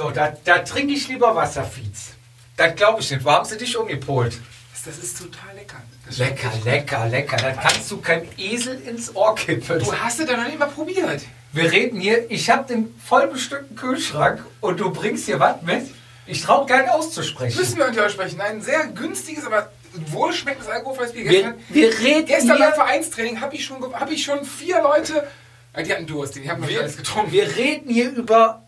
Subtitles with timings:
[0.00, 2.12] So, da, da trinke ich lieber Wasser, Fietz.
[2.56, 3.22] Das glaube ich nicht.
[3.22, 4.38] Wo haben sie dich umgepolt?
[4.82, 5.76] Das ist total lecker.
[6.06, 7.36] Das Lecker, lecker, lecker.
[7.36, 9.78] Das kannst du keinem Esel ins Ohr kippen.
[9.78, 11.20] Du hast es doch noch nicht mal probiert.
[11.52, 15.82] Wir reden hier, ich habe den vollbestückten Kühlschrank und du bringst hier was mit?
[16.26, 17.58] Ich traue gar nicht auszusprechen.
[17.58, 18.40] Müssen wir unter euch sprechen.
[18.40, 19.70] Ein sehr günstiges, aber
[20.06, 21.24] wohlschmeckendes alkoholfreies Bier.
[21.24, 25.28] Wir, Gestern, wir reden gestern beim Vereinstraining habe ich, schon hab ich schon vier Leute.
[25.74, 27.32] Ah, Die hatten Durst, die haben noch nicht wir, alles getrunken.
[27.32, 28.64] wir reden hier über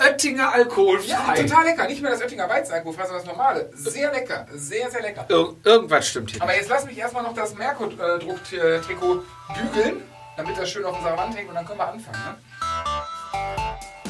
[0.00, 1.42] Oettinger Ja, alkoholfrei.
[1.42, 1.86] total lecker.
[1.86, 3.70] Nicht mehr das Oettinger Weizenalkoholfrei, sondern das normale.
[3.74, 4.46] Sehr lecker.
[4.54, 5.24] Sehr, sehr lecker.
[5.28, 6.42] Ir irgendwas stimmt hier.
[6.42, 9.22] Aber jetzt lass mich erstmal noch das Merkur-Druck-Trikot
[9.54, 10.02] bügeln,
[10.36, 12.18] damit das schön auf unserer Wand hängt und dann können wir anfangen.
[12.24, 12.36] Ne?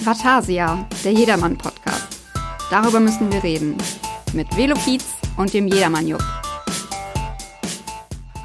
[0.01, 2.07] Vatasia, der Jedermann-Podcast.
[2.71, 3.77] Darüber müssen wir reden.
[4.33, 5.05] Mit Velo Fietz
[5.37, 6.23] und dem Jedermann-Jupp.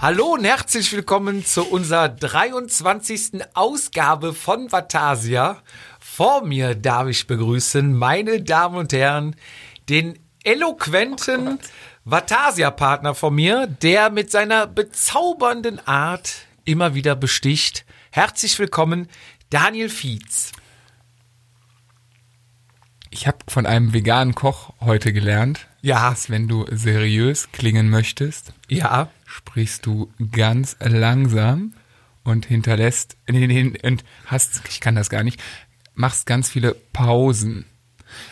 [0.01, 3.41] Hallo und herzlich willkommen zu unserer 23.
[3.53, 5.57] Ausgabe von Vatasia.
[6.19, 9.37] Vor mir darf ich begrüßen, meine Damen und Herren,
[9.87, 11.59] den eloquenten
[12.03, 17.85] Vatasia-Partner von mir, der mit seiner bezaubernden Art immer wieder besticht.
[18.11, 19.07] Herzlich willkommen,
[19.49, 20.51] Daniel Fietz.
[23.11, 28.51] Ich habe von einem veganen Koch heute gelernt, Ja, dass wenn du seriös klingen möchtest,
[28.67, 31.75] ja, sprichst du ganz langsam
[32.25, 35.41] und hinterlässt nee, nee, und hast, ich kann das gar nicht,
[35.99, 37.65] machst ganz viele Pausen.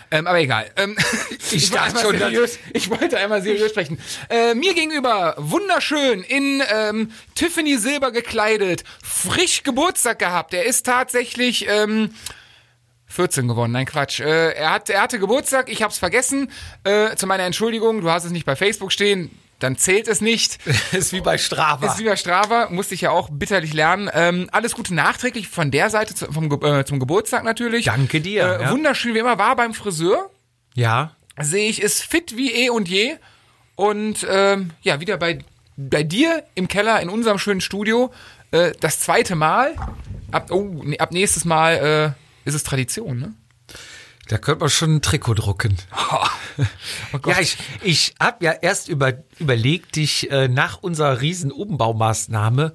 [0.09, 0.71] Ähm, aber egal.
[0.77, 0.95] Ähm,
[1.51, 3.99] ich, dachte wollte schon, einmal seriös, ich wollte einmal seriös sprechen.
[4.29, 10.53] Äh, mir gegenüber, wunderschön, in ähm, Tiffany Silber gekleidet, frisch Geburtstag gehabt.
[10.53, 12.11] Er ist tatsächlich ähm,
[13.07, 14.21] 14 geworden, nein Quatsch.
[14.21, 16.49] Äh, er, hat, er hatte Geburtstag, ich hab's vergessen.
[16.85, 19.29] Äh, zu meiner Entschuldigung, du hast es nicht bei Facebook stehen,
[19.59, 20.59] dann zählt es nicht.
[20.91, 21.85] ist wie bei Strava.
[21.85, 24.09] Ist wie bei Strava, musste ich ja auch bitterlich lernen.
[24.13, 27.85] Ähm, alles Gute nachträglich von der Seite zu, vom, äh, zum Geburtstag natürlich.
[27.85, 28.71] Danke dir, Äh, ja.
[28.71, 30.29] Wunderschön wie immer, war beim Friseur.
[30.75, 33.15] Ja, Sehe ich, ist fit wie eh und je.
[33.75, 35.39] Und ähm, ja, wieder bei,
[35.75, 38.11] bei dir im Keller in unserem schönen Studio.
[38.51, 39.75] Äh, das zweite Mal.
[40.31, 42.15] Ab, oh, ab nächstes Mal
[42.45, 43.33] äh, ist es Tradition, ne?
[44.27, 45.77] Da könnte man schon ein Trikot drucken.
[47.13, 52.73] Oh ja, ich, ich habe ja erst über, überlegt, dich äh, nach unserer riesen Umbaumaßnahme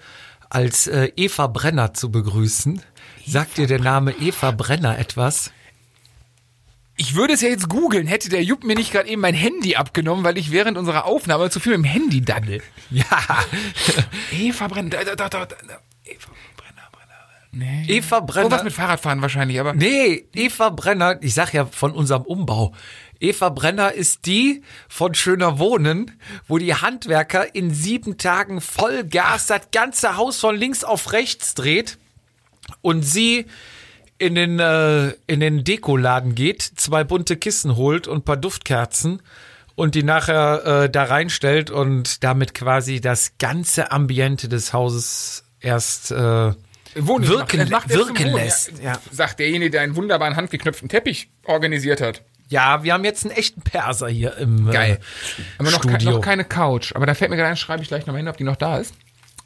[0.48, 2.80] als äh, Eva Brenner zu begrüßen.
[3.26, 5.50] Sagt dir der Name Eva Brenner etwas?
[6.96, 9.74] Ich würde es ja jetzt googeln, hätte der Jupp mir nicht gerade eben mein Handy
[9.74, 12.62] abgenommen, weil ich während unserer Aufnahme zu viel mit dem Handy daddel.
[12.90, 13.04] Ja,
[14.30, 15.80] Eva Brenner, da, da, da, da, da.
[16.04, 16.28] Eva.
[17.54, 17.84] Nee.
[17.86, 18.44] Eva Brenner.
[18.44, 19.74] Irgendwas mit Fahrradfahren wahrscheinlich, aber.
[19.74, 22.72] Nee, Eva Brenner, ich sag ja von unserem Umbau.
[23.20, 26.10] Eva Brenner ist die von Schöner Wohnen,
[26.48, 31.98] wo die Handwerker in sieben Tagen Vollgas das ganze Haus von links auf rechts dreht
[32.80, 33.46] und sie
[34.18, 39.20] in den, äh, in den Dekoladen geht, zwei bunte Kissen holt und ein paar Duftkerzen
[39.74, 46.12] und die nachher äh, da reinstellt und damit quasi das ganze Ambiente des Hauses erst
[46.12, 46.52] äh,
[46.96, 48.72] Wohnen wirken, macht- wirken Wohnen, lässt.
[48.82, 48.98] Ja.
[49.10, 52.22] Sagt derjenige, der einen wunderbaren handgeknöpften Teppich organisiert hat.
[52.48, 54.98] Ja, wir haben jetzt einen echten Perser hier im Geil.
[55.00, 56.10] Äh, Aber noch, ke Studio.
[56.12, 56.94] noch keine Couch.
[56.94, 58.76] Aber da fällt mir gerade ein, schreibe ich gleich nochmal hin, ob die noch da
[58.76, 58.94] ist.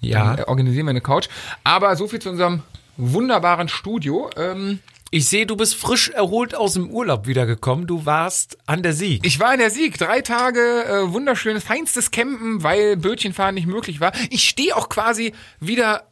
[0.01, 1.29] ja, Dann, äh, organisieren wir eine Couch.
[1.63, 2.63] Aber so viel zu unserem
[2.97, 4.31] wunderbaren Studio.
[4.37, 4.81] Ähm,
[5.13, 7.87] ich sehe, du bist frisch erholt aus dem Urlaub wiedergekommen.
[7.87, 9.25] Du warst an der Sieg.
[9.25, 14.01] Ich war in der Sieg, drei Tage äh, wunderschönes, feinstes Campen, weil Bötchenfahren nicht möglich
[14.01, 14.11] war.
[14.31, 16.09] Ich stehe auch quasi wieder.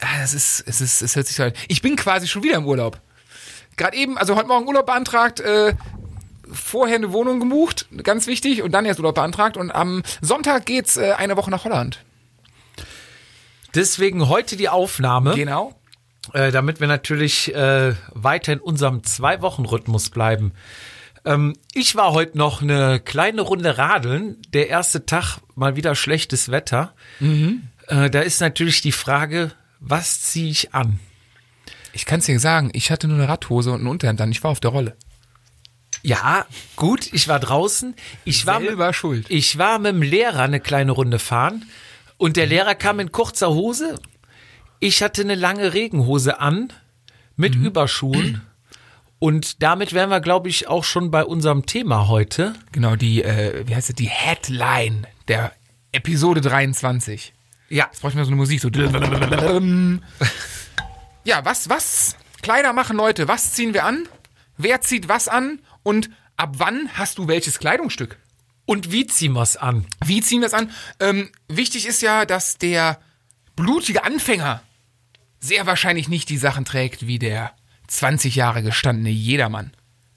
[0.00, 1.52] Ah, das ist, es ist, es hört sich so an.
[1.68, 3.00] Ich bin quasi schon wieder im Urlaub.
[3.76, 5.74] Gerade eben, also heute Morgen Urlaub beantragt, äh,
[6.50, 9.56] vorher eine Wohnung gebucht, ganz wichtig, und dann erst Urlaub beantragt.
[9.56, 12.04] Und am Sonntag geht's äh, eine Woche nach Holland.
[13.74, 15.74] Deswegen heute die Aufnahme, Genau.
[16.32, 20.52] äh, damit wir natürlich äh, weiter in unserem Zwei-Wochen-Rhythmus bleiben.
[21.24, 24.40] Ähm, ich war heute noch eine kleine Runde radeln.
[24.52, 26.94] Der erste Tag mal wieder schlechtes Wetter.
[27.20, 30.98] Äh, da ist natürlich die Frage, was ziehe ich an?
[31.92, 34.30] Ich kann's dir sagen, ich hatte nur eine Radhose und ein Unterhemd an.
[34.30, 34.96] Ich war auf der Rolle.
[36.02, 36.46] Ja,
[36.76, 37.94] gut, ich war draußen.
[38.24, 39.26] Ich war mit, schuld.
[39.28, 41.64] Ich war mit dem Lehrer eine kleine Runde fahren
[42.16, 43.96] und der Lehrer kam in kurzer Hose.
[44.80, 46.72] Ich hatte eine lange Regenhose an
[47.36, 48.42] mit Überschuhen.
[49.18, 52.54] Und damit wären wir, glaube ich, auch schon bei unserem Thema heute.
[52.70, 55.52] Genau, die, äh, wie heißt es, die Headline der
[55.90, 57.32] Episode 23.
[57.68, 57.86] Ja.
[57.90, 58.60] Jetzt brauche ich mal so eine Musik.
[58.60, 58.70] So.
[61.24, 62.16] Ja, was, was?
[62.42, 63.28] Kleider machen Leute.
[63.28, 64.08] Was ziehen wir an?
[64.56, 65.60] Wer zieht was an?
[65.82, 68.18] Und ab wann hast du welches Kleidungsstück?
[68.64, 69.86] Und wie ziehen wir es an?
[70.04, 70.70] Wie ziehen wir es an?
[71.00, 73.00] Ähm, wichtig ist ja, dass der
[73.56, 74.62] blutige Anfänger
[75.40, 77.52] sehr wahrscheinlich nicht die Sachen trägt wie der
[77.88, 79.72] 20 Jahre gestandene Jedermann.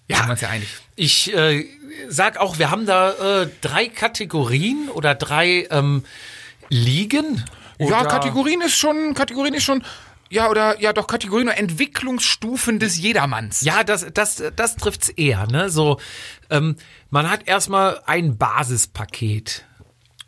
[0.08, 0.68] Ja, sind wir uns ja einig.
[0.96, 1.66] Ich äh,
[2.10, 6.04] sag auch, wir haben da äh, drei Kategorien oder drei ähm,
[6.72, 7.44] Ligen.
[7.78, 9.84] Ja, Kategorien ist schon, Kategorien ist schon,
[10.30, 13.62] ja, oder, ja, doch, Kategorien oder Entwicklungsstufen des Jedermanns.
[13.62, 15.70] Ja, das, das, das trifft's eher, ne?
[15.70, 16.00] So,
[16.50, 16.78] ähm,
[17.10, 19.66] man hat erstmal ein Basispaket.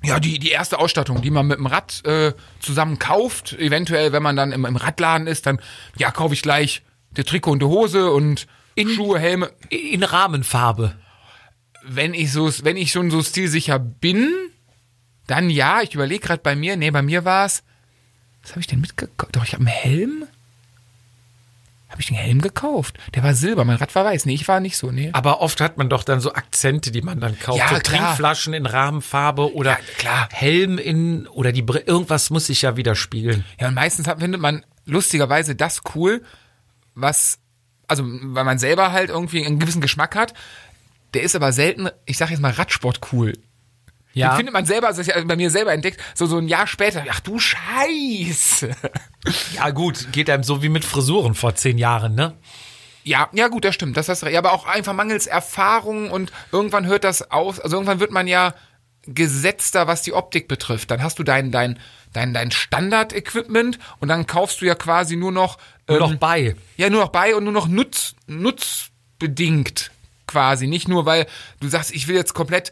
[0.03, 3.53] Ja, die, die erste Ausstattung, die man mit dem Rad äh, zusammen kauft.
[3.53, 5.61] Eventuell, wenn man dann im, im Radladen ist, dann,
[5.97, 8.47] ja, kaufe ich gleich der Trikot und die Hose und
[8.77, 9.51] Schuhe, Helme.
[9.69, 10.95] In Rahmenfarbe.
[11.85, 14.33] Wenn ich so, wenn ich schon so stilsicher bin,
[15.27, 17.63] dann ja, ich überlege gerade bei mir, nee, bei mir war's.
[18.41, 19.35] Was habe ich denn mitgekauft?
[19.35, 20.25] Doch, ich habe einen Helm.
[21.93, 22.97] Habe ich den Helm gekauft?
[23.13, 24.25] Der war silber, mein Rad war weiß.
[24.25, 25.11] Nee, ich war nicht so, nee.
[25.13, 27.59] Aber oft hat man doch dann so Akzente, die man dann kauft.
[27.59, 27.83] Ja, so klar.
[27.83, 30.27] Trinkflaschen in Rahmenfarbe oder Ja, klar.
[30.31, 33.45] Helm in oder die Br irgendwas muss sich ja widerspiegeln.
[33.59, 36.23] Ja, und meistens hat, findet man lustigerweise das cool,
[36.95, 37.37] was,
[37.87, 40.33] also weil man selber halt irgendwie einen gewissen Geschmack hat.
[41.13, 43.33] Der ist aber selten, ich sag jetzt mal Radsport cool.
[44.13, 44.29] Ja.
[44.29, 46.67] Den findet man selber, das ist ja bei mir selber entdeckt, so so ein Jahr
[46.67, 47.03] später.
[47.09, 48.71] Ach du Scheiße.
[49.55, 52.33] Ja, gut, geht einem so wie mit Frisuren vor zehn Jahren, ne?
[53.05, 53.95] Ja, ja gut, das stimmt.
[53.95, 57.77] Das hast du, ja, aber auch einfach mangels Erfahrung und irgendwann hört das aus, also
[57.77, 58.53] irgendwann wird man ja
[59.05, 60.91] gesetzter, was die Optik betrifft.
[60.91, 61.79] Dann hast du dein, dein,
[62.13, 65.57] dein, dein Standard-Equipment und dann kaufst du ja quasi nur noch,
[65.87, 66.55] Nur ähm, noch bei.
[66.77, 69.91] Ja, nur noch bei und nur noch nutz, nutzbedingt
[70.27, 70.67] quasi.
[70.67, 71.27] Nicht nur, weil
[71.59, 72.71] du sagst, ich will jetzt komplett,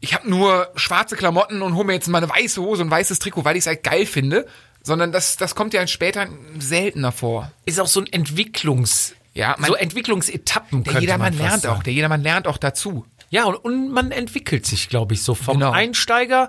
[0.00, 2.90] ich habe nur schwarze Klamotten und hole mir jetzt mal eine weiße Hose und ein
[2.90, 4.46] weißes Trikot, weil ich es halt geil finde.
[4.82, 6.28] Sondern das, das kommt ja später
[6.60, 7.50] seltener vor.
[7.64, 9.14] Ist auch so ein Entwicklungs...
[9.34, 11.76] Ja, man- so Entwicklungsetappen Der könnte jedermann man lernt sagen.
[11.76, 13.04] auch, der jedermann lernt auch dazu.
[13.28, 15.72] Ja, und, und man entwickelt sich, glaube ich, so vom Genau.
[15.72, 16.48] Einsteiger.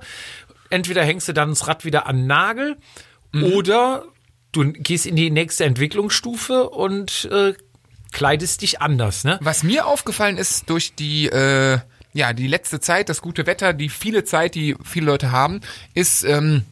[0.69, 2.77] Entweder hängst du dann das Rad wieder an den Nagel
[3.33, 3.43] Mhm.
[3.43, 4.05] oder
[4.53, 7.53] du gehst in die nächste Entwicklungsstufe und äh,
[8.13, 9.37] kleidest dich anders, ne?
[9.41, 11.79] Was mir aufgefallen ist durch die, äh,
[12.17, 15.61] ja, die letzte Zeit, das gute Wetter, die viele Zeit, die viele Leute haben,
[15.93, 16.63] ist ähm,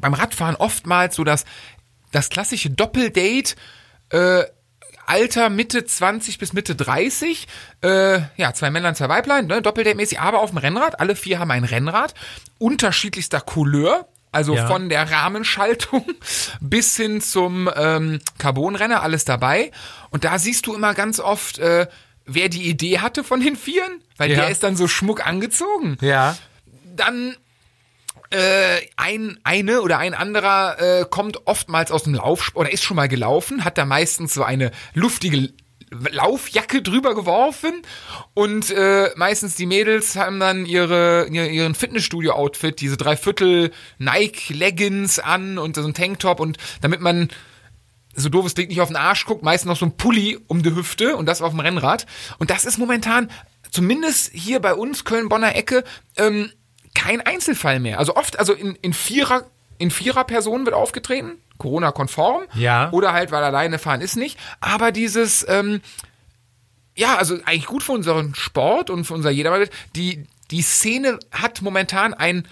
[0.00, 1.44] beim Radfahren oftmals so das,
[2.10, 3.54] das klassische Doppeldate,
[4.10, 4.42] äh,
[5.06, 7.46] Alter Mitte 20 bis Mitte 30,
[7.82, 11.00] äh, ja, zwei Männlein, zwei Weiblein, ne, Doppeldate-mäßig, aber auf dem Rennrad.
[11.00, 12.14] Alle vier haben ein Rennrad,
[12.58, 14.66] unterschiedlichster Couleur, also Ja.
[14.68, 16.04] von der Rahmenschaltung
[16.60, 19.70] bis hin zum ähm, Carbonrenner, alles dabei.
[20.10, 21.86] Und da siehst du immer ganz oft, äh,
[22.34, 24.36] wer die Idee hatte von den Vieren, weil Ja.
[24.40, 25.96] der ist dann so schmuck angezogen.
[26.00, 26.36] Ja.
[26.96, 27.36] Dann
[28.30, 32.96] äh, ein eine oder ein anderer äh, kommt oftmals aus dem Laufsport oder ist schon
[32.96, 35.52] mal gelaufen, hat da meistens so eine luftige
[36.12, 37.82] Laufjacke drüber geworfen
[38.34, 45.58] und äh, meistens die Mädels haben dann ihre, ihr- ihren Fitnessstudio-Outfit, diese Dreiviertel Nike-Leggings an
[45.58, 47.28] und so ein Tanktop und damit man
[48.14, 50.74] so doofes Ding nicht auf den Arsch guckt, meistens noch so ein Pulli um die
[50.74, 52.06] Hüfte und das auf dem Rennrad.
[52.38, 53.30] Und das ist momentan,
[53.70, 55.84] zumindest hier bei uns, Köln-Bonner Ecke,
[56.16, 56.50] ähm,
[56.94, 57.98] kein Einzelfall mehr.
[57.98, 59.44] Also oft, also in, in Vierer,
[59.78, 62.44] in Vierer-Personen wird aufgetreten, Corona-konform.
[62.54, 62.90] Ja.
[62.90, 64.38] Oder halt, weil alleine fahren ist nicht.
[64.60, 65.80] Aber dieses, ähm,
[66.96, 69.68] ja, also eigentlich gut für unseren Sport und für unser Jedermann.
[69.94, 72.46] Die, die Szene hat momentan ein,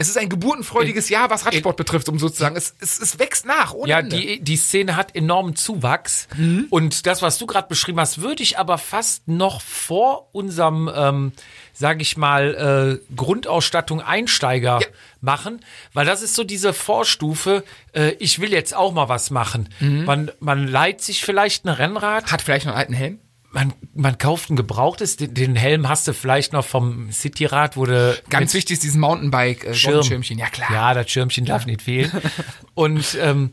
[0.00, 2.54] es ist ein geburtenfreudiges Jahr, was Radsport betrifft, um sozusagen.
[2.54, 4.16] Es, es, es wächst nach, ohne Ja, Ende.
[4.16, 6.28] die, die Szene hat enormen Zuwachs.
[6.70, 11.32] Und das, was du gerade beschrieben hast, würde ich aber fast noch vor unserem, ähm,
[11.72, 14.86] sage ich mal, äh, Grundausstattung Einsteiger Ja.
[15.20, 15.64] machen,
[15.94, 19.68] weil das ist so diese Vorstufe, äh, ich will jetzt auch mal was machen.
[19.80, 23.18] Man, man leiht sich vielleicht ein Rennrad, Hat vielleicht noch einen alten Helm?
[23.50, 27.86] Man, man kauft ein gebrauchtes, den, den Helm hast du vielleicht noch vom Cityrad, wo
[27.86, 30.22] du Ganz wichtig ist dieses Mountainbike, äh, Schirm.
[30.22, 30.70] Ja, klar.
[30.72, 32.10] Ja, das Schirmchen darf nicht fehlen.
[32.74, 33.52] Und ähm,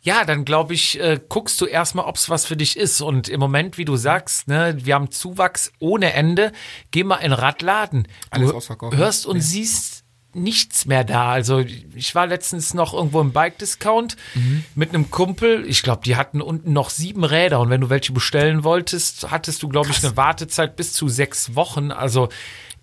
[0.00, 3.00] ja, dann glaube ich, äh, guckst du erstmal, ob es was für dich ist.
[3.00, 6.52] Und im Moment, wie du sagst, ne, wir haben Zuwachs ohne Ende.
[6.92, 8.06] Geh mal in den Radladen.
[8.30, 9.97] Alles Du ausverkauft, hörst und siehst
[10.34, 11.30] nichts mehr da.
[11.30, 14.64] Also ich war letztens noch irgendwo im Bike-Discount Mhm.
[14.74, 15.64] mit einem Kumpel.
[15.66, 17.60] Ich glaube, die hatten unten noch sieben Räder.
[17.60, 21.54] Und wenn du welche bestellen wolltest, hattest du, glaube ich, eine Wartezeit bis zu sechs
[21.54, 21.90] Wochen.
[21.90, 22.28] Also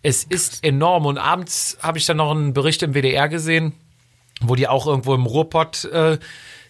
[0.02, 1.06] es ist enorm.
[1.06, 3.74] Und abends habe ich dann noch einen Bericht im WDR gesehen,
[4.42, 6.18] wo die auch irgendwo im Ruhrpott äh,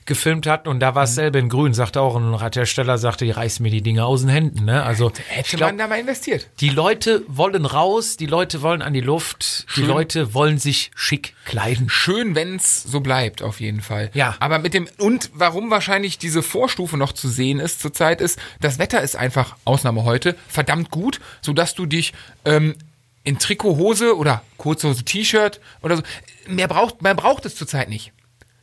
[0.05, 1.15] gefilmt hatten und da war es Mhm.
[1.15, 4.29] selber in grün, sagte auch ein Radhersteller, sagte, die reißen mir die Dinge aus den
[4.29, 4.65] Händen.
[4.65, 4.83] Ne?
[4.83, 6.47] Also Hätte ich glaub, man da mal investiert.
[6.59, 11.33] die Leute wollen raus, die Leute wollen an die Luft, die Leute wollen sich schick
[11.45, 11.89] kleiden.
[11.89, 14.11] Schön, wenn's so bleibt, auf jeden Fall.
[14.13, 14.35] Ja.
[14.39, 18.77] Aber mit dem, und warum wahrscheinlich diese Vorstufe noch zu sehen ist zurzeit ist, das
[18.77, 22.13] Wetter ist einfach, Ausnahme heute, verdammt gut, sodass du dich,
[22.45, 22.75] ähm,
[23.23, 26.03] in Trikot, Hose oder Kurzhose, T-Shirt oder so,
[26.47, 28.11] mehr braucht, mehr braucht es zurzeit nicht.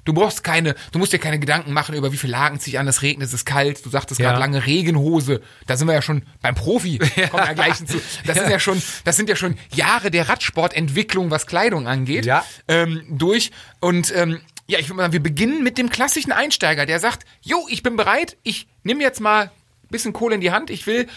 [0.04, 2.78] Du brauchst keine, du musst dir keine Gedanken machen über wie viel Lagen ziehe ich
[2.80, 4.28] an, es regnet, es ist kalt, du sagtest Ja.
[4.30, 5.40] gerade lange Regenhose.
[5.68, 6.99] Da sind wir ja schon beim Profi,
[7.30, 8.00] kommen ja gleich hinzu.
[8.26, 12.44] Das sind ja schon, das sind ja schon Jahre der Radsportentwicklung, was Kleidung angeht, Ja.
[12.66, 13.52] ähm, durch.
[13.80, 17.25] Und ähm, ja, ich würde mal sagen, wir beginnen mit dem klassischen Einsteiger, der sagt,
[17.42, 19.50] jo, ich bin bereit, ich nehme jetzt mal ein
[19.90, 21.09] bisschen Kohle in die Hand, ich will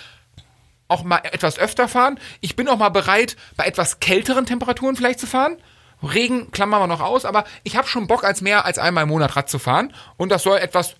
[0.87, 2.19] auch mal etwas öfter fahren.
[2.41, 5.57] Ich bin auch mal bereit, bei etwas kälteren Temperaturen vielleicht zu fahren.
[6.05, 9.09] Regen klammern wir noch aus, aber ich habe schon Bock, als mehr als einmal im
[9.09, 9.93] Monat Rad zu fahren.
[10.17, 10.95] Und das soll etwas,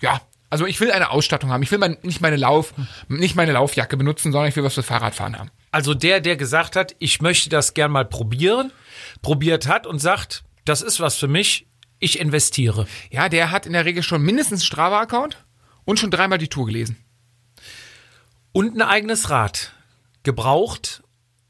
[0.00, 0.20] ja,
[0.50, 1.62] also ich will eine Ausstattung haben.
[1.62, 2.74] Ich will mein, nicht meine Lauf,
[3.08, 5.50] nicht meine Laufjacke benutzen, sondern ich will was für Fahrradfahren haben.
[5.70, 8.70] Also der, der gesagt hat, ich möchte das gern mal probieren,
[9.22, 11.66] probiert hat und sagt, das ist was für mich,
[11.98, 12.86] ich investiere.
[13.10, 15.42] Ja, der hat in der Regel schon mindestens einen Strava-Account
[15.84, 17.02] und schon dreimal die Tour gelesen.
[18.52, 19.72] Und ein eigenes Rad.
[20.22, 21.01] Gebraucht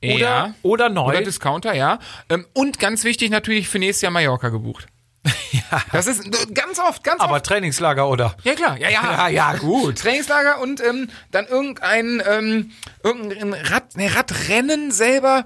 [0.02, 0.54] oder, Ja.
[0.62, 1.06] oder neu.
[1.08, 1.98] Oder Discounter, ja.
[2.28, 4.86] Ähm, Und ganz wichtig natürlich für nächstes Jahr Mallorca gebucht.
[5.52, 5.82] ja.
[5.92, 7.46] Das ist äh, ganz oft, ganz aber oft.
[7.46, 8.34] Trainingslager oder?
[8.42, 8.76] Ja, klar.
[8.78, 9.02] Ja, ja.
[9.12, 9.98] Ja, ja, gut.
[9.98, 12.72] Trainingslager und ähm, dann irgendein, ähm,
[13.04, 15.44] irgendein Rad, ne, Radrennen selber.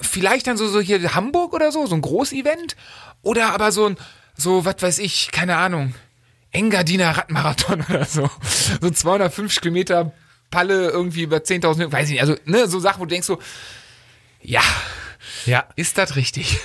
[0.00, 2.76] Vielleicht dann so, so hier Hamburg oder so, so ein Großevent.
[3.22, 3.96] Oder aber so ein,
[4.36, 5.94] so, was weiß ich, keine Ahnung.
[6.50, 8.30] Engadiner Radmarathon oder so.
[8.80, 10.12] So 250 Kilometer
[10.50, 12.20] Palle irgendwie über 10.000, Höhen, weiß ich nicht.
[12.22, 13.38] Also, ne, so Sachen, wo du denkst so,
[14.48, 14.62] ja,
[15.46, 15.64] Ja.
[15.76, 16.58] ist das richtig?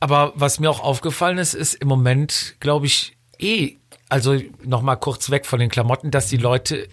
[0.00, 3.76] Aber was mir auch aufgefallen ist, ist im Moment, glaube ich, eh,
[4.08, 6.88] also nochmal kurz weg von den Klamotten, dass die Leute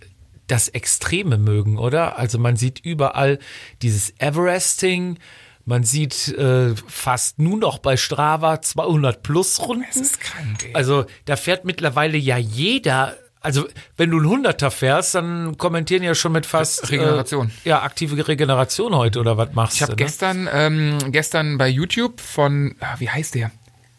[0.47, 2.17] das Extreme mögen, oder?
[2.17, 3.39] Also man sieht überall
[3.81, 5.17] dieses Everesting,
[5.65, 9.85] man sieht äh, fast nur noch bei Strava 200 plus Runden.
[9.87, 10.73] Das ist krank, ey.
[10.75, 13.17] Also da fährt mittlerweile ja jeder.
[13.45, 17.51] Also wenn du ein Hunderter fährst, dann kommentieren ja schon mit fast Regeneration.
[17.63, 20.01] Äh, ja aktive Regeneration heute oder was machst Ich habe du?
[20.01, 20.05] ne?
[20.05, 23.51] gestern, ähm, gestern bei YouTube von, ah, wie heißt der?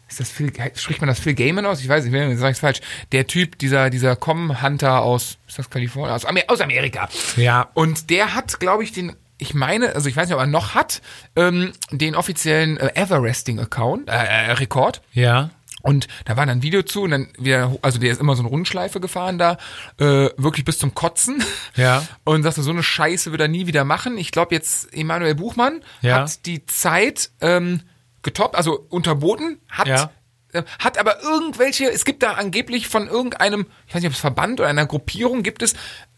[0.09, 1.81] Ist das Phil, spricht man das Phil Gaiman aus?
[1.81, 2.79] Ich weiß nicht, jetzt sag ich's falsch.
[3.11, 6.13] Der Typ, dieser, dieser Com-Hunter aus, ist das Kalifornien?
[6.15, 7.09] Aus, Amer aus Amerika.
[7.35, 7.69] Ja.
[7.73, 10.75] Und der hat, glaube ich, den, ich meine, also ich weiß nicht, ob er noch
[10.75, 11.01] hat,
[11.35, 15.01] ähm, den offiziellen äh, Everesting-Account, äh, äh, Rekord.
[15.11, 15.49] Ja.
[15.87, 18.41] Und da war dann ein Video zu und dann wieder, also der ist immer so
[18.41, 19.57] eine Rundschleife gefahren da,
[19.99, 21.43] äh, wirklich bis zum Kotzen.
[21.75, 22.05] Ja.
[22.23, 24.17] Und sagte, so eine Scheiße wird er nie wieder machen.
[24.17, 26.21] Ich glaube jetzt, Emanuel Buchmann Ja.
[26.21, 27.81] hat die Zeit ähm,
[28.23, 30.11] getoppt, also unterboten, hat, Ja.
[30.53, 34.19] äh, hat aber irgendwelche, es gibt da angeblich von irgendeinem, ich weiß nicht, ob es
[34.19, 35.73] Verband oder einer Gruppierung gibt es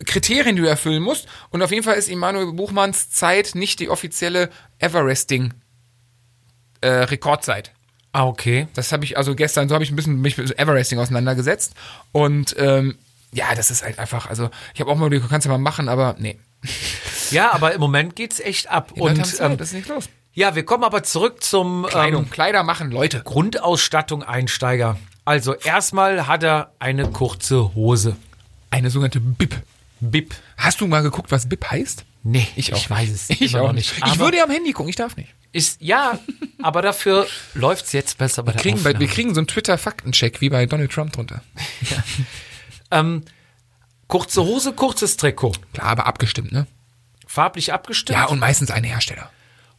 [0.06, 1.28] Kriterien, die du erfüllen musst.
[1.52, 4.50] Und auf jeden Fall ist Emanuel Buchmanns Zeit nicht die offizielle
[4.80, 5.54] Everesting
[6.82, 7.74] äh, Rekordzeit.
[8.12, 8.68] Ah, okay.
[8.74, 11.74] Das habe ich also gestern, so habe ich ein bisschen mich mit Everesting auseinandergesetzt.
[12.12, 12.98] Und ähm,
[13.32, 15.58] ja, das ist halt einfach, also ich habe auch mal überlegt, du kannst ja mal
[15.60, 16.40] machen, aber nee.
[17.32, 18.92] Ja, aber im Moment geht's echt ab.
[18.96, 20.10] Die Und Zeit, ähm, das ist nicht los.
[20.34, 23.22] ja, wir kommen aber zurück zum Kleidung, ähm, Kleider machen Leute.
[23.24, 24.98] Grundausstattung Einsteiger.
[25.26, 28.16] Also erstmal hat er eine kurze Hose.
[28.72, 29.62] Eine sogenannte Bib.
[30.00, 30.34] Bib.
[30.58, 32.04] Hast du mal geguckt, was Bib heißt?
[32.24, 33.94] Nee, Ich auch ich weiß es Ich immer auch nicht.
[33.96, 34.08] nicht.
[34.14, 35.30] Ich würde ja am Handy gucken, ich darf nicht.
[35.52, 36.20] Ist ja,
[36.62, 40.50] aber dafür läuft's jetzt besser bei der Kriegen, bei, wir kriegen so einen Twitter-Faktencheck wie
[40.50, 41.42] bei Donald Trump drunter.
[42.92, 43.24] ähm,
[44.08, 45.54] kurze Hose, kurzes Trikot.
[45.74, 46.68] Klar, aber abgestimmt, ne?
[47.28, 48.18] Farblich abgestimmt.
[48.18, 49.30] Ja, und meistens ein Hersteller.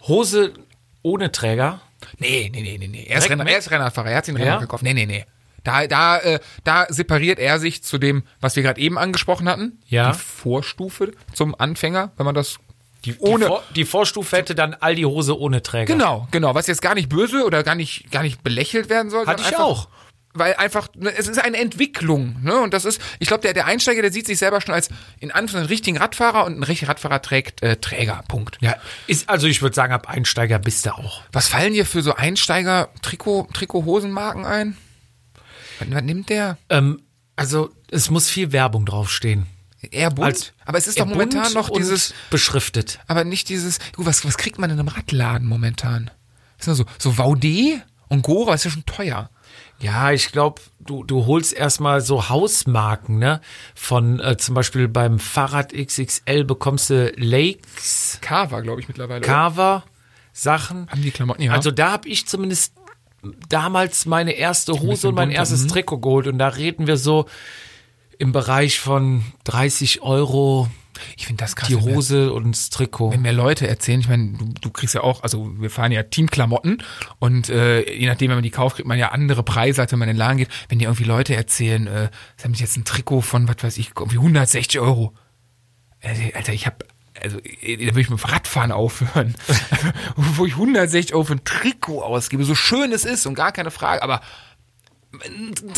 [0.03, 0.55] Hose
[1.03, 1.81] ohne Träger.
[2.19, 3.05] Nee, nee, nee, nee, nee.
[3.09, 4.61] Er ist, Renner, er ist Rennradfahrer, er hat sich einen Renner Ja?
[4.61, 4.83] gekauft.
[4.83, 5.25] Nee, nee, nee.
[5.65, 9.79] Da, da, äh, da separiert er sich zu dem, was wir gerade eben angesprochen hatten.
[9.89, 10.13] Ja.
[10.13, 12.59] Die Vorstufe zum Anfänger, wenn man das
[13.05, 15.87] Die, Ohne- die, Vor, die Vorstufe hätte dann all die Hose ohne Träger.
[15.95, 16.55] Genau, genau.
[16.55, 19.27] Was jetzt gar nicht böse oder gar nicht, gar nicht belächelt werden soll.
[19.27, 19.89] Hatte ich einfach, auch.
[20.33, 22.61] Weil einfach, ne, es ist eine Entwicklung, ne?
[22.61, 24.89] Und das ist, ich glaube, der, der Einsteiger, der sieht sich selber schon als
[25.19, 28.23] in Anführungszeichen richtigen Radfahrer und ein richtiger Radfahrer trägt äh, Träger.
[28.29, 28.59] Punkt.
[28.61, 28.77] Ja,
[29.09, 31.23] ist, also ich würde sagen, ab Einsteiger bist du auch.
[31.33, 34.77] Was fallen dir für so Einsteiger Trikot, Trikot-Hosenmarken ein?
[35.81, 36.59] Was, was nimmt der?
[36.69, 37.03] Ähm,
[37.35, 39.47] also es muss viel Werbung draufstehen.
[39.83, 40.27] Eher bunt.
[40.27, 42.99] Als- aber es ist doch momentan noch dieses, beschriftet.
[43.07, 46.11] aber nicht dieses, gut, was, was kriegt man in einem Radladen momentan?
[46.59, 49.31] Das sind so, so Vaude und Gora ist ja schon teuer.
[49.81, 53.41] Ja, ich glaube, du, du holst erstmal so Hausmarken, ne?
[53.75, 59.23] Von äh, zum Beispiel beim Fahrrad XXL bekommst du Lakes, Carver, glaube ich, mittlerweile.
[59.23, 59.85] Carver,
[60.35, 60.87] Sachen.
[60.91, 61.53] Haben die Klamotten, ja.
[61.53, 62.75] Also da habe ich zumindest
[63.49, 65.69] damals meine erste Hose und mein erstes mhm.
[65.69, 66.27] Trikot geholt.
[66.27, 67.27] Und da reden wir so
[68.21, 70.69] im Bereich von 30 Euro
[71.17, 71.69] ich finde das krass.
[71.69, 73.13] die wenn mir- Hose und das Trikot.
[73.13, 76.03] Wenn mir Leute erzählen, ich meine, du, du kriegst ja auch, also wir fahren ja
[76.03, 76.83] Teamklamotten
[77.19, 79.99] und äh, je nachdem, wenn man die kauft, kriegt man ja andere Preise, als wenn
[79.99, 80.49] man in den Laden geht.
[80.69, 83.93] Wenn dir irgendwie Leute erzählen, äh, sie haben jetzt ein Trikot von, was weiß ich,
[83.97, 85.15] irgendwie 160 Euro.
[86.03, 86.85] Also, Alter, ich habe
[87.23, 89.35] also äh, da würde ich mit dem Radfahren aufhören.
[90.17, 93.71] Wo ich 160 Euro für ein Trikot ausgebe, so schön es ist und gar keine
[93.71, 94.21] Frage, aber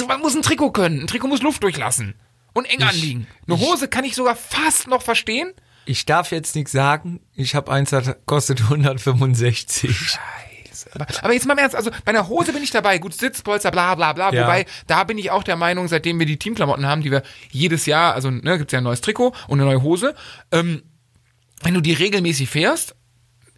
[0.08, 1.02] man muss ein Trikot können.
[1.02, 2.14] Ein Trikot muss Luft durchlassen.
[2.52, 3.26] Und eng anliegen.
[3.46, 5.52] Eine Hose kann ich sogar fast noch verstehen.
[5.84, 7.20] Ich darf jetzt nichts sagen.
[7.34, 9.96] Ich habe eins, das kostet 165.
[9.96, 10.90] Scheiße.
[10.94, 13.70] Aber, aber jetzt mal im Ernst, also bei einer Hose bin ich dabei, gut Sitzpolster,
[13.70, 14.32] bla bla bla.
[14.32, 14.44] Ja.
[14.44, 17.86] Wobei, da bin ich auch der Meinung, seitdem wir die Teamklamotten haben, die wir jedes
[17.86, 20.14] Jahr, also ne, gibt's ja ein neues Trikot und eine neue Hose,
[20.50, 20.82] ähm,
[21.62, 22.94] wenn du die regelmäßig fährst,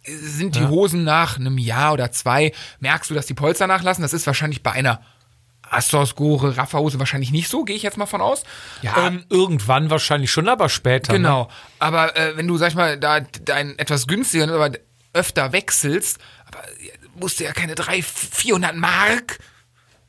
[0.05, 4.03] sind die Hosen nach einem Jahr oder zwei, merkst du, dass die Polster nachlassen.
[4.03, 5.01] Das ist wahrscheinlich bei einer
[5.69, 8.43] Astos, Gore, Raffa-Hose wahrscheinlich nicht so, gehe ich jetzt mal von aus.
[8.81, 11.13] Ja, irgendwann wahrscheinlich schon, aber später.
[11.13, 11.19] Ne?
[11.19, 11.49] Genau.
[11.79, 14.71] Aber äh, wenn du, sag ich mal, da dein etwas günstiger, aber
[15.13, 16.59] öfter wechselst, aber
[17.19, 19.39] musst du ja keine 300, 400 Mark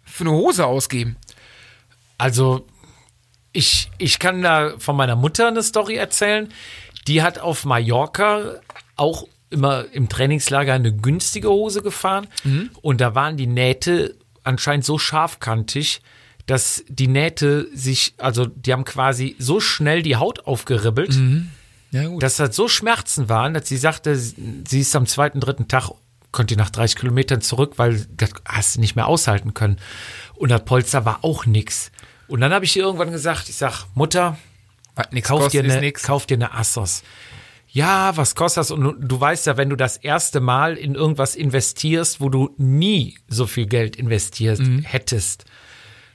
[0.04, 1.16] für eine Hose ausgeben.
[2.18, 2.66] Also,
[3.52, 6.52] ich, ich kann da von meiner Mutter eine Story erzählen.
[7.06, 8.60] Die hat auf Mallorca
[8.96, 12.26] auch immer im Trainingslager eine günstige Hose gefahren.
[12.82, 16.00] Und da waren die Nähte anscheinend so scharfkantig,
[16.46, 21.18] dass die Nähte sich, also die haben quasi so schnell die Haut aufgeribbelt,
[21.90, 22.22] Ja, gut.
[22.22, 25.90] dass das so Schmerzen waren, dass sie sagte, sie ist am zweiten, dritten Tag,
[26.30, 29.78] konnte nach 30 Kilometern zurück, weil das hast du nicht mehr aushalten können.
[30.34, 31.90] Und das Polster war auch nix.
[32.28, 34.36] Und dann habe ich ihr irgendwann gesagt, ich sag, Mutter,
[35.22, 35.72] kauf dir, eine,
[36.06, 37.02] kauf dir eine Assos.
[37.76, 38.70] Ja, was kostet das?
[38.70, 43.18] Und du- weißt ja, wenn du das erste Mal in irgendwas investierst, wo du nie
[43.28, 44.82] so viel Geld investiert Mhm.
[44.82, 45.44] hättest,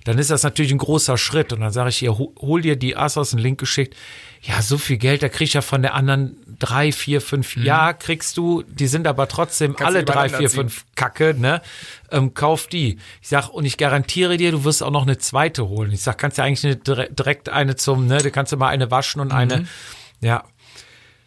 [0.05, 1.53] dann ist das natürlich ein großer Schritt.
[1.53, 3.95] Und dann sage ich ho- hol dir die Assos, einen Link geschickt.
[4.41, 7.55] Ja, so viel Geld, da krieg ich ja von der anderen drei, vier, fünf.
[7.57, 9.75] Ja, kriegst du, die sind aber trotzdem Mhm.
[9.75, 11.61] Kannst alle drei, vier, fünf Kacke, ne?
[12.09, 12.97] Ähm, kauf die.
[13.21, 15.91] Ich sag, und ich garantiere dir, du wirst auch noch eine zweite holen.
[15.91, 18.17] Ich sag, kannst ja eigentlich eine, dire- direkt eine zum, ne?
[18.17, 19.33] Du kannst ja mal eine waschen und Mhm.
[19.35, 19.67] eine,
[20.21, 20.43] ja.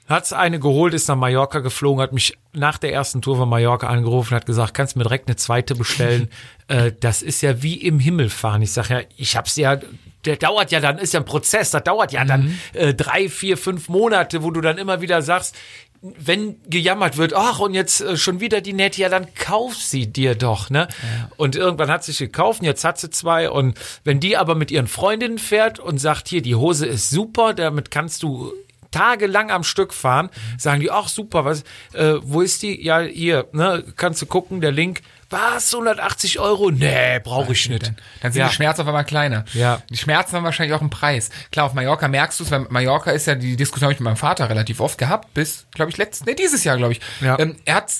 [0.06, 3.86] Hat's eine geholt, ist nach Mallorca geflogen, hat mich nach der ersten Tour von Mallorca
[3.86, 6.28] angerufen, hat gesagt, kannst du mir direkt eine zweite bestellen.
[6.68, 8.60] äh, das ist ja wie im Himmel fahren.
[8.60, 9.78] Ich sag ja, ich hab's ja,
[10.26, 13.56] der dauert ja dann, ist ja ein Prozess, das dauert ja dann äh, drei, vier,
[13.56, 15.56] fünf Monate, wo du dann immer wieder sagst,
[16.02, 20.06] wenn gejammert wird, ach und jetzt äh, schon wieder die Nähte, ja dann kauf sie
[20.06, 20.86] dir doch, ne?
[21.38, 24.54] Und irgendwann hat sie sich gekauft, und jetzt hat sie zwei und wenn die aber
[24.54, 28.52] mit ihren Freundinnen fährt und sagt, hier, die Hose ist super, damit kannst du
[28.94, 32.84] tagelang am Stück fahren, sagen die, ach super, was, äh, wo ist die?
[32.84, 35.02] Ja, hier, ne, kannst du gucken, der Link.
[35.30, 36.70] Was, 180 Euro?
[36.70, 37.86] Nee, brauche ich nicht.
[37.86, 38.48] Dann, dann sind ja.
[38.48, 39.44] die Schmerzen auf einmal kleiner.
[39.52, 39.82] Ja.
[39.90, 41.30] Die Schmerzen haben wahrscheinlich auch einen Preis.
[41.50, 44.04] Klar, auf Mallorca merkst du es, weil Mallorca ist ja, die Diskussion habe ich mit
[44.04, 47.00] meinem Vater relativ oft gehabt, bis, glaube ich, letztes, nee, dieses Jahr, glaube ich.
[47.20, 47.36] Ja.
[47.40, 47.92] Ähm, er hat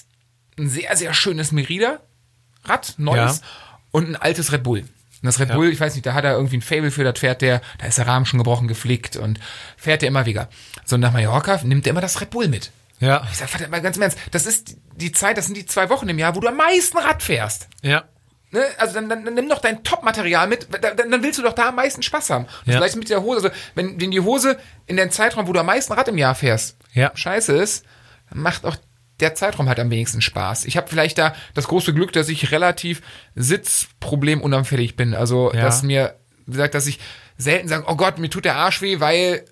[0.58, 3.46] ein sehr, sehr schönes Merida-Rad, neues, Ja.
[3.90, 4.84] und ein altes Red Bull.
[5.24, 7.18] Und das Red Bull, ich weiß nicht, da hat er irgendwie ein Fable für, das
[7.18, 9.40] fährt der, da ist der Rahmen schon gebrochen, geflickt und
[9.78, 10.50] fährt der immer wieder.
[10.84, 12.70] So, nach Mallorca nimmt er immer das Red Bull mit.
[13.00, 15.64] Ja, Ich sag, verdammt mal ganz im Ernst, das ist die Zeit, das sind die
[15.64, 17.68] zwei Wochen im Jahr, wo du am meisten Rad fährst.
[17.82, 18.04] ja.
[18.50, 18.62] Ne?
[18.78, 21.70] Also dann, dann, dann nimm doch dein Top-Material mit, dann, dann willst du doch da
[21.70, 22.44] am meisten Spaß haben.
[22.44, 22.76] Und Ja.
[22.78, 23.48] Vielleicht mit der Hose.
[23.48, 26.36] Also, wenn, wenn die Hose in den Zeitraum, wo du am meisten Rad im Jahr
[26.36, 27.10] fährst, Ja.
[27.16, 27.84] scheiße ist,
[28.30, 28.76] dann macht auch
[29.20, 30.64] der Zeitraum halt am wenigsten Spaß.
[30.64, 33.00] Ich habe vielleicht da das große Glück, dass ich relativ
[33.34, 35.14] sitzproblemunanfällig bin.
[35.14, 35.62] Also, Ja.
[35.62, 36.14] dass mir,
[36.46, 36.98] wie gesagt, dass ich
[37.36, 39.44] selten sage, oh Gott, mir tut der Arsch weh, weil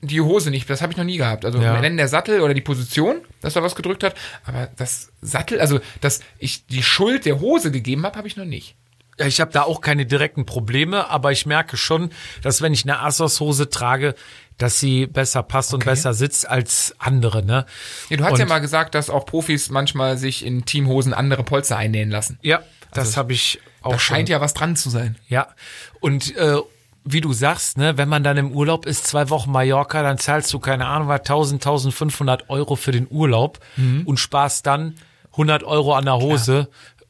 [0.00, 1.44] die Hose nicht, das habe ich noch nie gehabt.
[1.44, 1.82] Also Ja.
[1.82, 5.80] wenn der Sattel oder die Position, dass da was gedrückt hat, aber das Sattel, also
[6.00, 8.76] dass ich die Schuld der Hose gegeben habe, habe ich noch nicht.
[9.18, 12.10] Ja, Ich habe da auch keine direkten Probleme, aber ich merke schon,
[12.42, 14.14] dass wenn ich eine Assos-Hose trage,
[14.58, 17.44] dass sie besser passt und besser sitzt als andere.
[17.44, 17.64] Ne?
[18.08, 21.44] Ja, du hast Und- ja mal gesagt, dass auch Profis manchmal sich in Teamhosen andere
[21.44, 22.38] Polster einnähen lassen.
[22.42, 24.16] Ja, das habe ich auch Da schon.
[24.16, 25.16] scheint ja was dran zu sein.
[25.28, 25.48] Ja,
[26.00, 26.56] und äh,
[27.04, 30.52] wie du sagst, ne, wenn man dann im Urlaub ist, zwei Wochen Mallorca, dann zahlst
[30.52, 34.02] du, keine Ahnung, was, 1000, 1500 Euro für den Urlaub Mhm.
[34.06, 34.94] und sparst dann
[35.36, 36.68] 100 Euro an der Hose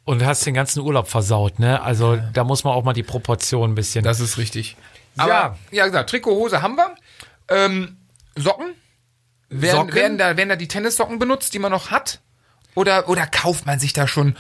[0.09, 1.59] und hast den ganzen Urlaub versaut.
[1.59, 1.83] Ne?
[1.83, 4.03] Also da muss man auch mal die Proportion ein bisschen.
[4.03, 4.77] Das ist richtig.
[5.19, 5.59] Aber, Ja.
[5.71, 6.95] ja, gesagt, Trikot, Hose haben wir.
[7.51, 7.99] Ähm,
[8.35, 8.69] Socken?
[9.51, 9.95] Werden, Socken?
[9.95, 12.21] Werden, da, werden da die Tennissocken benutzt, die man noch hat?
[12.75, 14.35] Oder, oder kauft man sich da schon,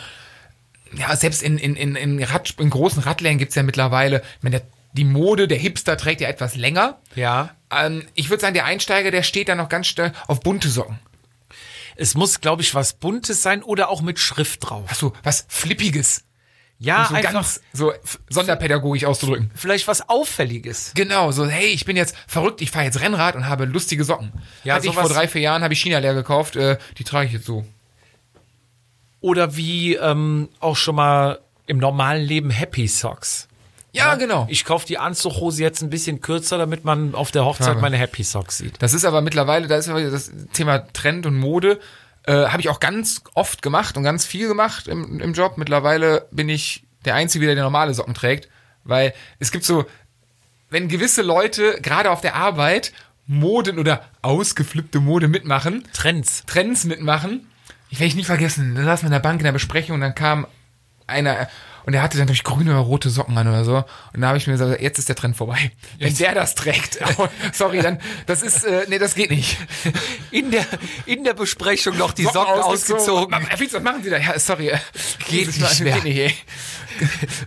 [0.94, 4.68] ja, selbst in, in, in, in, Rad, in großen Radläden gibt's ja mittlerweile, meine, der,
[4.94, 6.98] die Mode, der Hipster trägt ja etwas länger.
[7.14, 7.50] ja.
[7.70, 10.98] Ähm, ich würde sagen, der Einsteiger, der steht da noch ganz stark auf bunte Socken.
[12.00, 14.88] Es muss, glaube ich, was Buntes sein oder auch mit Schrift drauf.
[14.88, 16.22] Ach so, was Flippiges.
[16.78, 17.92] Ja, so einfach ganz so
[18.28, 19.50] sonderpädagogisch auszudrücken.
[19.56, 20.92] vielleicht was Auffälliges.
[20.94, 24.32] Genau, so, hey, ich bin jetzt verrückt, ich fahre jetzt Rennrad und habe lustige Socken.
[24.62, 27.26] Ja, Hatte ich vor drei, vier Jahren, habe ich China leer gekauft, äh, die trage
[27.26, 27.64] ich jetzt so.
[29.20, 33.47] Oder wie ähm, auch schon mal im normalen Leben Happy Socks.
[33.98, 34.46] Ja, genau.
[34.48, 37.80] Ich kaufe die Anzughose jetzt ein bisschen kürzer, damit man auf der Hochzeit Frage.
[37.80, 38.80] meine Happy Socks sieht.
[38.80, 41.78] Das ist aber mittlerweile, da ist aber das Thema Trend und Mode,
[42.24, 45.58] äh, habe ich auch ganz oft gemacht und ganz viel gemacht im, im Job.
[45.58, 48.48] Mittlerweile bin ich der Einzige, der normale Socken trägt,
[48.84, 49.86] Weil es gibt so,
[50.70, 52.92] wenn gewisse Leute gerade auf der Arbeit
[53.26, 56.44] Moden oder ausgeflippte Mode mitmachen, Trends.
[56.46, 57.46] Trends mitmachen.
[57.90, 58.74] Ich werde ich nie vergessen.
[58.74, 60.46] Da saß man in der Bank in der Besprechung und dann kam
[61.06, 61.48] einer
[61.88, 63.76] und der hatte dann durch grüne oder rote Socken an oder so.
[64.12, 65.72] Und da habe ich mir gesagt, jetzt ist der Trend vorbei.
[65.98, 69.56] Wenn der das trägt, oh, sorry, dann das ist äh, nee, das geht nicht.
[70.30, 70.66] In der,
[71.06, 73.34] in der Besprechung noch die Socken, ausgezogen.
[73.34, 74.18] Herr Fietz, was machen Sie da?
[74.18, 74.70] Ja, sorry.
[75.30, 75.94] Geht Das nicht mehr.
[75.94, 76.34] Geht nicht, ey.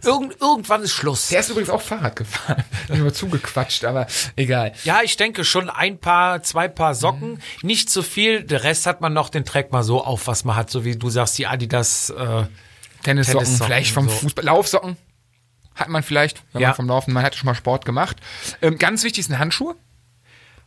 [0.04, 1.28] Irgend, irgendwann ist Schluss.
[1.28, 2.64] Der ist übrigens auch Fahrrad gefahren.
[2.92, 4.74] Ich mal zugequatscht, aber egal.
[4.86, 8.44] Ja, ich denke schon ein paar, zwei Paar Socken, nicht zu viel.
[8.44, 10.96] Der Rest hat man noch, den trägt mal so auf, was man hat, so wie
[10.96, 12.10] du sagst, die Adidas.
[12.10, 12.46] Äh,
[13.04, 14.16] Tennissocken, Tennissocken, vielleicht vom so.
[14.16, 14.46] Fußball.
[14.46, 14.98] Laufsocken
[15.76, 16.70] hat man vielleicht, wenn Ja.
[16.70, 18.18] man vom Laufen, man hat schon mal Sport gemacht.
[18.62, 19.76] Ähm, ganz wichtig sind Handschuhe.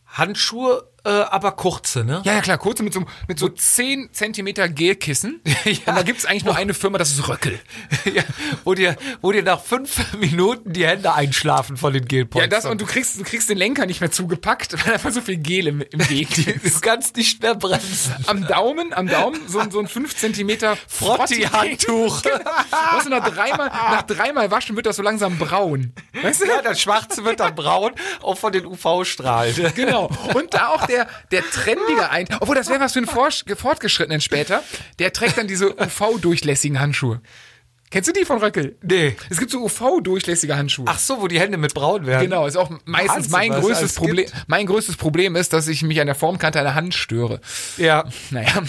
[0.07, 2.23] Handschuhe, äh, aber kurze, ne?
[2.25, 5.41] Ja, ja, klar, kurze mit so, mit so 10 Zentimeter Gelkissen.
[5.65, 7.59] Und da gibt's eigentlich nur eine Firma, das ist Röckel.
[8.15, 8.23] Ja,
[8.65, 12.51] wo dir, wo dir nach fünf Minuten die Hände einschlafen von den Ja, Gelpolstern.
[12.51, 15.37] das und du kriegst, du kriegst den Lenker nicht mehr zugepackt, weil einfach so viel
[15.39, 16.77] Gel im, im Weg ist.
[16.77, 18.15] du kannst nicht mehr bremsen.
[18.27, 22.25] Am Daumen, am Daumen, so, ein- so ein 5 Zentimeter Frotti-Handtuch.
[22.25, 25.93] Weißt du, nach dreimal, nach dreimal waschen wird das so langsam braun.
[26.23, 26.47] Weißt du?
[26.47, 29.73] Ja, das Schwarze wird dann braun, auch von den UV-Strahlen.
[29.75, 30.11] Genau.
[30.35, 30.94] Und da auch der,
[31.31, 34.63] der trendige ein, obwohl das wäre was für einen Fortgeschrittenen später,
[34.99, 37.21] der trägt dann diese UV-durchlässigen Handschuhe.
[37.95, 38.75] Kennst du die von Röckel?
[38.83, 39.15] Nee.
[39.31, 40.85] Es gibt so UV-durchlässige Handschuhe.
[40.89, 42.25] Ach so, wo die Hände mit braun werden.
[42.25, 44.27] Genau, ist auch meistens Wahnsinn, mein größtes Problem.
[44.27, 44.33] gibt.
[44.49, 47.41] Mein größtes Problem ist, dass ich mich an der Formkante einer Hand störe.
[47.77, 48.05] Ja.
[48.31, 48.65] Naja.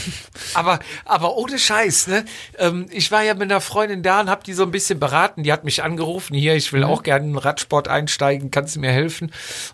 [0.53, 2.23] Aber, aber ohne Scheiß, ne?
[2.59, 5.41] Ähm, ich war ja mit einer Freundin da und hab die so ein bisschen beraten.
[5.41, 6.85] Die hat mich angerufen, hier, ich will Mhm.
[6.91, 9.31] auch gerne in den Radsport einsteigen, kannst du mir helfen?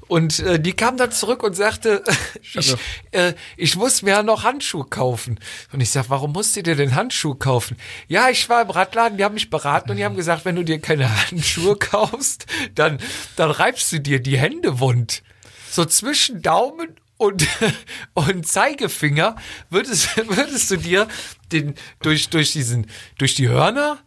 [0.08, 2.04] Und äh, die kam dann zurück und sagte,
[2.54, 2.74] ich,
[3.12, 5.42] äh, ich muss mir ja noch Handschuhe kaufen.
[5.74, 7.76] Und ich sag, warum musst du dir denn Handschuhe kaufen?
[8.08, 10.64] Ja, ich war im Radladen, die haben mich beraten und die haben gesagt, wenn du
[10.64, 13.00] dir keine Handschuhe kaufst, dann,
[13.36, 15.24] dann reibst du dir die Hände wund.
[15.70, 17.48] So zwischen Daumen und,
[18.14, 19.36] und Zeigefinger
[19.70, 21.08] würdest, würdest du dir
[21.52, 24.00] den, durch, durch diesen, durch die Hörner,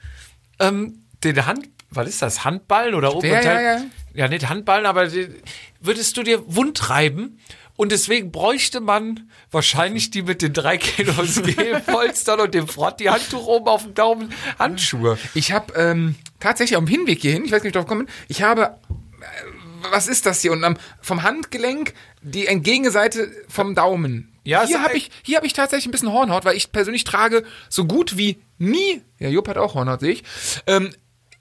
[0.58, 3.44] ähm, den Hand, was ist das, Handballen oder Oberteil?
[3.44, 3.84] ja, ja.
[4.14, 5.34] Ja, nicht Handballen, aber den,
[5.80, 7.40] würdest du dir wund reiben
[7.76, 13.68] und deswegen bräuchte man wahrscheinlich die mit den drei Kilos Gelpolstern und dem Frotti-Handtuch oben
[13.68, 15.18] auf dem Daumen Handschuhe.
[15.34, 18.06] Ich habe ähm, tatsächlich auf dem Hinweg hierhin, ich weiß nicht, wie ich drauf komme,
[18.28, 24.30] ich habe, äh, was ist das hier unten am, vom Handgelenk die Entgegenseite vom Daumen.
[24.44, 27.44] Ja, hier habe ich, hier habe ich tatsächlich ein bisschen Hornhaut, weil ich persönlich trage
[27.70, 30.24] so gut wie nie, ja, Jupp hat auch Hornhaut, sehe ich,
[30.66, 30.90] ähm,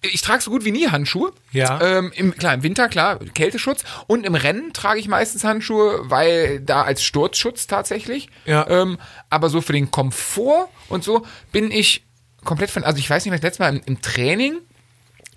[0.04, 1.32] ich trage so gut wie nie Handschuhe.
[1.52, 1.82] Ja.
[1.82, 3.84] Ähm, im, klar, im Winter, klar, Kälteschutz.
[4.08, 8.30] Und im Rennen trage ich meistens Handschuhe, weil da als Sturzschutz tatsächlich.
[8.46, 8.68] Ja.
[8.68, 8.98] Ähm,
[9.30, 12.04] aber so für den Komfort und so bin ich
[12.44, 14.58] komplett von, also ich weiß nicht, was ich letztes Mal im, im Training,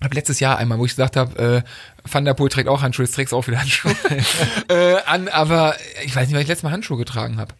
[0.02, 3.06] hab letztes Jahr einmal, wo ich gesagt habe, äh, Van der Poel trägt auch Handschuhe,
[3.06, 3.94] jetzt trägst du auch wieder Handschuhe.
[4.68, 7.54] äh, an, aber ich weiß nicht, weil ich letztes Mal Handschuhe getragen habe.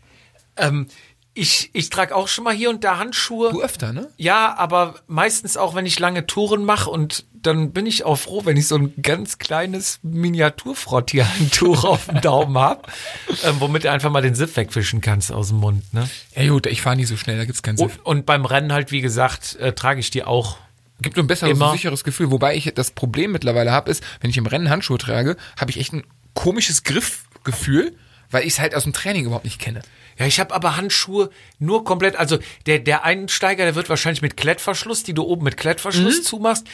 [0.57, 0.89] Ähm,
[1.37, 3.53] ich, ich trage auch schon mal hier und da Handschuhe.
[3.53, 4.09] Du öfter, ne?
[4.17, 8.45] Ja, aber meistens auch, wenn ich lange Touren mache und dann bin ich auch froh,
[8.45, 12.91] wenn ich so ein ganz kleines Miniaturfrottierhandtuch auf dem Daumen hab,
[13.45, 15.93] ähm, womit du einfach mal den Siff wegwischen kannst aus dem Mund.
[15.93, 16.09] Ne?
[16.35, 17.99] Ja gut, ich fahre nie so schnell, da gibt's keinen Siff.
[17.99, 20.57] Und, und beim Rennen halt, wie gesagt, äh, trage ich die auch.
[21.03, 21.73] Gibt nur ein besseres, Immer.
[21.73, 22.31] sicheres Gefühl.
[22.31, 25.79] Wobei ich das Problem mittlerweile habe, ist, wenn ich im Rennen Handschuhe trage, habe ich
[25.79, 27.95] echt ein komisches Griffgefühl,
[28.31, 29.83] weil ich es halt aus dem Training überhaupt nicht kenne.
[30.19, 34.37] Ja, ich habe aber Handschuhe nur komplett, also der, der Einsteiger, der wird wahrscheinlich mit
[34.37, 36.67] Klettverschluss, die du oben mit Klettverschluss zumachst.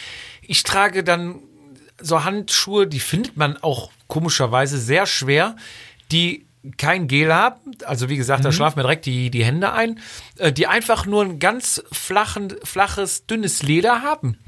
[0.42, 1.40] Ich trage dann
[2.00, 5.56] so Handschuhe, die findet man auch komischerweise sehr schwer,
[6.10, 9.98] die kein Gel haben, also wie gesagt, da schlafen mir direkt die, die Hände ein,
[10.38, 14.38] äh, die einfach nur ein ganz flachen, flaches, dünnes Leder haben.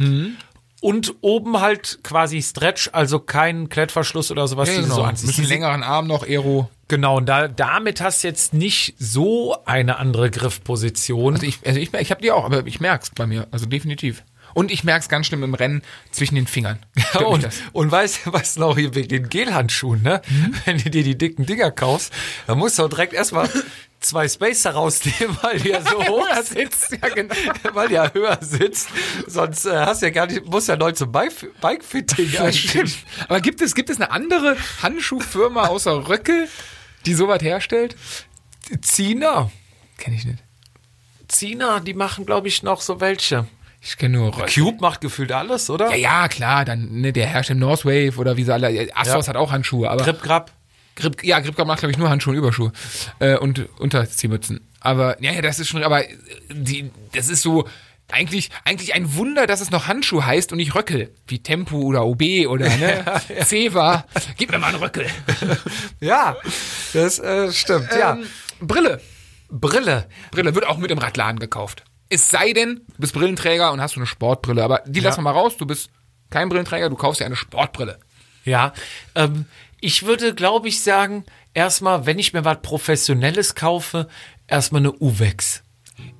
[0.84, 5.46] Und oben halt quasi Stretch, also kein Klettverschluss oder sowas, die du so Ein bisschen
[5.46, 6.68] längeren Arm noch, Aero.
[6.88, 11.36] Genau, und da, damit hast du jetzt nicht so eine andere Griffposition.
[11.36, 14.24] Also ich, also ich, ich habe die auch, aber ich merk's bei mir, also definitiv.
[14.52, 16.78] Und ich merk's ganz schlimm im Rennen zwischen den Fingern.
[16.94, 20.20] Mich und, und weißt du, was noch hier wegen den Gelhandschuhen, ne?
[20.28, 20.54] Mhm.
[20.66, 22.12] Wenn du dir die dicken Dinger kaufst,
[22.46, 23.48] dann musst du auch direkt erstmal
[24.04, 27.34] zwei Spacer rausnehmen, weil die ja so hoch sitzt, Ja, genau.
[27.72, 28.88] weil die ja höher sitzt.
[29.26, 32.96] Sonst äh, hast ja gar nicht, musst ja neu zum Bike- Bike-Fitting stimmt.
[33.28, 36.48] Aber gibt es, gibt es eine andere Handschuhfirma außer Röckel,
[37.06, 37.96] die sowas herstellt?
[38.80, 39.50] Zina.
[39.98, 40.38] Kenne ich nicht.
[41.28, 43.46] Zina, die machen, glaube ich, noch so welche.
[43.80, 44.64] Ich kenne nur Röckel.
[44.64, 45.90] Cube macht gefühlt alles, oder?
[45.90, 48.88] Ja, ja, klar, dann ne, der Hersteller Northwave oder wie sie alle.
[48.94, 49.30] Astros Ja.
[49.30, 50.50] hat auch Handschuhe, aber Grip, Grab.
[50.96, 52.72] Grip, ja, Gripgrap macht glaube ich nur Handschuhe und Überschuhe
[53.18, 54.60] äh, und Unterziehmützen.
[54.80, 56.02] Aber ja, ja, das ist schon, aber
[56.50, 57.66] die, das ist so
[58.12, 61.14] Eigentlich, eigentlich ein Wunder, dass es noch Handschuh heißt und nicht Röckel.
[61.26, 63.04] Wie Tempo oder OB oder ne?
[63.44, 64.04] Ceva.
[64.36, 65.06] Gib mir mal einen Röckel.
[66.00, 66.36] Ja,
[66.92, 68.12] das äh, stimmt, ja.
[68.12, 68.26] Ähm,
[68.60, 69.00] Brille.
[69.48, 70.06] Brille.
[70.30, 71.82] Brille wird auch mit im Radladen gekauft.
[72.10, 74.62] Es sei denn, du bist Brillenträger und hast so eine Sportbrille.
[74.62, 75.56] Aber die lassen wir mal raus.
[75.56, 75.88] Du bist
[76.28, 77.98] kein Brillenträger, du kaufst dir eine Sportbrille.
[78.44, 78.74] Ja,
[79.14, 79.46] ähm,
[79.84, 84.08] ich würde, glaube ich, sagen, erstmal, wenn ich mir was Professionelles kaufe,
[84.46, 85.62] erstmal eine Uwex.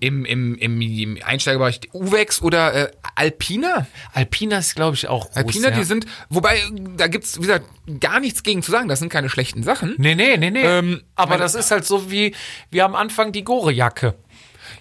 [0.01, 3.87] Im, im, im, im Einsteigerbereich Uwex oder äh, Alpina?
[4.13, 5.37] Alpina ist, glaube ich, auch groß.
[5.37, 5.77] Alpina, ja.
[5.77, 6.63] die sind, wobei,
[6.97, 7.67] da gibt's, wie gesagt,
[8.01, 8.89] gar nichts gegen zu sagen.
[8.89, 9.95] Das sind keine schlechten Sachen.
[9.97, 10.63] Nee, nee, nee, nee.
[10.63, 12.35] Ähm, Aber das ist halt so wie,
[12.71, 14.15] wie am Anfang die Gore-Jacke.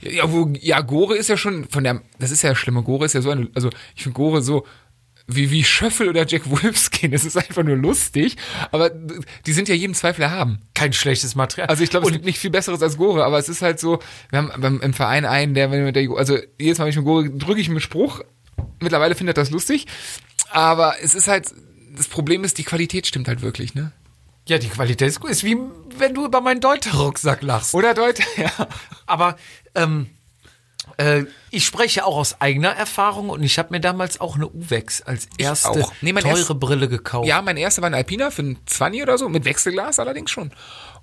[0.02, 2.84] Ja, wo, ja, Gore ist ja schon von der, das ist ja schlimme.
[2.84, 4.66] Gore ist ja so eine, also ich finde Gore so
[5.28, 7.12] wie, wie Schöffel oder Jack Wolfskin.
[7.12, 8.36] Das ist einfach nur lustig,
[8.72, 10.60] aber die sind ja jedem Zweifel erhaben.
[10.74, 11.70] Kein schlechtes Material.
[11.70, 14.00] Also ich glaube, es gibt nicht viel Besseres als Gore, aber es ist halt so,
[14.30, 16.92] wir haben beim, im Verein einen, der, wenn wir mit der, also jedes Mal, wenn
[16.92, 18.22] ich mit Gore drücke ich einen Spruch.
[18.80, 19.88] Mittlerweile findet er das lustig,
[20.52, 21.54] aber es ist halt,
[21.96, 23.92] das Problem ist, die Qualität stimmt halt wirklich, ne?
[24.48, 25.30] ja, die Qualität ist gut.
[25.30, 25.58] Ist wie
[25.98, 27.74] wenn du über meinen Deuter-Rucksack lachst.
[27.74, 28.52] Oder Deut, ja.
[29.06, 29.38] Aber
[29.76, 30.08] ähm,
[30.98, 35.02] äh, ich spreche auch aus eigener Erfahrung und ich habe mir damals auch eine Uwex
[35.02, 35.86] als erste.
[36.02, 37.28] Nee, teure erst- Brille gekauft.
[37.28, 40.52] Ja, mein erster war ein Alpina für ein 20 oder so, mit Wechselglas allerdings schon.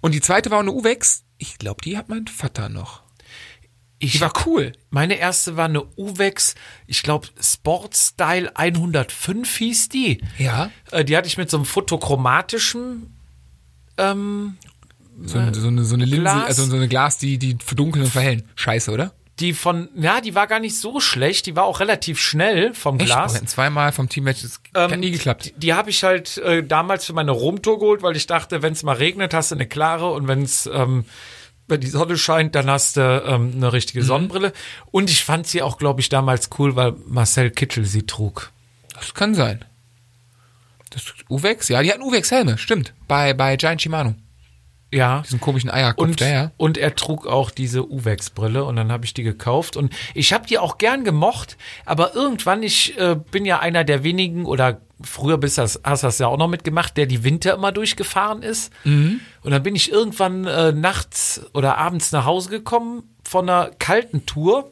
[0.01, 1.25] Und die zweite war eine Uwex.
[1.39, 3.03] Ich glaube, die hat mein Vater noch.
[3.99, 4.73] ich Die war cool.
[4.91, 6.55] Meine erste war eine Uwex,
[6.87, 10.23] ich glaube Sportstyle 105 hieß die.
[10.39, 10.71] Ja.
[10.91, 13.17] Äh, die hatte ich mit so einem fotochromatischen
[13.99, 14.57] ähm,
[15.23, 16.47] So, eine- so, eine, so eine Linse, Glas.
[16.47, 18.49] also so eine Glas, die, die verdunkeln und verhellen.
[18.55, 19.13] Scheiße, oder?
[19.41, 22.99] Die von, ja, die war gar nicht so schlecht, die war auch relativ schnell vom
[22.99, 23.07] Echt?
[23.07, 23.35] Glas.
[23.35, 25.47] Hatten zweimal vom Teammatch, das hat nie geklappt.
[25.47, 28.75] Die, die habe ich halt äh, damals für meine Romtour geholt, weil ich dachte, wenn
[28.75, 31.05] es mal regnet, hast du eine klare und wenn es ähm,
[31.69, 33.73] wenn die Sonne scheint, dann hast du ähm, eine Mhm.
[33.73, 34.53] richtige Sonnenbrille.
[34.91, 38.51] Und ich fand sie auch, glaube ich, damals cool, weil Marcel Kittel sie trug.
[38.93, 39.65] Das kann sein.
[40.91, 41.69] Das Uwex?
[41.69, 42.93] Ja, die hatten Uwex-Helme, stimmt.
[43.07, 44.17] Bei, bei Giant Shimano.
[44.93, 45.21] Ja.
[45.23, 46.51] Diesen komischen Eierkopf, Und, der, ja.
[46.57, 50.47] und er trug auch diese Uwex-Brille und dann habe ich die gekauft und ich habe
[50.49, 55.39] die auch gern gemocht, aber irgendwann, ich äh, bin ja einer der wenigen oder früher
[55.39, 58.71] bist das, hast du das ja auch noch mitgemacht, der die Winter immer durchgefahren ist.
[58.85, 64.27] Und dann bin ich irgendwann äh, nachts oder abends nach Hause gekommen von einer kalten
[64.27, 64.71] Tour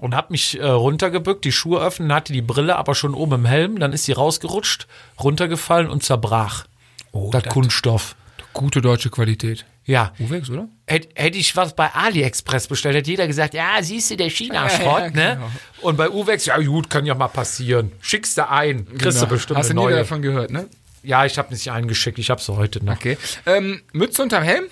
[0.00, 3.44] und habe mich äh, runtergebückt, die Schuhe öffnen, hatte die Brille aber schon oben im
[3.44, 4.86] Helm, dann ist sie rausgerutscht,
[5.22, 6.64] runtergefallen und zerbrach.
[7.12, 8.16] Oh, das- Kunststoff.
[8.54, 9.66] Gute deutsche Qualität.
[9.84, 10.12] Ja.
[10.18, 10.68] Uwex, oder?
[10.86, 14.82] Hätte hätt ich was bei AliExpress bestellt, hätte jeder gesagt, ja, siehst du, der China-Schrott,
[14.82, 15.34] Ja, ja, ne?
[15.34, 15.50] genau.
[15.82, 17.92] Und bei Uwex, ja gut, kann ja mal passieren.
[18.00, 19.60] Schickst du ein, kriegst du bestimmt Genau.
[19.60, 20.68] Hast du nie davon gehört, ne?
[21.02, 22.94] Ja, ich habe nicht eingeschickt, ich habe sie heute noch.
[22.94, 23.18] Okay.
[23.44, 24.64] Ähm, Mütze unterm Helm?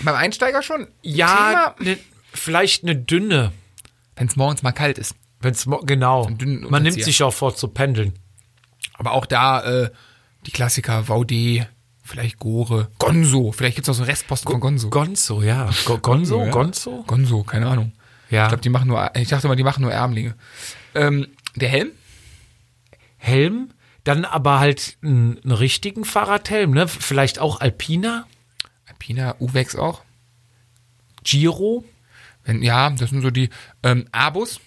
[0.00, 0.86] Beim Einsteiger schon?
[1.02, 1.96] Ja, ne,
[2.32, 3.52] vielleicht eine dünne,
[4.16, 5.14] Wenn es morgens mal kalt ist.
[5.40, 6.28] wenn's genau.
[6.68, 8.12] Man nimmt sich auch vor zu pendeln.
[8.98, 9.90] Aber auch da äh,
[10.46, 11.66] die Klassiker VD,
[12.04, 13.50] vielleicht Gore, Gonzo.
[13.52, 14.90] Vielleicht gibt's auch so einen Restposten von Gonzo.
[14.90, 15.70] Gonzo, ja.
[15.86, 16.50] Go Gonzo, ja.
[16.50, 17.02] Gonzo?
[17.06, 17.92] Gonzo, keine Ahnung.
[18.30, 18.44] Ja.
[18.44, 20.34] Ich glaube, die machen nur, ich dachte mal, die machen nur Ärmlinge.
[20.94, 21.90] Ähm, der Helm?
[23.16, 23.70] Helm,
[24.04, 26.86] dann aber halt einen, einen richtigen Fahrradhelm, ne?
[26.88, 28.26] Vielleicht auch Alpina,
[28.86, 30.02] Alpina, Uwex auch.
[31.22, 31.84] Giro,
[32.44, 33.48] Wenn, ja, das sind so die
[33.82, 34.60] ähm, Abus.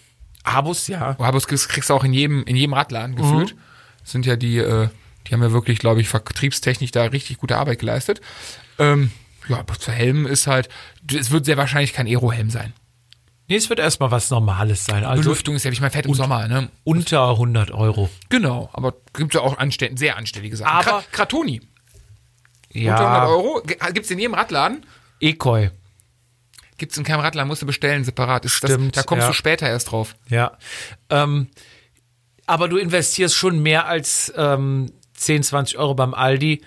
[0.43, 1.19] Abus, ja.
[1.19, 3.55] Abus kriegst, kriegst du auch in jedem, in jedem Radladen gefühlt.
[4.01, 4.89] Das sind ja die, äh,
[5.27, 8.21] die haben ja wirklich, glaube ich, vertriebstechnisch da richtig gute Arbeit geleistet.
[8.79, 9.11] Ähm,
[9.47, 10.69] ja, aber zu Helm ist halt,
[11.13, 12.73] es wird sehr wahrscheinlich kein Aero-Helm sein.
[13.49, 15.05] Nee, es wird erstmal was Normales sein.
[15.05, 16.69] Also Belüftung ist ja, ich meine, fährt im Sommer, ne?
[16.83, 18.09] unter 100 Euro.
[18.27, 20.69] Genau, aber gibt ja auch anständig, sehr anständige Sachen.
[20.71, 21.61] Aber- Kra Kratoni,
[22.73, 24.85] Ja, unter 100 Euro, Ge- gibt's in jedem Radladen.
[25.21, 25.71] Ekoi.
[26.77, 28.43] Gibt's in keinem Radladen, musst du bestellen, separat.
[28.43, 29.27] Ist Stimmt, das, da kommst ja.
[29.29, 30.15] du später erst drauf.
[30.29, 30.57] Ja.
[31.09, 31.47] Ähm,
[32.45, 36.61] aber du investierst schon mehr als ähm, 10, 20 Euro beim Aldi,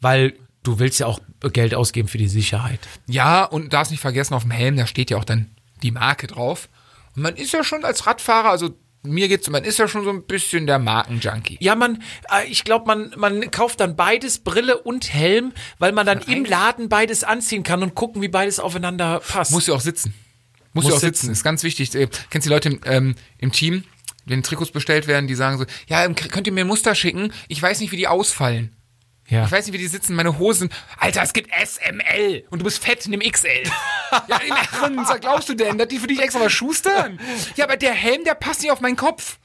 [0.00, 1.20] weil du willst ja auch
[1.52, 2.80] Geld ausgeben für die Sicherheit.
[3.06, 5.50] Ja, und darfst nicht vergessen, auf dem Helm, da steht ja auch dann
[5.82, 6.68] die Marke drauf.
[7.16, 8.70] Und man ist ja schon als Radfahrer, also
[9.04, 11.58] mir geht's, man ist ja schon so ein bisschen der Markenjunkie.
[11.60, 16.06] Ja, man, äh, ich glaube, man, man kauft dann beides, Brille und Helm, weil man
[16.06, 19.50] dann im Laden beides anziehen kann und gucken, wie beides aufeinander passt.
[19.50, 20.14] Muss ja auch sitzen.
[20.72, 21.22] Muss, Muss ja auch sitzen.
[21.22, 21.32] sitzen.
[21.32, 21.94] Ist ganz wichtig.
[21.94, 23.84] Äh, Kennst du die Leute im, ähm, im Team,
[24.24, 27.32] wenn Trikots bestellt werden, die sagen so, ja, ähm, könnt ihr mir ein Muster schicken?
[27.48, 28.74] Ich weiß nicht, wie die ausfallen.
[29.28, 29.44] ja.
[29.44, 30.14] Ich weiß nicht, wie die sitzen.
[30.14, 30.70] Meine Hosen.
[30.98, 32.44] Alter, es gibt SML.
[32.50, 33.48] Und du bist fett, nimm XL.
[34.28, 34.54] ja, im
[34.96, 35.78] Ernst, was glaubst du denn?
[35.78, 37.18] Dass die für dich extra was schustern?
[37.56, 39.38] Ja, aber der Helm, der passt nicht auf meinen Kopf.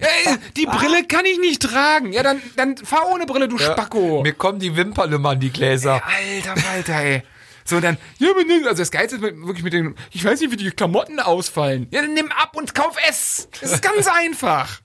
[0.00, 2.12] Ja, ey, die Brille kann ich nicht tragen.
[2.12, 4.22] Ja, dann, dann fahr ohne Brille, du Spacko.
[4.22, 6.00] Mir kommen die Wimpern immer an die Gläser.
[6.06, 7.22] Alter, Alter, ey.
[7.68, 8.28] So, dann, ja,
[8.66, 11.86] also das Geilste ist wirklich mit den, ich weiß nicht, wie die Klamotten ausfallen.
[11.90, 13.48] Ja, dann nimm ab und kauf S.
[13.60, 14.80] Das ist ganz einfach.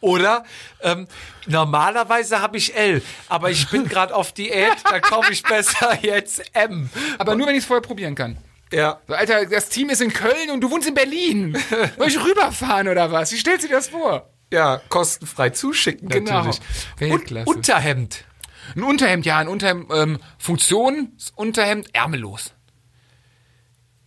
[0.00, 0.44] Oder
[0.82, 1.06] ähm,
[1.46, 6.42] normalerweise habe ich L, aber ich bin gerade auf Diät, dann kaufe ich besser jetzt
[6.54, 6.90] M.
[7.18, 8.36] Aber nur, wenn ich es vorher probieren kann.
[8.72, 9.00] Ja.
[9.06, 11.56] So, Alter, das Team ist in Köln und du wohnst in Berlin.
[11.98, 13.32] Soll ich rüberfahren oder was?
[13.32, 14.28] Wie stellst du dir das vor?
[14.52, 16.32] Ja, kostenfrei zuschicken Genau.
[16.32, 16.60] natürlich.
[16.98, 17.48] Weltklasse.
[17.48, 18.24] Und Unterhemd.
[18.76, 22.52] Ein Unterhemd, ja, ein Unterhemd, ähm, Funktionsunterhemd, ärmellos.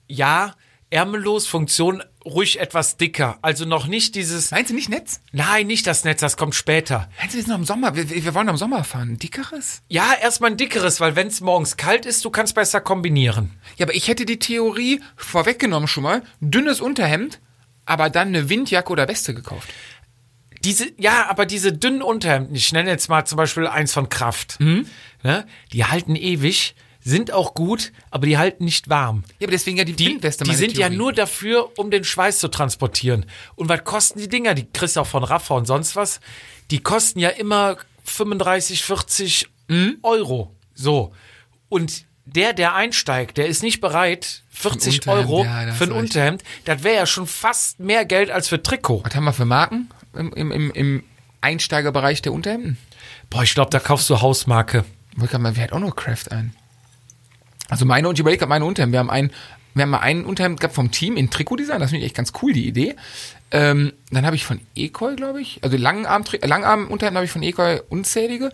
[0.08, 0.56] Ja,
[0.90, 3.38] ärmellos, Funktion ruhig etwas dicker.
[3.42, 4.52] Also noch nicht dieses.
[4.52, 5.22] Meinst du nicht Netz?
[5.32, 7.10] Nein, nicht das Netz, das kommt später.
[7.20, 7.96] Meinst du, wir sind noch im Sommer?
[7.96, 9.14] Wir, wir wollen am Sommer fahren.
[9.14, 9.82] Ein dickeres?
[9.88, 13.52] Ja, erstmal ein dickeres, weil wenn es morgens kalt ist, du kannst besser kombinieren.
[13.78, 16.22] Ja, aber ich hätte die Theorie vorweggenommen schon mal.
[16.42, 17.40] Dünnes Unterhemd,
[17.86, 19.70] aber dann eine Windjacke oder Weste gekauft.
[20.68, 24.60] Diese, ja, aber diese dünnen Unterhemden, ich nenne jetzt mal zum Beispiel eins von Kraft,
[24.60, 24.84] ne,
[25.72, 29.24] die halten ewig, sind auch gut, aber die halten nicht warm.
[29.40, 30.98] Ja, aber deswegen ja die, Die, Windweste die sind ja Theorie.
[30.98, 33.26] nur dafür, um den Schweiß zu transportieren.
[33.56, 34.56] Und was kosten die Dinger?
[34.56, 36.20] Die kriegst du auch von Raffa und sonst was.
[36.70, 39.98] Die kosten ja immer 35, 40 Mhm.
[40.02, 40.54] Euro.
[40.74, 41.14] So.
[41.70, 46.02] Und der, der einsteigt, der ist nicht bereit, 40 Unterhemd, Euro ja, für ein recht.
[46.02, 46.44] Unterhemd.
[46.66, 49.04] Das wäre ja schon fast mehr Geld als für Trikot.
[49.06, 51.04] Was haben wir für Marken im, im, im,
[51.40, 52.78] Einsteigerbereich der Unterhemden?
[53.30, 54.84] Boah, ich glaube, da kaufst du Hausmarke.
[55.24, 56.54] Ich mal, wer hat auch noch Craft ein?
[57.70, 58.94] Also meine, und ich überlege gerade meine Unterhemden.
[58.94, 59.32] Wir haben ein,
[59.74, 61.80] wir haben mal einen Unterhemd gehabt vom Team in Trikotdesign.
[61.80, 62.96] Das finde ich echt ganz cool, die Idee.
[63.52, 67.44] Ähm, dann habe ich von Ekoi, glaube ich, also Langarm, Langarm Unterhemden habe ich von
[67.44, 68.52] Ekoi unzählige.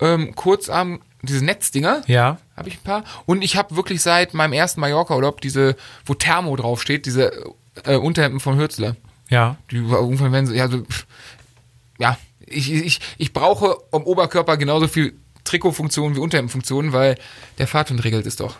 [0.00, 2.02] Ähm, Kurzarm, diese Netzdinger.
[2.06, 2.38] Ja.
[2.56, 3.04] Habe ich ein paar.
[3.26, 7.32] Und ich habe wirklich seit meinem ersten Mallorca-Urlaub diese, wo Thermo draufsteht, diese
[7.84, 8.96] äh, Unterhemden von Hürzler.
[9.34, 9.56] Ja.
[9.70, 11.06] Die irgendwann werden sie, ja, so, pff,
[11.98, 12.16] ja,
[12.46, 17.16] ich, ich, ich brauche am Oberkörper genauso viel Trikotfunktionen wie Unterhemdfunktionen, weil
[17.58, 18.56] der Fahrtwind regelt es doch.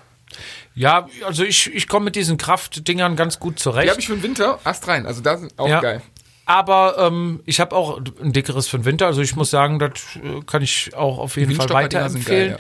[0.75, 3.87] Ja, also ich, ich komme mit diesen Kraftdingern ganz gut zurecht.
[3.87, 5.81] Die habe ich für den Winter, Ast rein, also das ist auch Ja.
[5.81, 6.03] geil.
[6.47, 9.07] Aber ähm, ich habe auch ein dickeres für den Winter.
[9.07, 12.51] Also ich muss sagen, das äh, kann ich auch auf jeden Fall weiterempfehlen.
[12.57, 12.59] geil,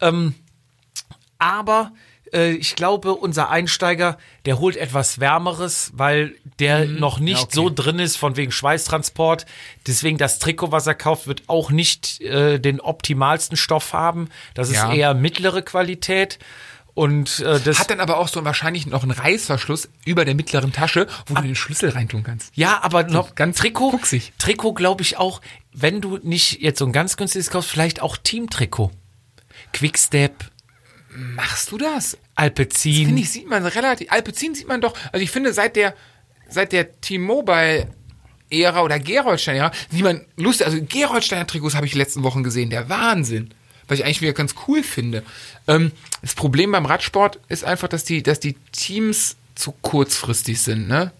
[0.00, 0.34] ähm,
[1.38, 1.92] aber
[2.36, 7.36] äh, ich glaube, unser Einsteiger, der holt etwas Wärmeres, weil der noch nicht Mhm.
[7.38, 7.54] Ja, okay.
[7.54, 9.46] so drin ist von wegen Schweißtransport.
[9.86, 14.28] Deswegen das Trikot, was er kauft, wird auch nicht äh, den optimalsten Stoff haben.
[14.54, 14.92] Das ist Ja.
[14.92, 16.38] eher mittlere Qualität.
[16.94, 20.72] Und äh, das Hat dann aber auch so wahrscheinlich noch einen Reißverschluss über der mittleren
[20.72, 22.52] Tasche, wo du den Schlüssel reintun kannst.
[22.56, 24.32] Ja, aber noch ganz Trikot, fuchsig.
[24.38, 25.42] Trikot glaube ich auch,
[25.74, 28.92] wenn du nicht jetzt so ein ganz günstiges kaufst, vielleicht auch Team-Trikot.
[29.72, 30.50] Quickstep,
[31.16, 32.18] Machst du das?
[32.34, 33.06] Alpecin.
[33.06, 34.12] Finde ich, sieht man relativ.
[34.12, 34.94] Alpecin sieht man doch.
[35.12, 35.94] Also ich finde, seit der,
[36.48, 40.66] seit der T-Mobile-Ära oder Geroldsteiner-Ära, sieht man lustig.
[40.66, 42.68] Also Geroldsteiner-Trikots habe ich die letzten Wochen gesehen.
[42.70, 43.50] Der Wahnsinn.
[43.88, 45.22] Was ich eigentlich wieder ganz cool finde.
[45.68, 50.88] Ähm, das Problem beim Radsport ist einfach, dass die, dass die Teams zu kurzfristig sind,
[50.88, 51.12] ne?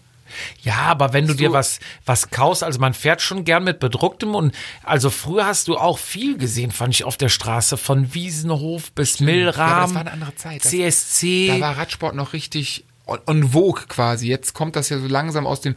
[0.61, 1.53] Ja, aber wenn du dir So.
[1.53, 5.77] was, was kaufst, also man fährt schon gern mit bedrucktem und also früher hast du
[5.77, 9.93] auch viel gesehen, fand ich auf der Straße, von Wiesenhof bis Ja, Milram, aber das
[9.93, 10.63] war eine andere Zeit.
[10.63, 11.47] Das, CSC.
[11.47, 14.27] Da war Radsport noch richtig on, on vogue quasi.
[14.27, 15.75] Jetzt kommt das ja so langsam aus den,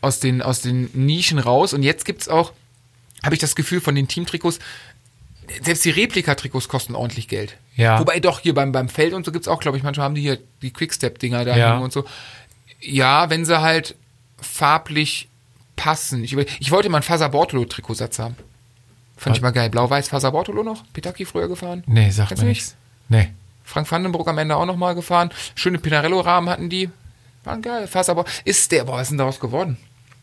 [0.00, 1.72] aus den, aus den Nischen raus.
[1.72, 2.52] Und jetzt gibt's auch,
[3.22, 4.58] habe ich das Gefühl, von den Teamtrikots,
[5.62, 7.56] selbst die Replika-Trikots kosten ordentlich Geld.
[7.74, 7.98] Ja.
[7.98, 10.20] Wobei doch hier beim, beim Feld und so gibt's auch, glaube ich, manchmal haben die
[10.20, 11.78] hier die Quickstep-Dinger da Ja.
[11.78, 12.04] und so.
[12.80, 13.96] Ja, wenn sie halt
[14.40, 15.28] farblich
[15.76, 16.24] passen.
[16.24, 18.36] Ich, ich wollte mal einen Faser Bortolo-Trikotsatz haben.
[19.16, 19.68] Fand ich mal geil.
[19.68, 20.82] Blau-Weiß Faser Bortolo noch?
[20.92, 21.82] Pitaki früher gefahren?
[21.86, 22.76] nee, sag Kennst mir nichts.
[23.08, 23.30] Nee.
[23.64, 25.30] Frank Vandenbroek am Ende auch nochmal gefahren.
[25.54, 26.90] Schöne Pinarello-Rahmen hatten die.
[27.44, 27.86] Waren geil.
[27.86, 29.76] Fast aber ist der, boah, was ist denn daraus geworden?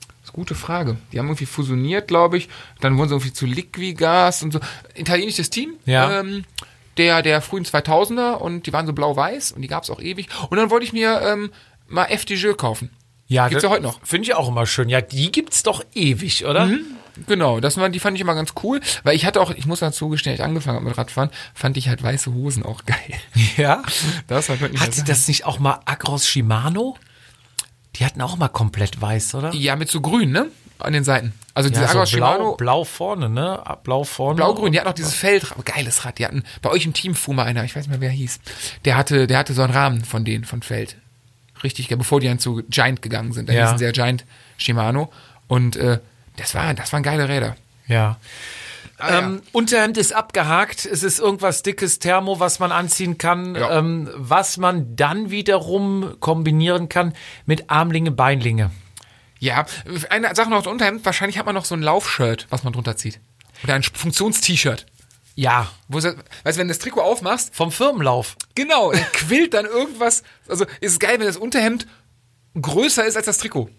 [0.08, 0.98] Das ist eine gute Frage.
[1.12, 2.50] Die haben irgendwie fusioniert, glaube ich.
[2.82, 4.60] Dann wurden sie irgendwie zu Liquigas und so.
[4.96, 5.74] Italienisches Team.
[5.86, 6.20] Ja.
[6.20, 6.44] Ähm,
[6.98, 10.28] der, der frühen 2000er und die waren so blau-weiß und die gab es auch ewig.
[10.50, 11.52] Und dann wollte ich mir ähm,
[11.88, 12.92] mal FDJ kaufen.
[13.28, 14.00] Ja, Gibt's das ja heute noch.
[14.04, 14.88] Finde ich auch immer schön.
[14.90, 16.70] Ja, die gibt's doch ewig, oder?
[17.26, 19.80] Genau, das waren, die fand ich immer ganz cool, weil ich hatte auch, ich muss
[19.80, 22.98] dazu gestehen, als ich angefangen habe mit Radfahren, fand ich halt weiße Hosen auch geil.
[23.58, 23.82] Ja.
[24.28, 26.96] Das war wirklich Hatte das nicht auch mal Agros Shimano?
[27.96, 29.54] Die hatten auch mal komplett weiß, oder?
[29.54, 30.48] Ja, mit so grün, ne?
[30.78, 31.34] An den Seiten.
[31.56, 33.64] Also diese Ja, Agros so blau, Shimano, blau vorne, ne?
[33.84, 34.36] Blau vorne.
[34.36, 36.20] blau-grün, die hatten auch dieses Feld, geiles Rad.
[36.20, 38.40] Die hatten, bei euch im Team fuhr mal einer, ich weiß nicht mehr, wer hieß.
[38.86, 40.98] Der hatte, der hatte so einen Rahmen von denen, von Feld.
[41.64, 43.50] Richtig bevor die dann zu Giant gegangen sind.
[43.50, 43.64] Da Ja.
[43.64, 44.26] hießen sie ja Giant
[44.58, 45.12] Shimano.
[45.48, 46.00] Und, äh,
[46.36, 47.56] das war, das waren geile Räder.
[47.88, 48.18] Ja.
[49.00, 49.20] Ah, ja.
[49.20, 50.86] ähm, Unterhemd ist abgehakt.
[50.86, 53.78] Es ist irgendwas dickes Thermo, was man anziehen kann, Ja.
[53.80, 57.14] ähm, was man dann wiederum kombinieren kann
[57.46, 58.72] mit Armlinge, Beinlinge.
[59.40, 59.66] Ja,
[60.10, 62.98] eine Sache noch, das Unterhemd, wahrscheinlich hat man noch so ein Laufshirt, was man drunter
[62.98, 63.20] zieht.
[63.64, 64.86] Oder ein Funktions-T-Shirt.
[65.40, 68.36] Ja, Wo weißt du, wenn du das Trikot aufmachst, vom Firmenlauf.
[68.56, 70.24] genau, dann quillt dann irgendwas.
[70.48, 71.86] Also ist es geil, wenn das Unterhemd
[72.60, 73.70] größer ist als das Trikot.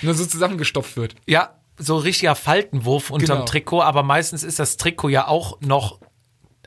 [0.00, 1.14] Nur so zusammengestopft wird.
[1.26, 3.44] Ja, so richtiger Faltenwurf unterm Genau.
[3.44, 6.00] Trikot, aber meistens ist das Trikot ja auch noch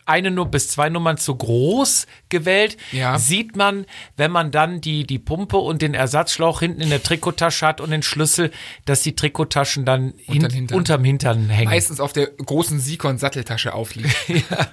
[0.05, 2.77] eine nur bis zwei Nummern zu groß gewählt.
[2.91, 3.17] Ja.
[3.17, 3.85] Sieht man,
[4.17, 7.89] wenn man dann die, die Pumpe und den Ersatzschlauch hinten in der Trikottasche hat und
[7.91, 8.51] den Schlüssel,
[8.85, 10.77] dass die Trikottaschen dann hin, Unterm Hintern.
[10.77, 11.69] unterm Hintern hängen.
[11.69, 14.15] Meistens auf der großen Sikon-Satteltasche aufliegt.
[14.27, 14.67] ja.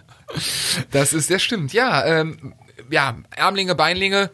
[0.90, 1.72] Das ist, das stimmt.
[1.72, 2.54] Ja, ähm,
[2.90, 4.30] ja, Ärmlinge, Beinlinge.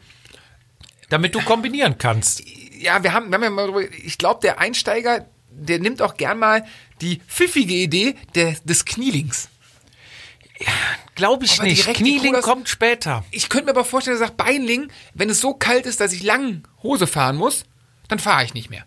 [1.08, 2.42] damit du kombinieren kannst.
[2.80, 6.16] Ja, wir haben, wir haben ja mal drüber, ich glaube, der Einsteiger, der nimmt auch
[6.16, 6.64] gern mal
[7.00, 9.48] die pfiffige Idee der, des Knielings.
[11.14, 11.86] Glaube ich Aber nicht.
[11.94, 13.24] Knieling Kulas- kommt später.
[13.30, 16.22] Ich könnte mir aber vorstellen, er sagt, Beinling, wenn es so kalt ist, dass ich
[16.22, 17.64] lang Hose fahren muss,
[18.08, 18.84] dann fahre ich nicht mehr.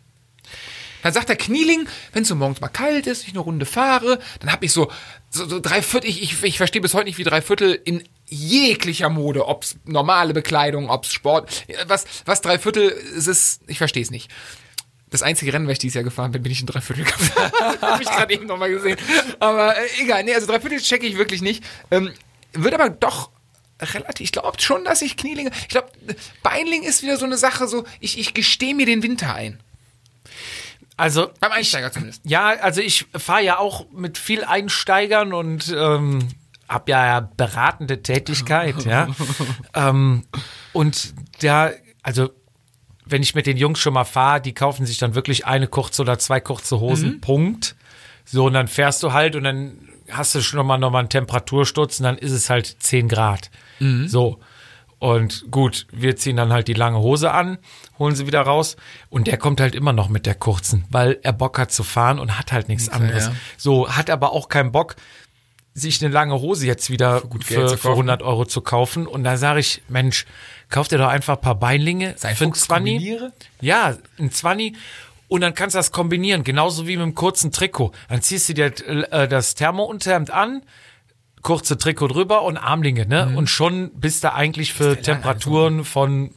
[1.04, 4.20] Dann sagt der Knieling, wenn es so morgens mal kalt ist, ich eine Runde fahre,
[4.40, 4.92] dann habe ich so,
[5.32, 8.04] so, so drei Viertel, ich, ich, ich verstehe bis heute nicht, wie drei Viertel in
[8.28, 14.04] jeglicher Mode, ob's normale Bekleidung, ob's Sport, was, was drei Viertel, es ist, ich verstehe
[14.04, 14.30] es nicht.
[15.12, 17.52] Das einzige Rennen, weil ich dieses Jahr gefahren bin, bin ich in Dreiviertel gefahren.
[17.82, 18.98] Habe ich gerade eben nochmal gesehen.
[19.40, 21.64] Aber äh, egal, nee, also Dreiviertel checke ich wirklich nicht.
[21.92, 22.14] Ähm,
[22.54, 23.30] wird aber doch
[23.82, 25.90] relativ, ich glaube schon, dass ich Knielinge, ich glaube,
[26.44, 29.60] Beinling ist wieder so eine Sache, so, ich, ich gestehe mir den Winter ein.
[30.96, 32.22] Also Beim Einsteiger zumindest.
[32.26, 36.28] Ja, also ich fahre ja auch mit viel Einsteigern und ähm,
[36.70, 39.08] habe ja beratende Tätigkeit, ja.
[39.74, 40.26] ähm,
[40.74, 42.30] und da, also
[43.12, 46.02] wenn ich mit den Jungs schon mal fahre, die kaufen sich dann wirklich eine kurze
[46.02, 47.76] oder zwei kurze Hosen, Punkt.
[48.26, 49.74] So, und dann fährst du halt und dann
[50.10, 53.50] hast du schon nochmal noch mal einen Temperatursturz und dann ist es halt 10 Grad.
[54.08, 54.40] So.
[55.00, 57.58] Und gut, wir ziehen dann halt die lange Hose an,
[57.98, 58.76] holen sie wieder raus
[59.10, 62.20] und der kommt halt immer noch mit der kurzen, weil er Bock hat zu fahren
[62.20, 63.26] und hat halt nichts anderes.
[63.26, 63.34] ja.
[63.58, 64.96] So, hat aber auch keinen Bock,
[65.74, 67.92] sich eine lange Hose jetzt wieder für, für kaufen.
[67.92, 69.08] 100 Euro zu kaufen.
[69.08, 70.26] Und da sage ich, Mensch,
[70.72, 72.68] kauf dir doch einfach ein paar Beinlinge Sein für 20.
[72.68, 73.34] kombiniere?
[73.60, 74.76] Ja, ein 20.
[75.28, 77.92] Und dann kannst du das kombinieren, genauso wie mit einem kurzen Trikot.
[78.10, 80.64] Dann ziehst du dir äh, das Thermounterhemd an,
[81.42, 83.28] kurze Trikot drüber und Armlinge, ne?
[83.28, 83.38] Mhm.
[83.38, 86.34] Und schon bist du eigentlich für Temperaturen von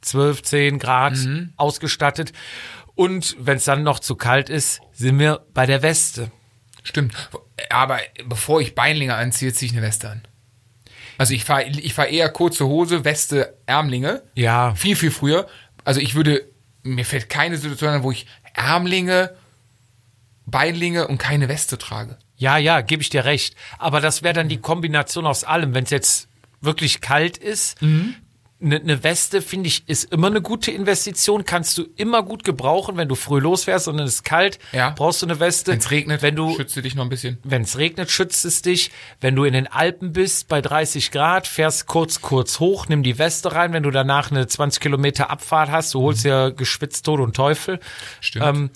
[0.00, 1.52] 12, 10 Grad Mhm.
[1.56, 2.32] ausgestattet.
[2.94, 6.30] Und wenn es dann noch zu kalt ist, sind wir bei der Weste.
[6.82, 7.14] Stimmt.
[7.70, 10.22] Aber bevor ich Beinlinge anziehe, ziehe ich eine Weste an.
[11.18, 14.22] Also ich fahre ich fahr eher kurze Hose, Weste, Ärmlinge.
[14.34, 14.74] Ja.
[14.74, 15.46] Viel, viel früher.
[15.84, 16.48] Also ich würde,
[16.82, 19.34] mir fällt keine Situation an, wo ich Ärmlinge,
[20.46, 22.16] Beinlinge und keine Weste trage.
[22.36, 23.56] Ja, ja, gebe ich dir recht.
[23.78, 25.74] Aber das wäre dann die Kombination aus allem.
[25.74, 26.28] Wenn es jetzt
[26.60, 28.14] wirklich kalt ist, Mhm.
[28.60, 31.44] Eine ne Weste, finde ich, ist immer eine gute Investition.
[31.44, 34.90] Kannst du immer gut gebrauchen, wenn du früh losfährst und es ist kalt, Ja.
[34.90, 35.70] brauchst du eine Weste.
[35.72, 37.38] Wenn es regnet, wenn du schütze dich noch ein bisschen.
[37.44, 38.90] wenn es regnet, schützt es dich.
[39.20, 43.18] Wenn du in den Alpen bist, bei 30 Grad, fährst kurz, kurz hoch, nimm die
[43.18, 43.72] Weste rein.
[43.72, 47.76] Wenn du danach eine 20 Kilometer Abfahrt hast, du holst ja geschwitzt Tod und Teufel.
[47.76, 47.80] Mhm.
[48.20, 48.44] Stimmt.
[48.46, 48.70] Ähm,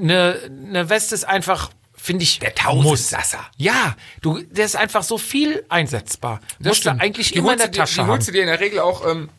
[0.00, 0.38] eine,
[0.68, 1.70] eine Weste ist einfach,
[2.04, 3.40] finde ich, der Tausendsasser.
[3.56, 6.40] Ja, du, der ist einfach so viel einsetzbar.
[6.58, 7.00] Das Musst du stimmt.
[7.00, 8.08] eigentlich die immer in der du dir- Tasche Die haben.
[8.10, 9.30] holst du dir in der Regel auch ähm,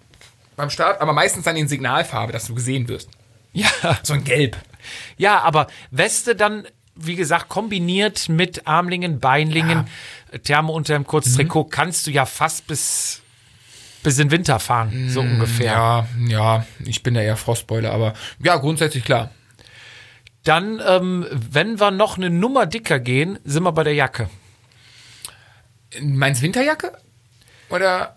[0.55, 3.09] beim Start, aber meistens dann in Signalfarbe, dass du gesehen wirst.
[3.53, 3.69] Ja.
[4.01, 4.57] So ein Gelb.
[5.17, 9.87] Ja, aber Weste dann, wie gesagt, kombiniert mit Armlingen, Beinlingen,
[10.43, 13.21] Thermo unter dem Kurztrikot, kannst du ja fast bis,
[14.01, 15.71] bis in den Winter fahren, so ungefähr.
[15.71, 18.13] Ja, ja, ich bin da eher Frostbeule, aber
[18.43, 19.29] ja, grundsätzlich klar.
[20.45, 24.29] Dann, ähm, wenn wir noch eine Nummer dicker gehen, sind wir bei der Jacke.
[25.99, 26.93] Meinst Winterjacke?
[27.69, 28.15] Oder?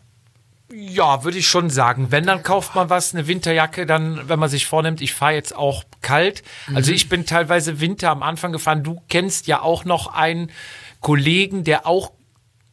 [0.70, 2.08] Ja, würde ich schon sagen.
[2.10, 5.56] Wenn, dann kauft man was, eine Winterjacke, dann, wenn man sich vornimmt, ich fahre jetzt
[5.56, 6.42] auch kalt.
[6.74, 8.84] Also ich bin teilweise Winter am Anfang gefahren.
[8.84, 10.50] Du kennst ja auch noch einen
[11.00, 12.12] Kollegen, der auch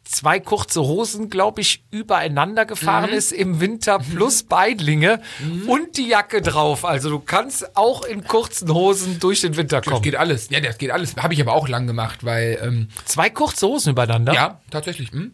[0.06, 5.22] zwei kurze Hosen, glaube ich, übereinander gefahren ist im Winter plus Beidlinge
[5.68, 6.86] und die Jacke drauf.
[6.86, 10.02] Also du kannst auch in kurzen Hosen durch den Winter Das kommen.
[10.04, 10.50] geht alles.
[10.50, 11.16] Ja, das geht alles.
[11.18, 14.34] Habe ich aber auch lang gemacht, weil, ähm, Zwei kurze Hosen übereinander?
[14.34, 15.12] ja, tatsächlich.
[15.12, 15.34] Hm?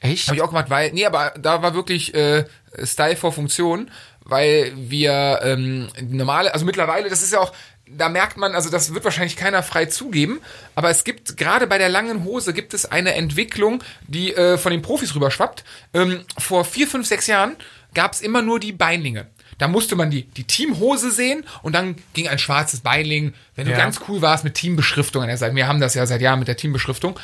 [0.00, 0.26] Echt?
[0.28, 2.44] Habe ich auch gemacht, weil, nee, aber da war wirklich äh,
[2.84, 3.90] Style vor Funktion,
[4.24, 7.52] weil wir ähm, normale, also mittlerweile, das ist ja auch,
[7.96, 10.40] da merkt man, also das wird wahrscheinlich keiner frei zugeben,
[10.74, 14.72] aber es gibt gerade bei der langen Hose gibt es eine Entwicklung, die äh, von
[14.72, 15.64] den Profis rüberschwappt.
[15.94, 17.56] Ähm, vor vier, fünf, sechs Jahren
[17.94, 19.26] gab es immer nur die Beinlinge.
[19.58, 23.72] Da musste man die, die Teamhose sehen und dann ging ein schwarzes Beinling, wenn du
[23.72, 23.78] Ja.
[23.78, 25.56] ganz cool warst mit Teambeschriftung an der Seite.
[25.56, 27.18] Wir haben das ja seit Jahren mit der Teambeschriftung.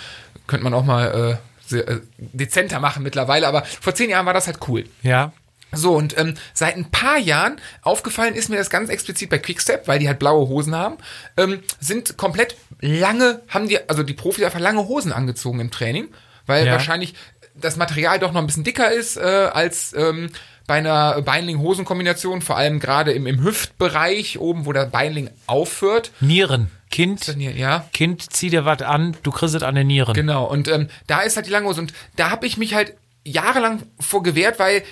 [0.49, 1.39] Könnte man auch mal
[1.71, 4.85] äh, äh, dezenter machen mittlerweile, aber vor zehn Jahren war das halt cool.
[5.03, 5.33] Ja.
[5.77, 9.87] So, und ähm, seit ein paar Jahren aufgefallen ist mir das ganz explizit bei Quickstep,
[9.89, 10.97] weil die halt blaue Hosen haben,
[11.37, 16.09] ähm, sind komplett lange, haben die, also die Profis einfach lange Hosen angezogen im Training.
[16.47, 16.73] weil Ja.
[16.73, 17.15] wahrscheinlich
[17.55, 19.21] das Material doch noch ein bisschen dicker ist äh,
[19.53, 20.29] als ähm,
[20.67, 26.11] bei einer Beinling-Hosen-Kombination, vor allem gerade im, im Hüftbereich, oben, wo der Beinling aufhört.
[26.21, 26.71] Nieren.
[26.91, 30.15] Kind, Ja, Kind, zieh dir was an, du kriegst es an den Nieren.
[30.15, 31.81] Genau, und ähm, da ist halt die lange Hose.
[31.81, 32.95] Und da habe ich mich halt
[33.25, 34.85] jahrelang vor gewehrt, weil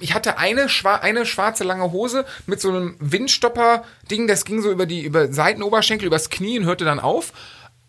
[0.00, 4.70] ich hatte eine, schwa eine schwarze lange Hose mit so einem Windstopper-Ding, das ging so
[4.70, 7.32] über die über Seitenoberschenkel, übers Knie und hörte dann auf.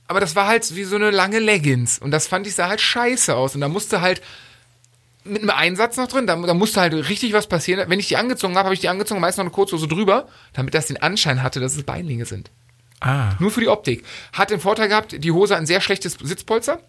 [0.07, 1.99] Aber das war halt wie so eine lange Leggings.
[1.99, 3.55] Und das fand ich sah halt scheiße aus.
[3.55, 4.21] Und da musste halt
[5.23, 7.89] mit einem Einsatz noch drin, da, da musste halt richtig was passieren.
[7.89, 10.73] Wenn ich die angezogen habe, habe ich die angezogen, meist noch eine Kurzhose drüber, damit
[10.73, 12.49] das den Anschein hatte, dass es Beinlinge sind.
[12.99, 13.35] Ah.
[13.39, 14.03] Nur für die Optik.
[14.33, 16.79] Hat den Vorteil gehabt, die Hose hat ein sehr schlechtes Sitzpolster.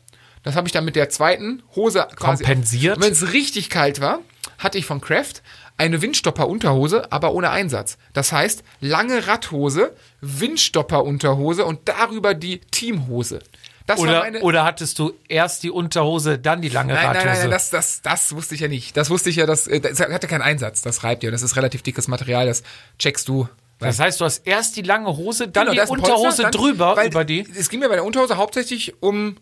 [0.43, 3.01] Das habe ich dann mit der zweiten Hose Kompensiert.
[3.01, 4.21] Wenn es richtig kalt war,
[4.59, 5.43] hatte ich von Kraft
[5.79, 7.97] eine Windstopper-Unterhose, aber ohne Einsatz.
[8.13, 13.41] Das heißt, lange Radhose, Windstopper-Unterhose und darüber die Teamhose.
[13.87, 17.27] Das Oder, meine, oder hattest du erst die Unterhose, dann die lange Nein, Radhose?
[17.27, 18.97] nein, nein das, das, das wusste ich ja nicht.
[18.97, 20.83] Das wusste ich ja, das, äh, das hatte keinen Einsatz.
[20.83, 21.31] Das reibt ja.
[21.33, 22.47] Das ist relativ dickes Material.
[22.47, 22.63] Das
[22.99, 23.49] checkst du.
[23.81, 26.97] das heißt, du hast erst die lange Hose, dann Genau, die Unterhose Polster, dann- drüber
[26.97, 27.45] weil über die.
[27.59, 29.37] Es ging mir bei der Unterhose hauptsächlich um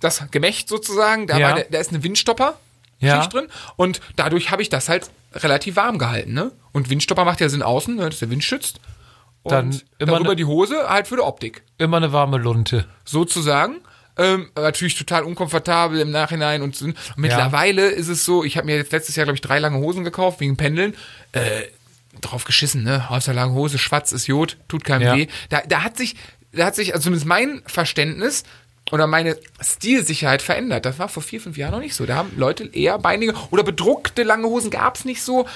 [0.00, 1.26] das Gemächt sozusagen.
[1.26, 1.48] Da, Ja.
[1.48, 2.58] war der, da ist eine Windstopper
[3.00, 3.26] Ja.
[3.26, 6.32] Drin und dadurch habe ich das halt relativ warm gehalten.
[6.32, 6.52] Ne?
[6.72, 8.80] Und Windstopper macht ja Sinn außen, ne, dass der Wind schützt.
[9.42, 11.62] Und Dann immer darüber ne- die Hose halt für die Optik.
[11.78, 12.86] Immer eine warme Lunte.
[13.04, 13.76] sozusagen.
[14.18, 16.88] Ähm, natürlich total unkomfortabel im Nachhinein und so.
[17.16, 20.04] mittlerweile ist es so, ich habe mir jetzt letztes Jahr, glaube ich, drei lange Hosen
[20.04, 20.96] gekauft wegen Pendeln.
[21.32, 21.64] Äh,
[22.22, 23.04] drauf geschissen, ne?
[23.10, 25.14] Aus der langen Hose, schwarz ist Jod, tut keinem Ja.
[25.16, 25.26] weh.
[25.50, 26.16] Da, da hat sich,
[26.52, 28.44] da hat sich, also zumindest mein Verständnis
[28.92, 30.84] oder meine Stilsicherheit verändert.
[30.84, 32.06] Das war vor vier, fünf Jahren noch nicht so.
[32.06, 35.46] Da haben Leute eher beinige oder bedruckte lange Hosen gab's nicht so.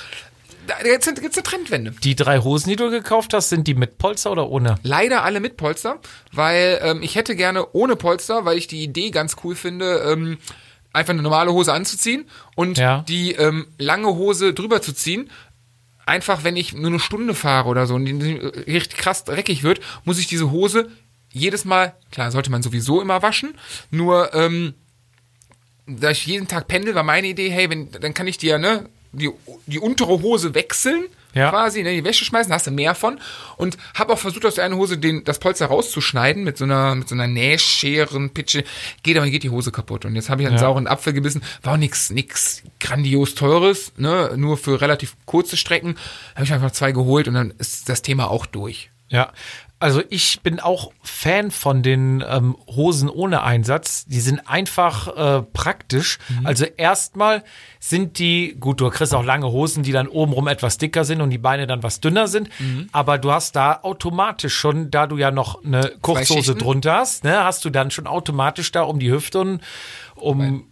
[0.85, 1.91] Jetzt gibt's eine Trendwende.
[2.03, 4.76] Die drei Hosen, die du gekauft hast, sind die mit Polster oder ohne?
[4.83, 5.99] Leider alle mit Polster,
[6.33, 10.39] weil ähm, ich hätte gerne ohne Polster, weil ich die Idee ganz cool finde, ähm,
[10.93, 12.24] einfach eine normale Hose anzuziehen
[12.57, 13.05] und Ja.
[13.09, 15.31] die ähm, lange Hose drüber zu ziehen.
[16.07, 19.81] Einfach, wenn ich nur eine Stunde fahre oder so und die richtig krass dreckig wird,
[20.05, 20.91] muss ich diese Hose
[21.33, 23.55] jedes Mal, klar, sollte man sowieso immer waschen,
[23.91, 24.74] nur ähm,
[25.87, 28.89] da ich jeden Tag pendel, war meine Idee, hey, wenn, dann kann ich dir, ne,
[29.12, 29.31] die,
[29.66, 31.05] die untere Hose wechseln,
[31.35, 31.51] Ja.
[31.51, 33.18] quasi, ne, die Wäsche schmeißen, hast du mehr von.
[33.57, 36.95] Und habe auch versucht, aus der einen Hose den, das Polster rauszuschneiden mit so einer,
[36.95, 38.62] mit so einer Nähscheren, Pitsche.
[39.03, 40.05] Geht aber, geht die Hose kaputt.
[40.05, 40.61] Und jetzt habe ich einen Ja.
[40.62, 41.43] sauren Apfel gebissen.
[41.62, 45.97] War auch nix, nix grandios teures, ne, nur für relativ kurze Strecken.
[46.37, 48.91] Habe ich einfach zwei geholt und dann ist das Thema auch durch.
[49.09, 49.33] Ja.
[49.81, 54.05] Also ich bin auch Fan von den ähm, Hosen ohne Einsatz.
[54.05, 56.18] Die sind einfach äh, praktisch.
[56.45, 57.43] Also erstmal
[57.78, 61.31] sind die, gut, du kriegst auch lange Hosen, die dann obenrum etwas dicker sind und
[61.31, 62.51] die Beine dann was dünner sind.
[62.93, 67.43] Aber du hast da automatisch schon, da du ja noch eine Kurzhose drunter hast, ne,
[67.43, 69.61] hast du dann schon automatisch da um die Hüfte und
[70.14, 70.70] um,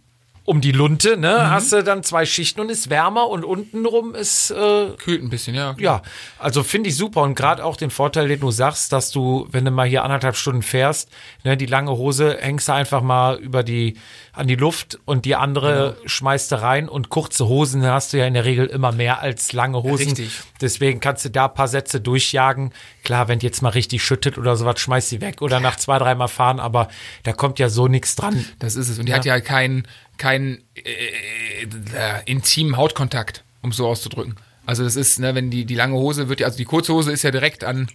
[0.49, 4.49] um die Lunte, ne, hast du dann zwei Schichten und ist wärmer und untenrum ist
[4.49, 5.75] äh, Kühlt ein bisschen, ja.
[5.77, 6.01] ja,
[6.39, 9.63] also finde ich super und gerade auch den Vorteil, den du sagst, dass du, wenn
[9.63, 11.11] du mal hier anderthalb Stunden fährst,
[11.43, 13.97] ne, die lange Hose hängst du einfach mal über die
[14.39, 18.25] an die Luft und die andere schmeißt du rein und kurze Hosen hast du ja
[18.25, 20.07] in der Regel immer mehr als lange Hosen.
[20.07, 20.39] Richtig.
[20.61, 22.71] Deswegen kannst du da ein paar Sätze durchjagen.
[23.03, 25.99] Klar, wenn die jetzt mal richtig schüttet oder sowas, schmeißt sie weg oder nach zwei,
[25.99, 26.87] dreimal fahren, aber
[27.23, 28.45] da kommt ja so nichts dran.
[28.59, 28.97] Das ist es.
[28.97, 29.87] Und die hat ja keinen
[30.17, 34.35] keinen äh, äh, intimen Hautkontakt, um es so auszudrücken.
[34.65, 37.11] Also das ist, ne, wenn die, die lange Hose wird ja, also die kurze Hose
[37.11, 37.87] ist ja direkt an,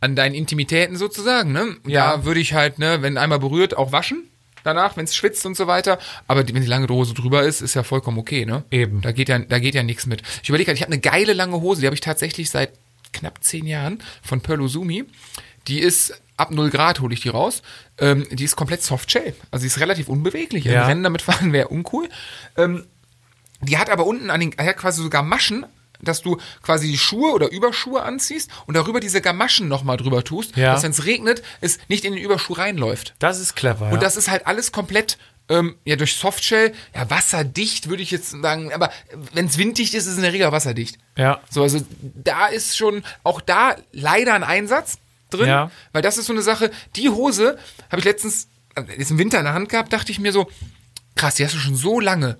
[0.00, 1.76] an deinen Intimitäten sozusagen, ne?
[1.86, 2.16] Ja.
[2.16, 4.28] Da würde ich halt, ne, wenn einmal berührt, auch waschen
[4.64, 5.98] danach, wenn es schwitzt und so weiter.
[6.28, 8.64] Aber die, wenn die lange Hose drüber ist, ist ja vollkommen okay, ne?
[8.70, 9.00] Eben.
[9.00, 10.22] Da geht ja, da geht ja nichts mit.
[10.42, 12.72] Ich überlege gerade, ich habe eine geile lange Hose, die habe ich tatsächlich seit
[13.12, 15.04] knapp zehn Jahren von Perlosumi.
[15.68, 17.62] Die ist ab 0 Grad hole ich die raus.
[17.98, 19.34] Ähm, die ist komplett Softshell.
[19.50, 20.64] Also die ist relativ unbeweglich.
[20.64, 20.82] Ja.
[20.82, 22.08] Ein Rennen damit fahren wäre uncool.
[22.56, 22.86] Ähm,
[23.60, 25.64] die hat aber unten an den, hat quasi sogar Maschen,
[26.02, 30.56] dass du quasi die Schuhe oder Überschuhe anziehst und darüber diese Gamaschen nochmal drüber tust,
[30.56, 30.72] Ja.
[30.74, 33.14] dass wenn es regnet, es nicht in den Überschuh reinläuft.
[33.18, 33.86] Das ist clever.
[33.86, 33.98] Und ja.
[34.00, 38.72] das ist halt alles komplett ähm, ja durch Softshell, ja wasserdicht würde ich jetzt sagen,
[38.72, 38.90] aber
[39.32, 40.98] wenn es winddicht ist, ist es in der Regel wasserdicht.
[41.16, 41.40] ja.
[41.50, 44.98] So, also da ist schon auch da leider ein Einsatz
[45.30, 45.70] drin, Ja.
[45.92, 47.58] weil das ist so eine Sache, die Hose
[47.90, 50.48] habe ich letztens, äh, jetzt im Winter in der Hand gehabt, dachte ich mir so,
[51.16, 52.38] krass, die hast du schon so lange.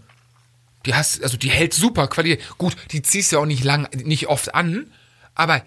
[0.86, 2.42] Die hast, also die hält super Qualität.
[2.58, 4.90] Gut, die ziehst du ja auch nicht lang, nicht oft an,
[5.34, 5.62] aber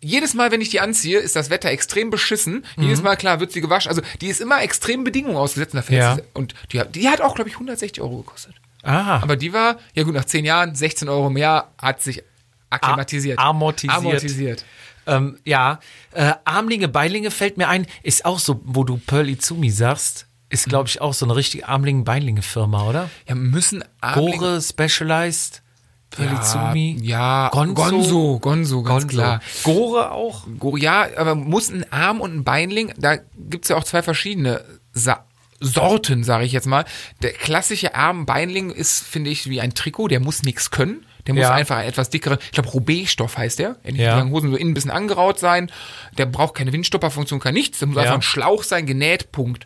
[0.00, 2.66] jedes Mal, wenn ich die anziehe, ist das Wetter extrem beschissen.
[2.76, 3.88] Jedes Mal, klar, wird sie gewaschen.
[3.88, 5.74] Also, die ist immer extrem Bedingungen ausgesetzt.
[5.74, 6.18] Und, Ja.
[6.34, 8.54] und die, hat- die hat auch, glaube ich, 160 Euro gekostet.
[8.82, 12.22] Ah, Aber die war, ja gut, nach zehn Jahren, 16 Euro im Jahr, hat sich
[12.68, 13.38] akklimatisiert.
[13.38, 13.96] A- amortisiert.
[13.96, 14.64] Amortisiert.
[15.06, 15.80] Ähm, ja,
[16.12, 20.68] äh, Armlinge, Beilinge fällt mir ein, ist auch so, wo du Pearl Izumi sagst, ist,
[20.68, 23.10] glaube ich, auch so eine richtige Armlingen-Beinlinge-Firma, oder?
[23.28, 25.62] Ja, müssen Armlinge- Gore, Specialized,
[26.10, 27.74] Pelizumi, ja, Gonzo.
[27.74, 29.08] Gonzo, Gonzo, ganz Gonzo.
[29.16, 29.40] klar.
[29.64, 30.46] Gore auch.
[30.58, 34.64] Go- Ja, aber muss ein Arm und ein Beinling, da gibt's ja auch zwei verschiedene
[34.92, 35.24] Sa
[35.60, 36.84] Sorten, sage ich jetzt mal.
[37.22, 41.06] Der klassische Arm-Beinling ist, finde ich, wie ein Trikot, der muss nichts können.
[41.26, 41.52] Der muss Ja.
[41.54, 43.76] einfach etwas dickeren, ich glaube, Roubaix-Stoff heißt der.
[43.88, 44.16] Die Ja.
[44.18, 45.70] langen Hosen so innen ein bisschen angeraut sein.
[46.18, 47.78] Der braucht keine Windstopperfunktion, kann nichts.
[47.78, 48.02] Der muss Ja.
[48.02, 49.64] einfach ein Schlauch sein, genäht, Punkt.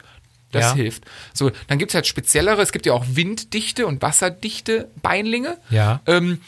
[0.51, 0.75] Das Ja.
[0.75, 1.05] hilft.
[1.35, 5.59] So, dann gibt's halt speziellere, es gibt ja auch winddichte und wasserdichte Beinlinge.
[5.71, 6.01] Ja.
[6.07, 6.41] Ähm,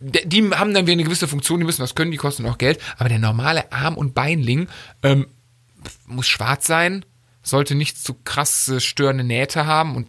[0.00, 2.80] die haben dann wieder eine gewisse Funktion, die müssen was können, die kosten auch Geld.
[2.98, 4.68] Aber der normale Arm- und Beinling
[5.02, 5.26] ähm,
[6.06, 7.04] muss schwarz sein,
[7.42, 10.08] sollte nicht zu krasse störende Nähte haben und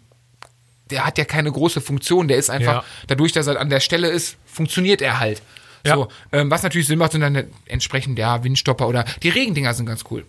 [0.90, 2.28] der hat ja keine große Funktion.
[2.28, 2.84] Der ist einfach, Ja.
[3.08, 5.42] dadurch, dass er an der Stelle ist, funktioniert er halt.
[5.86, 5.96] Ja.
[5.96, 9.86] So, ähm, was natürlich Sinn macht, sind dann entsprechend, ja, Windstopper oder die Regendinger sind
[9.86, 10.26] ganz cool.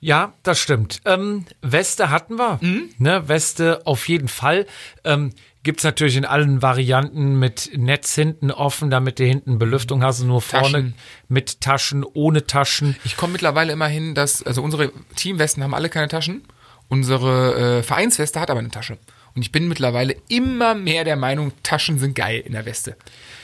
[0.00, 1.00] Ja, das stimmt.
[1.04, 2.58] Ähm, Weste hatten wir.
[2.98, 4.66] Ne, Weste auf jeden Fall.
[5.04, 5.32] Ähm,
[5.62, 10.40] Gibt's natürlich in allen Varianten mit Netz hinten offen, damit du hinten Belüftung hast nur
[10.40, 10.94] vorne Taschen.
[11.28, 12.96] mit Taschen, ohne Taschen.
[13.04, 16.44] Ich komme mittlerweile immer hin, dass, also unsere Teamwesten haben alle keine Taschen.
[16.88, 18.96] Unsere äh, Vereinsweste hat aber eine Tasche.
[19.34, 22.96] Und ich bin mittlerweile immer mehr der Meinung, Taschen sind geil in der Weste.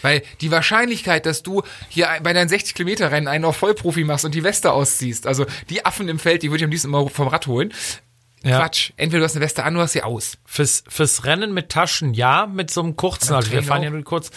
[0.02, 4.24] Weil die Wahrscheinlichkeit, dass du hier bei deinen 60 Kilometer Rennen einen auf Vollprofi machst
[4.24, 7.08] und die Weste ausziehst, also die Affen im Feld, die würde ich am liebsten immer
[7.08, 7.72] vom Rad holen.
[8.42, 8.58] Ja.
[8.58, 8.92] Quatsch.
[8.96, 10.38] Entweder du hast eine Weste an, du hast sie aus.
[10.44, 14.04] Fürs, fürs Rennen mit Taschen, ja, mit so einem kurzen, also wir fahren ja nur
[14.04, 14.30] kurz.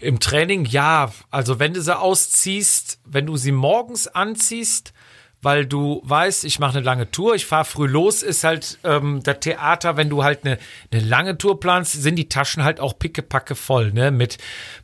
[0.00, 4.92] Im Training, ja, also wenn du sie ausziehst, wenn du sie morgens anziehst,
[5.40, 9.22] weil du weißt, ich mache eine lange Tour, ich fahre früh los, ist halt ähm,
[9.22, 10.58] der Theater, wenn du halt eine,
[10.92, 14.38] eine lange Tour planst, sind die Taschen halt auch pickepacke voll, ne, mit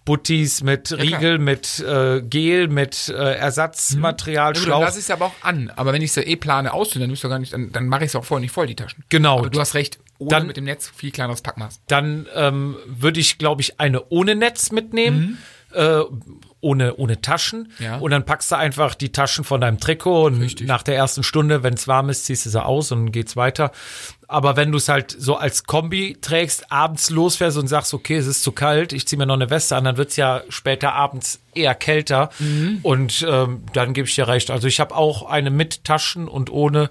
[0.04, 0.92] Buttis, mit.
[0.92, 4.80] Riegel, mit äh, Gel, mit äh, Ersatzmaterial, Ja, gut, dann Schlauch.
[4.82, 5.72] lasse ich es aber auch an.
[5.76, 8.08] Aber wenn ich sie eh plane auszunehmen, dann, müsst gar nicht, dann, dann mache ich
[8.10, 9.04] es auch vorher nicht voll, die Taschen.
[9.08, 9.38] Genau.
[9.40, 11.80] Aber du hast recht, ohne Dann- mit dem Netz viel kleineres Packmaß.
[11.88, 15.38] Dann ähm, würde ich, glaube ich, eine ohne Netz mitnehmen.
[15.72, 16.02] Äh,
[16.64, 17.70] ohne, ohne Taschen.
[17.78, 17.98] Ja.
[17.98, 21.62] Und dann packst du einfach die Taschen von deinem Trikot und nach der ersten Stunde,
[21.62, 23.70] wenn es warm ist, ziehst du sie aus und geht's weiter.
[24.26, 28.26] Aber wenn du es halt so als Kombi trägst, abends losfährst und sagst, okay, es
[28.26, 31.40] ist zu kalt, ich ziehe mir noch eine Weste an, dann wird's ja später abends
[31.54, 32.30] eher kälter.
[32.82, 34.50] Und ähm, dann gebe ich dir recht.
[34.50, 36.88] Also ich habe auch eine mit Taschen und ohne.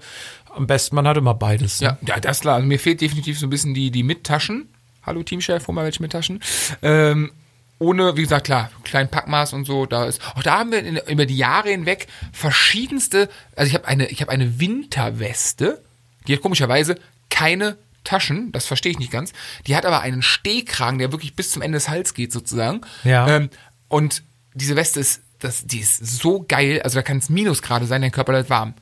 [0.54, 1.80] Am besten, man hat immer beides.
[1.80, 1.98] ne?
[2.06, 2.54] Ja, ja, das ist klar.
[2.54, 4.68] Also mir fehlt definitiv so ein bisschen die, die Mittaschen.
[5.04, 6.40] Hallo Teamchef, hol mal welche Mittaschen.
[6.80, 7.32] Ähm,
[7.78, 10.20] ohne, wie gesagt, klar, kleinen Packmaß und so, da ist.
[10.36, 13.28] Auch da haben wir in, über die Jahre hinweg verschiedenste.
[13.56, 15.82] Also ich habe eine, ich habe eine Winterweste,
[16.26, 16.96] die hat komischerweise
[17.30, 19.32] keine Taschen, das verstehe ich nicht ganz.
[19.66, 22.82] Die hat aber einen Stehkragen, der wirklich bis zum Ende des Hals geht, sozusagen.
[23.02, 23.26] Ja.
[23.28, 23.50] Ähm,
[23.88, 24.22] und
[24.54, 28.12] diese Weste ist, das, die ist so geil, also da kann es Minusgrade sein, dein
[28.12, 28.74] Körper bleibt warm.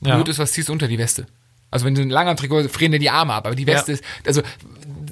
[0.00, 0.16] Ja.
[0.16, 1.26] Blöd ist, was ziehst du unter die Weste?
[1.70, 3.98] Also wenn du ein langer Trikot, frieren dir die Arme ab, aber die Weste Ja.
[3.98, 4.42] ist, also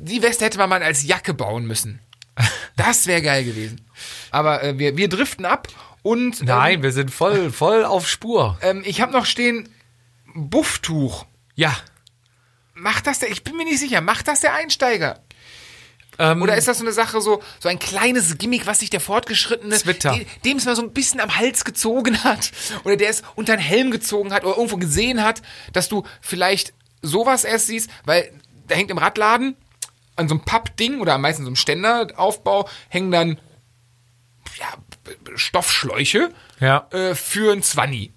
[0.01, 2.01] die Weste hätte man mal als Jacke bauen müssen.
[2.77, 3.81] Das wäre geil gewesen.
[4.31, 5.69] Aber äh, wir, wir driften ab
[6.03, 8.59] und Nein, wir sind voll, voll auf Spur.
[8.63, 9.69] ähm, ähm, ich habe noch stehen
[10.35, 11.27] Bufftuch.
[11.55, 11.77] Ja.
[12.75, 15.21] Macht das der, ich bin mir nicht sicher, macht das der Einsteiger?
[16.21, 19.01] Ähm, Oder ist das so eine Sache, so, so ein kleines Gimmick, was sich der
[19.01, 20.13] Fortgeschrittene, Twitter.
[20.15, 22.51] de- dem es mal so ein bisschen am Hals gezogen hat,
[22.85, 26.73] oder der es unter den Helm gezogen hat, oder irgendwo gesehen hat, dass du vielleicht
[27.03, 28.33] sowas erst siehst, weil
[28.67, 29.57] da hängt im Radladen
[30.19, 33.41] an so einem Pappding oder am meisten so einem Ständeraufbau hängen dann
[34.59, 34.67] ja,
[35.37, 36.87] Stoffschläuche Ja.
[36.91, 38.13] äh, für ein Zwanni.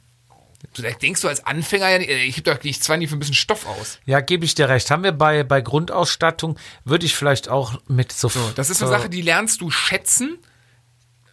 [0.74, 3.20] Du denkst du als Anfänger ja, nicht, äh, ich gebe doch nicht Zwanni für ein
[3.20, 4.00] bisschen Stoff aus.
[4.06, 4.90] Ja, gebe ich dir recht.
[4.90, 8.30] Haben wir bei, bei Grundausstattung, würde ich vielleicht auch mit so.
[8.30, 10.38] So, das ist eine Sache, die lernst du schätzen,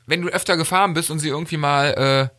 [0.06, 2.37] wenn du öfter gefahren bist und sie irgendwie mal äh,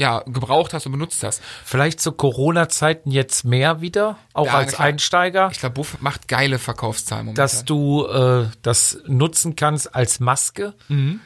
[0.00, 1.40] ja, gebraucht hast und benutzt hast.
[1.64, 4.86] Vielleicht zu Corona-Zeiten jetzt mehr wieder, auch Ja, als klar.
[4.88, 7.42] Einsteiger, Ich glaube, Buff macht geile Verkaufszahlen momentan.
[7.44, 10.74] dass du äh, das nutzen kannst als Maske.
[10.88, 11.20] Mhm.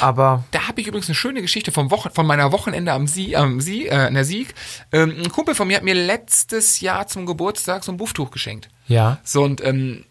[0.00, 3.36] Aber Da habe ich übrigens eine schöne Geschichte vom Wochen, von meiner Wochenende am Sie,
[3.36, 4.54] am Sie, äh, in der Sieg.
[4.90, 8.68] Ähm, ein Kumpel von mir hat mir letztes Jahr zum Geburtstag so ein Bufftuch geschenkt.
[8.86, 10.04] ja, So und ähm,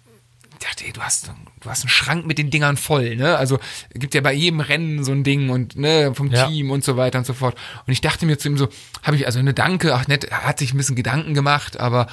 [0.62, 1.32] ich dachte, ey, du hast,
[1.62, 3.36] du hast einen Schrank mit den Dingern voll, ne?
[3.38, 3.60] Also
[3.94, 6.48] gibt ja bei jedem Rennen so ein Ding und ne vom Ja.
[6.48, 7.58] Team und so weiter und so fort.
[7.88, 8.70] Und ich dachte mir zu ihm so,
[9.04, 12.08] habe ich also eine Danke, ach nett, er hat sich ein bisschen Gedanken gemacht, aber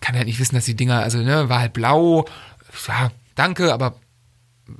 [0.00, 2.26] kann halt nicht wissen, dass die Dinger, also ne, war halt blau,
[2.86, 3.94] ja, danke, aber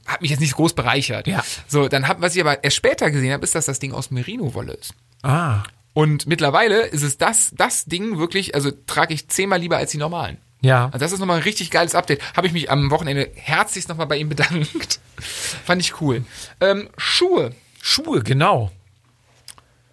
[0.06, 1.26] hat mich jetzt nicht groß bereichert.
[1.26, 1.42] Ja.
[1.68, 4.10] So, dann hab, was ich aber erst später gesehen habe, ist, dass das Ding aus
[4.10, 4.92] Merino-Wolle ist.
[5.22, 5.62] ah,
[5.94, 9.98] Und mittlerweile ist es das, das Ding wirklich, also trage ich zehnmal lieber als die
[9.98, 10.36] normalen.
[10.60, 12.20] Ja, Also das ist nochmal ein richtig geiles Update.
[12.36, 15.00] Habe ich mich am Wochenende herzlichst nochmal bei ihm bedankt.
[15.20, 16.24] Fand ich cool.
[16.60, 17.52] Ähm, Schuhe.
[17.82, 18.70] Schuhe, genau.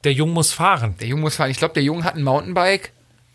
[0.03, 0.95] Der Jung muss fahren.
[0.99, 1.51] Der Junge muss fahren.
[1.51, 2.91] Ich glaube, der Junge hat ein Mountainbike,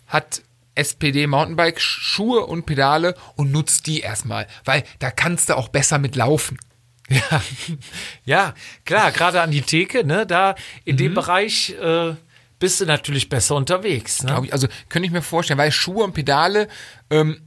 [0.06, 0.42] hat
[0.74, 5.98] SPD Mountainbike Schuhe und Pedale und nutzt die erstmal, weil da kannst du auch besser
[5.98, 6.58] mit laufen.
[7.10, 7.42] Ja,
[8.24, 8.54] ja
[8.86, 10.24] klar, gerade an die Theke, ne?
[10.26, 10.54] Da
[10.84, 10.98] in Mhm.
[10.98, 12.14] dem Bereich äh,
[12.62, 14.22] bist du natürlich besser unterwegs.
[14.22, 14.40] Ne?
[14.44, 16.68] Ich, also könnte ich mir vorstellen, weil Schuhe und Pedale,
[17.10, 17.40] ähm,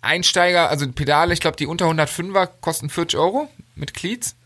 [0.00, 4.36] Einsteiger, also Pedale, ich glaube, die unter 105er kosten 40 Euro mit Cleats.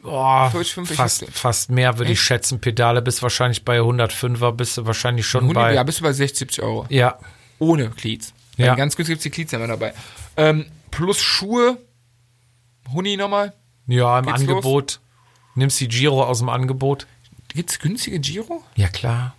[0.00, 1.38] Boah, 40, 50, fast, 50.
[1.38, 2.62] fast mehr würde ich schätzen.
[2.62, 5.74] Pedale bist wahrscheinlich bei 105er, bist du wahrscheinlich schon 100, bei.
[5.74, 6.86] ja, bist du bei 60, 70 Euro.
[6.88, 7.18] ja,
[7.58, 8.32] Ohne Cleats.
[8.56, 8.74] Ja.
[8.74, 9.92] Ganz günstig gibt's die Cleats immer dabei.
[10.38, 11.76] Ähm, plus Schuhe,
[12.90, 13.52] Huni nochmal.
[13.86, 15.00] ja, im Geht's Angebot.
[15.56, 17.06] Nimmst die Giro aus dem Angebot?
[17.48, 18.62] Gibt's günstige Giro?
[18.76, 19.34] Ja, klar.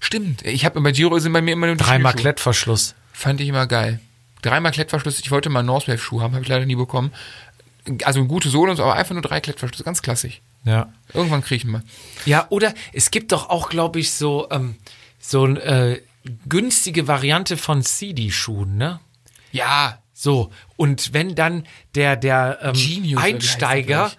[0.00, 0.42] Stimmt.
[0.42, 2.12] Ich habe bei Giro sind bei mir immer nur Dreimal.
[2.14, 2.94] Klettverschluss.
[3.12, 4.00] Fand ich immer geil.
[4.42, 5.18] Dreimal Klettverschluss.
[5.20, 7.12] Ich wollte mal einen Northwave-Schuh haben, habe ich leider nie bekommen.
[8.02, 9.84] Also eine gute Sohle und so, aber einfach nur drei Klettverschlüsse.
[9.84, 10.42] Ganz klassisch.
[10.64, 10.92] Ja.
[11.12, 11.82] Irgendwann kriege ich ihn mal.
[12.26, 14.76] Ja, oder es gibt doch auch, glaube ich, so, ähm,
[15.18, 16.02] so eine äh,
[16.48, 19.00] günstige Variante von CD-Schuhen, ne?
[19.52, 19.98] Ja.
[20.12, 24.18] So, und wenn dann der, der ähm, Genius, heißt Einsteiger der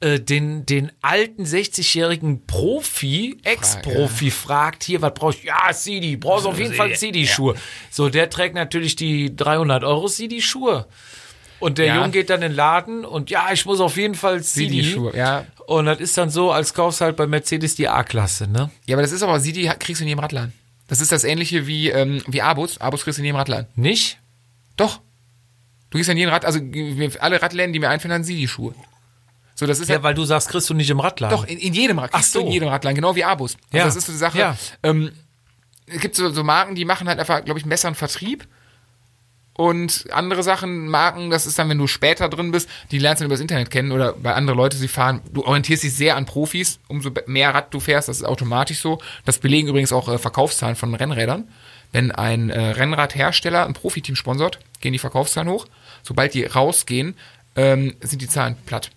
[0.00, 5.48] äh, den, den alten 60-jährigen Profi, Ex-Profi fragt, hier, was brauchst du?
[5.48, 7.54] Ja, CD, brauchst auf jeden Fall CD-Schuhe.
[7.90, 10.86] So, der trägt natürlich die 300 Euro CD-Schuhe.
[11.60, 11.96] Und der Ja.
[11.96, 14.82] Junge geht dann in den Laden und ja, ich muss auf jeden Fall CD.
[14.82, 15.44] CD-Schuhe, ja.
[15.66, 18.70] Und das ist dann so, als kaufst halt bei Mercedes die A-Klasse, ne?
[18.86, 20.52] Ja, aber das ist aber, CD kriegst du in jedem Radladen.
[20.86, 22.78] Das ist das ähnliche wie, ähm, wie Abus.
[22.80, 23.66] Abus kriegst du in jedem Radladen.
[23.74, 24.18] Nicht?
[24.76, 25.00] Doch.
[25.90, 26.60] Du gehst in jeden Rad, also
[27.18, 28.74] alle Radläden, die mir einfallen, haben CD-Schuhe.
[29.58, 31.36] So, das ist Ja, halt, weil du sagst, kriegst du nicht im Radladen.
[31.36, 32.12] doch, in, in jedem Rad.
[32.12, 32.46] kriegst Ach du so.
[32.46, 33.56] In jedem Radladen, genau wie Abus.
[33.72, 33.84] Also Ja.
[33.86, 34.38] das ist so die Sache.
[34.38, 34.56] Ja.
[34.84, 35.10] Ähm,
[35.86, 38.46] es gibt so, so Marken, die machen halt einfach, glaube ich, besseren Vertrieb.
[39.54, 43.24] Und andere Sachen, Marken, das ist dann, wenn du später drin bist, die lernst du
[43.24, 45.20] dann übers Internet kennen oder bei anderen Leute, sie fahren.
[45.32, 49.00] Du orientierst dich sehr an Profis, umso mehr Rad du fährst, das ist automatisch so.
[49.24, 51.48] Das belegen übrigens auch äh, Verkaufszahlen von Rennrädern.
[51.90, 55.66] Wenn ein äh, Rennradhersteller ein Profiteam sponsort, gehen die Verkaufszahlen hoch.
[56.04, 57.16] Sobald die rausgehen,
[57.56, 58.90] ähm, sind die Zahlen platt.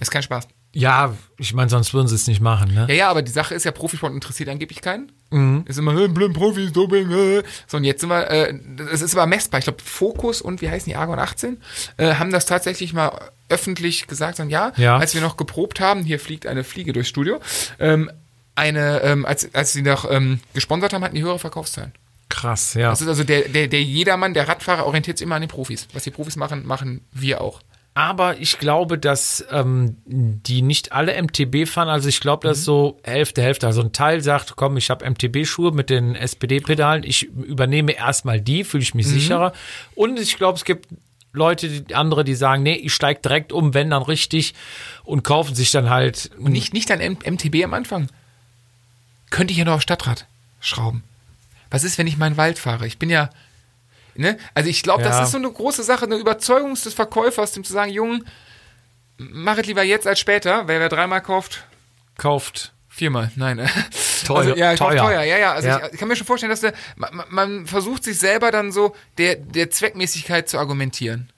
[0.00, 0.46] Ist kein Spaß.
[0.72, 2.84] Ja, ich meine, sonst würden sie es nicht machen, ne?
[2.90, 5.10] Ja, ja, aber die Sache ist ja, Profisport interessiert angeblich keinen.
[5.30, 5.64] Mhm.
[5.66, 7.42] Ist immer, hey, blind Profis, Doping, äh.
[7.66, 9.58] So, und jetzt sind wir, äh, das ist aber messbar.
[9.58, 11.62] Ich glaube, Focus und wie heißen die, Argon 18,
[11.96, 13.10] äh, haben das tatsächlich mal
[13.48, 14.98] öffentlich gesagt, sagen, ja, Ja.
[14.98, 17.40] als wir noch geprobt haben, hier fliegt eine Fliege durchs Studio,
[17.78, 18.10] ähm,
[18.54, 21.92] eine, ähm, als, als sie noch ähm, gesponsert haben, hatten die höhere Verkaufszahlen.
[22.28, 22.90] Krass, ja.
[22.90, 25.88] Das ist also der, der, der Jedermann, der Radfahrer orientiert sich immer an den Profis.
[25.94, 27.60] Was die Profis machen, machen wir auch.
[27.96, 31.88] Aber ich glaube, dass ähm, die nicht alle MTB fahren.
[31.88, 32.50] Also ich glaube, Mhm.
[32.50, 33.66] das ist so Hälfte, Hälfte.
[33.66, 37.04] Also ein Teil sagt, komm, ich habe MTB-Schuhe mit den SPD-Pedalen.
[37.04, 38.98] Ich übernehme erstmal die, fühle ich Mhm.
[38.98, 39.52] mich sicherer.
[39.94, 40.88] Und ich glaube, es gibt
[41.32, 44.52] Leute, die, andere, die sagen, nee, ich steige direkt um, wenn dann richtig
[45.04, 46.30] und kaufen sich dann halt.
[46.38, 48.08] Und nicht, nicht an M MTB am Anfang.
[49.30, 50.26] Könnte ich ja noch auf Stadtrad
[50.60, 51.02] schrauben.
[51.70, 52.86] Was ist, wenn ich meinen Wald fahre?
[52.86, 53.30] Ich bin ja.
[54.18, 54.38] Ne?
[54.54, 55.08] Also ich glaube, Ja.
[55.10, 58.26] das ist so eine große Sache, eine Überzeugung des Verkäufers, dem zu sagen, Jungen,
[59.18, 60.66] mach es lieber jetzt als später.
[60.68, 61.64] Wer, wer dreimal kauft,
[62.18, 62.72] kauft.
[62.88, 63.30] viermal.
[63.36, 63.68] Nein.
[64.26, 64.90] Teuer, Also, ja, teuer.
[64.90, 65.02] teuer.
[65.04, 65.22] teuer.
[65.22, 65.52] Ja, ja.
[65.52, 65.86] Also Ja.
[65.86, 68.94] Ich, ich kann mir schon vorstellen, dass der, man, man versucht sich selber dann so
[69.18, 71.30] der, der Zweckmäßigkeit zu argumentieren.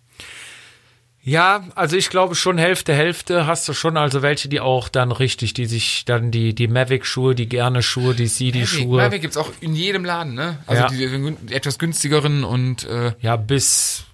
[1.29, 3.97] Ja, also ich glaube schon Hälfte, Hälfte hast du schon.
[3.99, 8.29] Also welche, die auch dann richtig, die sich dann die, die Mavic-Schuhe, die Gerne-Schuhe, die
[8.29, 8.97] CD-Schuhe.
[8.97, 10.59] Mavic gibt es auch in jedem Laden, ne?
[10.67, 10.89] Also Ja.
[10.89, 14.05] die, die etwas günstigeren und äh, Ja, bis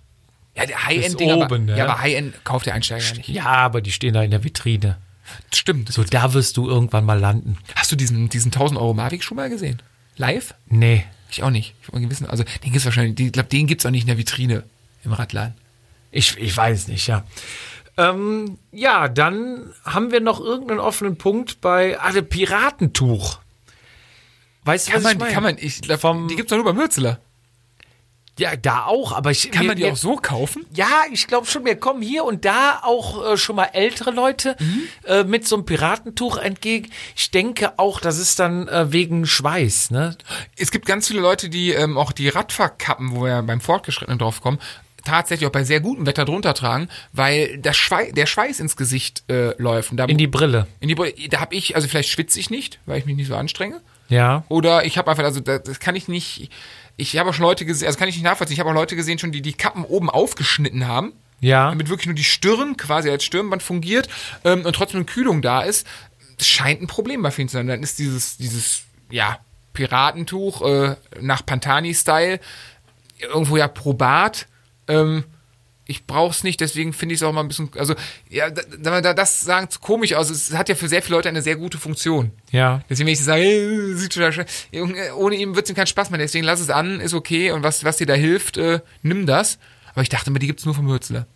[0.57, 1.79] Ja, der High-End Bis Ding, aber, oben, ne?
[1.79, 3.29] ja, aber High-End kauft der Einsteiger ja nicht.
[3.29, 4.97] Ja, aber die stehen da in der Vitrine.
[5.55, 5.93] Stimmt.
[5.93, 7.59] So, da wirst du irgendwann mal landen.
[7.77, 9.81] Hast du diesen, diesen 1000 Euro Mavic schon mal gesehen?
[10.17, 10.55] Live?
[10.69, 11.05] Nee.
[11.31, 11.75] Ich auch nicht.
[11.83, 12.27] Ich wollte mal wissen.
[12.29, 14.65] Also, den gibt's wahrscheinlich, ich glaube, den gibt's auch nicht in der Vitrine
[15.05, 15.55] im Radladen.
[16.15, 17.25] Ich, ich weiß nicht, ja.
[17.97, 23.39] Ähm, ja, dann haben wir noch irgendeinen offenen Punkt bei ah, der Piratentuch.
[24.65, 25.33] Weißt du, Kann was man, ich meine?
[25.35, 27.21] kann man, ich Vom- die gibt's doch nur bei Mürzeler.
[28.37, 30.67] Ja, da auch, aber ich Kann mir- man die mir- auch so kaufen?
[30.75, 34.57] Ja, ich glaube schon, mir kommen hier und da auch äh, schon mal ältere Leute
[34.59, 34.83] Mhm.
[35.05, 36.91] äh, mit so einem Piratentuch entgegen.
[37.15, 40.17] Ich denke auch, das ist dann äh, wegen Schweiß, ne?
[40.57, 44.19] Es gibt ganz viele Leute, die ähm, auch die Radfahrkappen, wo wir ja beim Fortgeschrittenen
[44.19, 44.59] drauf kommen,
[45.05, 49.25] tatsächlich auch bei sehr gutem Wetter drunter tragen, weil das Schwei der Schweiß ins Gesicht
[49.31, 49.91] äh, läuft.
[49.95, 50.67] Da, In die Brille.
[50.81, 53.29] in die Brille- da habe ich, also vielleicht schwitze ich nicht, weil ich mich nicht
[53.29, 53.81] so anstrenge.
[54.09, 54.45] Ja.
[54.49, 56.51] Oder ich habe einfach, also das, das kann ich nicht.
[56.97, 58.55] Ich habe auch schon Leute gesehen, also kann ich nicht nachvollziehen.
[58.55, 61.71] Ich habe auch Leute gesehen, schon die die Kappen oben aufgeschnitten haben, Ja.
[61.71, 64.09] damit wirklich nur die Stirn quasi als Stirnband fungiert
[64.45, 65.87] ähm, und trotzdem eine Kühlung da ist.
[66.39, 67.67] Das scheint ein Problem bei vielen zu sein.
[67.67, 69.39] Dann ist dieses dieses ja
[69.73, 72.41] Piratentuch äh, nach Pantani-Style
[73.21, 74.47] irgendwo ja probat.
[74.89, 75.25] Ähm,
[75.87, 77.95] ich brauch's nicht, deswegen finde ich es auch mal ein bisschen, also
[78.31, 80.31] ja, da, da, da- das sagen zu komisch aus.
[80.31, 82.31] Es hat ja für sehr viele Leute eine sehr gute Funktion.
[82.53, 82.81] Ja.
[82.89, 84.47] Deswegen, wenn ich sage, hey, sieht total schön,
[85.17, 86.19] ohne ihm wird's ihm keinen Spaß mehr.
[86.19, 87.51] Deswegen lass es an, ist okay.
[87.51, 89.59] Und was, was dir da hilft, äh, nimm das.
[89.93, 91.27] Aber ich dachte mir, die gibt's nur vom Hürzler.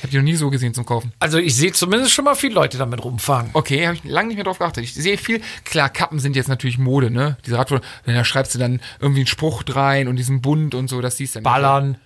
[0.00, 1.12] Habe die noch nie so gesehen zum Kaufen.
[1.18, 3.50] Also ich sehe zumindest schon mal viele Leute damit rumfahren.
[3.52, 4.84] Okay, habe ich lange nicht mehr drauf geachtet.
[4.84, 7.36] Ich sehe viel, klar, Kappen sind jetzt natürlich Mode, ne?
[7.46, 11.00] Diese Radtour, da schreibst du dann irgendwie einen Spruch rein und diesen Bund und so,
[11.00, 11.44] das siehst du dann.
[11.44, 11.96] Ballern,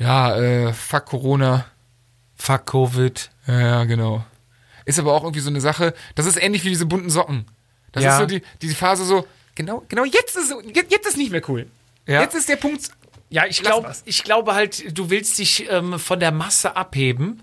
[0.00, 1.66] Ja, äh, fuck Corona.
[2.36, 3.30] fuck Covid.
[3.46, 4.24] Ja, ja, genau.
[4.86, 7.44] Ist aber auch irgendwie so eine Sache, das ist ähnlich wie diese bunten Socken.
[7.92, 8.14] Das Ja.
[8.14, 11.42] ist so die, diese Phase so, genau, genau, jetzt ist, jetzt, jetzt ist nicht mehr
[11.48, 11.66] cool.
[12.08, 12.22] Ja.
[12.22, 12.88] Jetzt ist der Punkt,
[13.28, 17.42] Ja, ich glaube, ich glaube halt, du willst dich ähm, von der Masse abheben.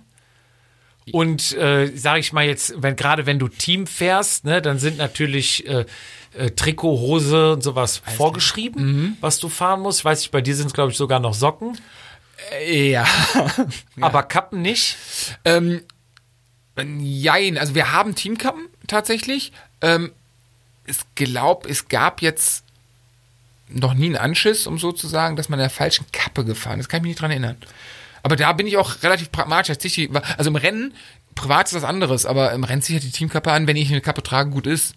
[1.13, 4.97] Und äh, sage ich mal jetzt, wenn gerade wenn du Team fährst, ne, dann sind
[4.97, 5.85] natürlich äh,
[6.37, 10.03] äh, Trikot, Hose und sowas vorgeschrieben, was du fahren musst.
[10.03, 11.77] Weiß ich, bei dir sind es glaube ich sogar noch Socken,
[12.69, 13.05] ja.
[14.01, 14.97] aber Kappen nicht.
[15.45, 15.81] Ähm,
[16.99, 19.51] jein, also wir haben Teamkappen tatsächlich.
[19.81, 20.11] Ähm,
[20.85, 22.63] ich glaube, es gab jetzt
[23.69, 26.79] noch nie einen Anschiss, um so zu sagen, dass man in der falschen Kappe gefahren
[26.79, 26.87] ist.
[26.87, 27.57] Kann ich mich nicht dran erinnern.
[28.23, 29.75] Aber da bin ich auch relativ pragmatisch.
[30.37, 30.93] Also im Rennen,
[31.35, 33.91] privat ist was anderes, aber im Rennen ziehe ich halt die Teamkappe an, wenn ich
[33.91, 34.95] eine Kappe trage, gut ist.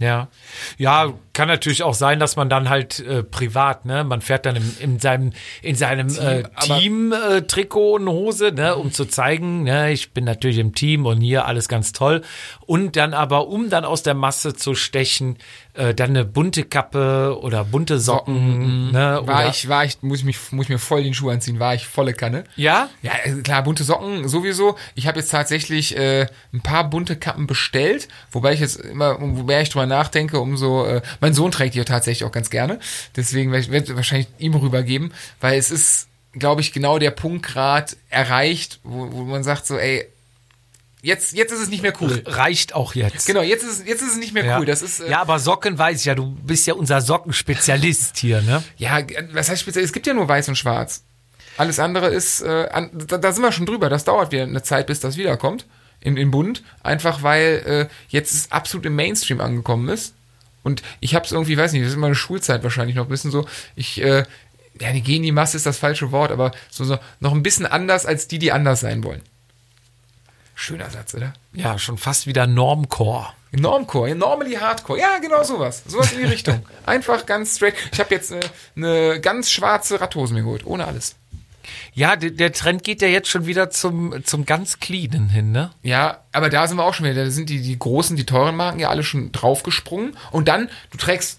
[0.00, 0.28] Ja.
[0.76, 4.56] Ja, kann natürlich auch sein, dass man dann halt äh, privat, ne, man fährt dann
[4.56, 5.32] im, in seinem
[5.62, 10.24] in seinem äh, Team äh, Trikot und Hose, ne, um zu zeigen, ne, ich bin
[10.24, 12.22] natürlich im Team und hier alles ganz toll
[12.66, 15.38] und dann aber um dann aus der Masse zu stechen,
[15.74, 20.20] äh, dann eine bunte Kappe oder bunte Socken, ne, War oder, ich, war ich, muss
[20.20, 22.44] ich, mich, muss ich mir voll den Schuh anziehen, war ich volle Kanne.
[22.56, 22.88] Ja?
[23.02, 24.76] Ja, äh, klar, bunte Socken sowieso.
[24.94, 29.62] Ich habe jetzt tatsächlich äh, ein paar bunte Kappen bestellt, wobei ich jetzt immer, wobei
[29.62, 32.78] ich drüber nachdenke, umso, äh, mein Sohn trägt die ja tatsächlich auch ganz gerne,
[33.16, 37.44] deswegen werde ich werd wahrscheinlich ihm rübergeben, weil es ist, glaube ich, genau der Punkt
[37.44, 40.06] grad erreicht, wo, wo man sagt so, ey,
[41.04, 42.22] jetzt, jetzt ist es nicht mehr cool.
[42.26, 43.26] Reicht auch jetzt.
[43.26, 44.58] Genau, jetzt ist, es- jetzt ist es nicht mehr Ja.
[44.58, 44.66] cool.
[44.66, 48.40] Das ist, äh, ja, aber Socken weiß ich ja, du bist ja unser Sockenspezialist hier,
[48.42, 48.62] ne?
[48.76, 48.98] Ja,
[49.32, 49.84] was heißt speziell?
[49.84, 51.04] Es gibt ja nur weiß und schwarz.
[51.56, 53.88] Alles andere ist, äh, an, da, da sind wir schon drüber.
[53.88, 55.66] Das dauert wieder eine Zeit, bis das wiederkommt
[56.00, 56.62] in, in Bund.
[56.82, 60.14] Einfach weil äh, jetzt es absolut im Mainstream angekommen ist.
[60.64, 63.10] Und ich habe es irgendwie, weiß nicht, das ist immer eine Schulzeit wahrscheinlich noch ein
[63.10, 63.46] bisschen so.
[63.76, 64.24] Ich, äh,
[64.80, 67.66] ja, die gehen die Masse ist das falsche Wort, aber so, so noch ein bisschen
[67.66, 69.20] anders als die, die anders sein wollen.
[70.54, 71.32] Schöner Satz, oder?
[71.52, 73.28] Ja, schon fast wieder Normcore.
[73.52, 74.98] Normcore, normally Hardcore.
[74.98, 75.82] Ja, genau sowas.
[75.86, 76.64] Sowas in die Richtung.
[76.86, 77.74] Einfach ganz straight.
[77.92, 78.40] Ich habe jetzt eine,
[78.76, 81.16] eine ganz schwarze Radhose mir geholt, ohne alles.
[81.94, 85.70] Ja, der, der Trend geht ja jetzt schon wieder zum, zum ganz cleanen hin, ne?
[85.82, 87.24] Ja, aber da sind wir auch schon wieder.
[87.24, 90.16] Da sind die, die großen, die teuren Marken ja alle schon draufgesprungen.
[90.30, 91.38] Und dann, du trägst,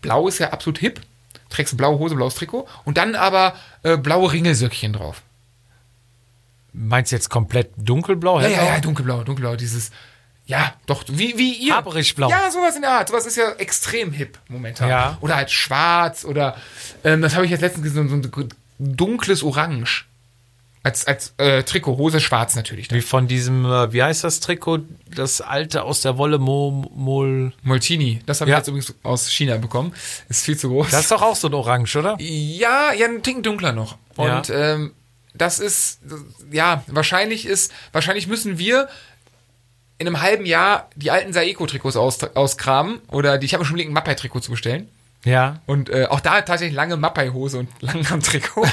[0.00, 1.00] blau ist ja absolut hip.
[1.48, 2.66] Trägst eine blaue Hose, blaues Trikot.
[2.84, 5.22] Und dann aber äh, blaue Ringelsöckchen drauf.
[6.72, 8.40] Meinst du jetzt komplett dunkelblau?
[8.40, 9.56] Ja, ja, ja, dunkelblau, dunkelblau.
[9.56, 9.90] Dieses,
[10.46, 11.76] ja, doch, wie, wie ihr.
[11.76, 12.30] Haberichblau.
[12.30, 13.08] Ja, sowas in der Art.
[13.08, 14.88] Sowas ist ja extrem hip momentan.
[14.88, 15.18] Ja.
[15.20, 16.56] Oder halt schwarz oder,
[17.04, 18.48] ähm, das habe ich jetzt letztens gesehen, so ein
[18.78, 20.06] dunkles Orange.
[20.84, 22.88] Als, als äh, Trikot, Hose schwarz natürlich.
[22.88, 22.98] Dann.
[22.98, 24.80] Wie von diesem, äh, wie heißt das Trikot?
[25.14, 27.52] Das alte aus der Wolle Mo, Mol.
[27.62, 28.56] Moltini, das habe Ja.
[28.56, 29.92] ich jetzt übrigens aus China bekommen.
[30.28, 30.90] Ist viel zu groß.
[30.90, 32.16] Das ist doch auch so ein Orange, oder?
[32.18, 33.96] Ja, ja, ein Ticken dunkler noch.
[34.16, 34.92] Und ähm,
[35.34, 36.00] das ist,
[36.50, 38.88] ja, wahrscheinlich ist, wahrscheinlich müssen wir
[39.98, 43.00] in einem halben Jahr die alten Saeco-Trikots aus, auskramen.
[43.08, 44.88] Oder die, ich habe schon überlegt, ein Mappai-Trikot zu bestellen.
[45.24, 45.60] Ja.
[45.66, 48.66] Und äh, auch da tatsächlich lange Mappai-Hose und Langarm-Trikot.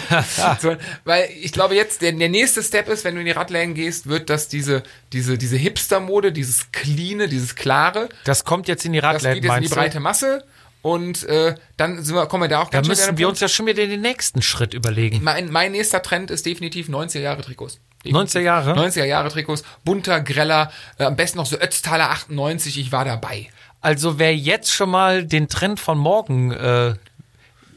[0.60, 3.76] so, weil ich glaube jetzt, der, der nächste Step ist, wenn du in die Radläden
[3.76, 4.82] gehst, wird das diese,
[5.14, 9.44] diese, diese Hipster-Mode, dieses Cleane, dieses Klare, Das kommt jetzt in die das Radläden, geht
[9.44, 10.44] jetzt in die breite Masse.
[10.82, 13.40] Und äh, dann sind wir, kommen wir da auch Da ganz schnell müssen wir uns
[13.42, 15.22] ja schon wieder den nächsten Schritt überlegen.
[15.24, 17.80] Mein, mein nächster Trend ist definitiv 90er Jahre Trikots.
[18.06, 18.74] 90er Jahre?
[18.74, 23.50] 90er Jahre Trikots, bunter, greller, äh, am besten noch so Ötztaler 98, ich war dabei.
[23.82, 26.96] Also wer jetzt schon mal den Trend von morgen äh,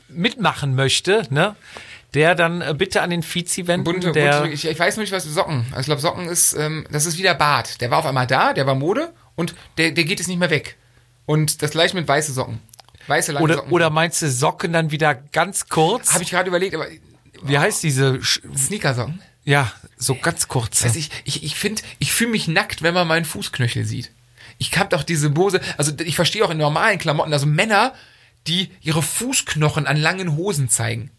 [0.08, 1.56] mitmachen möchte, ne,
[2.14, 5.12] der dann äh, bitte an den Vizi wenden, Bunte, der bunte ich, ich weiß nicht,
[5.12, 5.66] was Socken.
[5.70, 7.80] Also ich glaube, Socken ist, ähm, das ist wieder Bart.
[7.80, 10.50] Der war auf einmal da, der war Mode und der, der geht jetzt nicht mehr
[10.50, 10.76] weg.
[11.26, 12.60] Und das gleiche mit weiße Socken.
[13.06, 13.72] Weiße lange oder, Socken.
[13.72, 16.12] oder meinst du Socken dann wieder ganz kurz?
[16.14, 16.86] Habe ich gerade überlegt, aber
[17.42, 18.22] Wie heißt diese?
[18.22, 19.20] Sch Sneakersocken?
[19.44, 20.84] ja, so ganz kurz.
[20.84, 24.12] Also ich, ich, ich finde, ich fühle mich nackt, wenn man meinen Fußknöchel sieht.
[24.58, 27.94] Ich hab doch diese Hose, also ich verstehe auch in normalen Klamotten, also Männer,
[28.46, 31.10] die ihre Fußknochen an langen Hosen zeigen.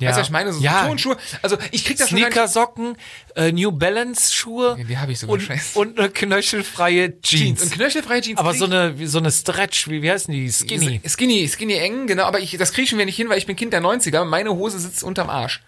[0.00, 0.08] Ja.
[0.08, 0.52] Weißt du, was ich meine?
[0.52, 0.86] So, ja.
[0.86, 1.16] Turnschuhe.
[1.42, 2.96] Also ich krieg das nicht- Sneakersocken,
[3.36, 5.78] äh, New Balance Schuhe Ja, die hab ich sogar, und, scheiße.
[5.78, 7.42] und eine knöchelfreie Jeans.
[7.42, 7.62] Jeans.
[7.62, 8.38] Und knöchelfreie Jeans.
[8.38, 10.50] Aber so eine, so eine Stretch, wie, wie heißen die?
[10.50, 11.00] Skinny.
[11.06, 12.24] Skinny, skinny eng, genau.
[12.24, 14.24] Aber ich, das kriege ich mir nicht hin, weil ich bin Kind der 90er.
[14.24, 15.60] Meine Hose sitzt unterm Arsch.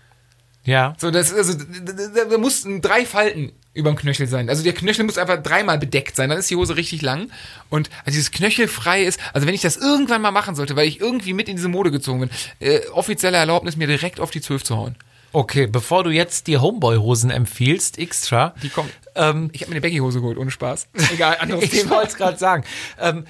[0.64, 0.94] Ja.
[0.98, 4.48] So, das, also, da, da, da mussten drei Falten über dem Knöchel sein.
[4.48, 7.30] Also der Knöchel muss einfach dreimal bedeckt sein, dann ist die Hose richtig lang.
[7.70, 10.86] Und als dieses Knöchel frei ist, also wenn ich das irgendwann mal machen sollte, weil
[10.86, 14.40] ich irgendwie mit in diese Mode gezogen bin, äh, offizielle Erlaubnis, mir direkt auf die
[14.40, 14.96] 12 zu hauen.
[15.34, 18.54] Okay, bevor du jetzt die Homeboy-Hosen empfiehlst, extra.
[18.62, 18.90] Die kommen.
[19.14, 20.88] Ähm, Ich habe mir eine Baggy-Hose geholt, ohne Spaß.
[21.14, 21.92] Egal, anderes ich Thema.
[21.92, 22.64] wollte es gerade sagen.
[23.00, 23.24] Ähm,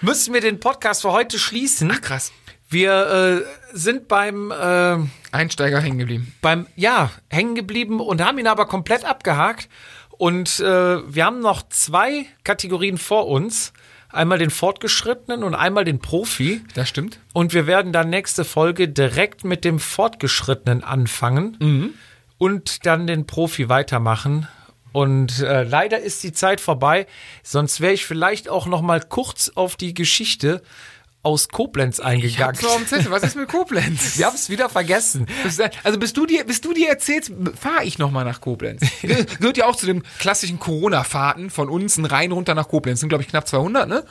[0.00, 1.90] müssen wir den Podcast für heute schließen?
[1.94, 2.32] Ach, krass.
[2.68, 4.98] Wir äh, sind beim, äh,
[5.30, 6.34] Einsteiger hängen geblieben.
[6.42, 9.68] beim, ja, hängen geblieben und haben ihn aber komplett abgehakt.
[10.10, 10.64] Und äh,
[11.14, 13.72] wir haben noch zwei Kategorien vor uns.
[14.08, 16.62] Einmal den Fortgeschrittenen und einmal den Profi.
[16.74, 17.20] Das stimmt.
[17.34, 21.98] Und wir werden dann nächste Folge direkt mit dem Fortgeschrittenen anfangen
[22.38, 24.48] und dann den Profi weitermachen.
[24.92, 27.06] Und äh, leider ist die Zeit vorbei.
[27.42, 30.62] Sonst wäre ich vielleicht auch noch mal kurz auf die Geschichte
[31.26, 32.56] aus Koblenz Ich eingegangen.
[32.56, 33.10] hab's auf dem Zettel.
[33.10, 34.16] Was ist mit Koblenz?
[34.18, 35.26] Wir haben es wieder vergessen.
[35.82, 38.82] Also bis du dir, bis du dir erzählst, fahre ich noch mal nach Koblenz.
[39.02, 43.00] Gehört ja auch zu den klassischen Corona-Fahrten von uns, ein Rein runter nach Koblenz.
[43.00, 44.04] Sind glaube ich knapp 200, ne?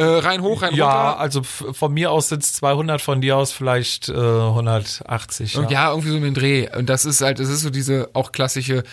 [0.00, 1.18] Äh, rein hoch, rein Ja, runter.
[1.20, 5.56] also f- von mir aus sind es 200, von dir aus vielleicht äh, 180.
[5.58, 6.68] Und ja, irgendwie so mit dem Dreh.
[6.76, 8.84] Und das ist halt, das ist so diese auch klassische,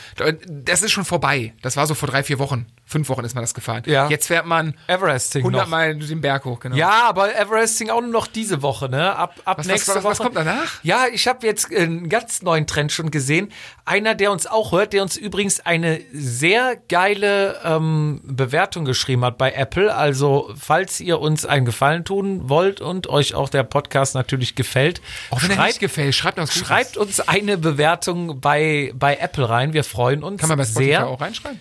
[0.49, 1.53] das ist schon vorbei.
[1.61, 2.65] Das war so vor drei, vier Wochen.
[2.87, 3.81] Fünf Wochen ist man das gefahren.
[3.87, 4.07] Ja.
[4.09, 5.69] Jetzt fährt man Everesting 100 noch.
[5.69, 6.75] Mal den Berg hoch, genau.
[6.75, 9.15] Ja, aber Everesting auch nur noch diese Woche, ne?
[9.15, 10.11] Ab, ab Was- was- nächste was- Woche.
[10.11, 10.83] was kommt danach?
[10.83, 13.51] Ja, ich habe jetzt einen ganz neuen Trend schon gesehen.
[13.85, 19.39] Einer, der uns auch hört, der uns übrigens eine sehr geile ähm, Bewertung geschrieben hat
[19.39, 19.93] bei Apple.
[19.95, 25.01] Also, falls ihr uns einen Gefallen tun wollt und euch auch der Podcast natürlich gefällt,
[25.31, 29.49] Auch wenn er schreibt, nicht gefällt, schreibt uns schreibt uns eine Bewertung bei, bei Apple
[29.49, 29.73] rein.
[29.73, 31.07] Wir freuen uns Kann man bei Spotify sehr.
[31.07, 31.59] auch reinschreiben?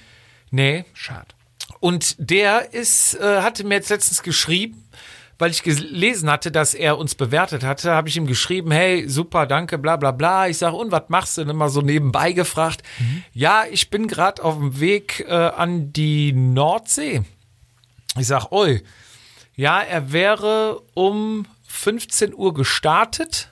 [0.54, 1.26] Nee, Schade.
[1.80, 4.88] und der ist, äh, hatte mir jetzt letztens geschrieben,
[5.36, 9.46] weil ich gelesen hatte, dass er uns bewertet hatte, habe ich ihm geschrieben, hey, super,
[9.46, 10.46] danke, bla bla bla.
[10.46, 12.84] Ich sage, und was machst du denn immer so nebenbei gefragt?
[13.32, 17.22] Ja, ich bin gerade auf dem Weg äh, an die Nordsee.
[18.16, 18.80] Ich sag, oi,
[19.56, 23.50] ja, er wäre um 15 Uhr gestartet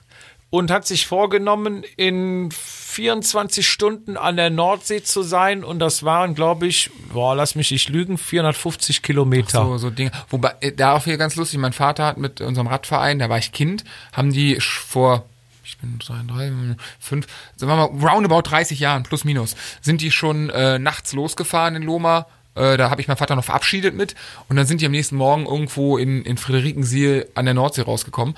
[0.53, 5.63] und hat sich vorgenommen, in 24 Stunden an der Nordsee zu sein.
[5.63, 9.65] Und das waren, glaube ich, boah, lass mich nicht lügen, 450 Kilometer.
[9.65, 10.11] So, so Dinge.
[10.29, 13.39] Wobei, äh, da auch hier ganz lustig, mein Vater hat mit unserem Radverein, da war
[13.39, 15.25] ich Kind, haben die vor,
[15.65, 16.51] ich bin drei, drei,
[16.99, 17.25] fünf,
[17.55, 21.81] sagen wir mal, roundabout 30 Jahren, plus minus, sind die schon äh, nachts losgefahren in
[21.81, 22.27] Loma.
[22.53, 24.13] Äh, da habe ich meinen Vater noch verabschiedet mit.
[24.49, 28.35] Und dann sind die am nächsten Morgen irgendwo in, in Friederikensiel an der Nordsee rausgekommen.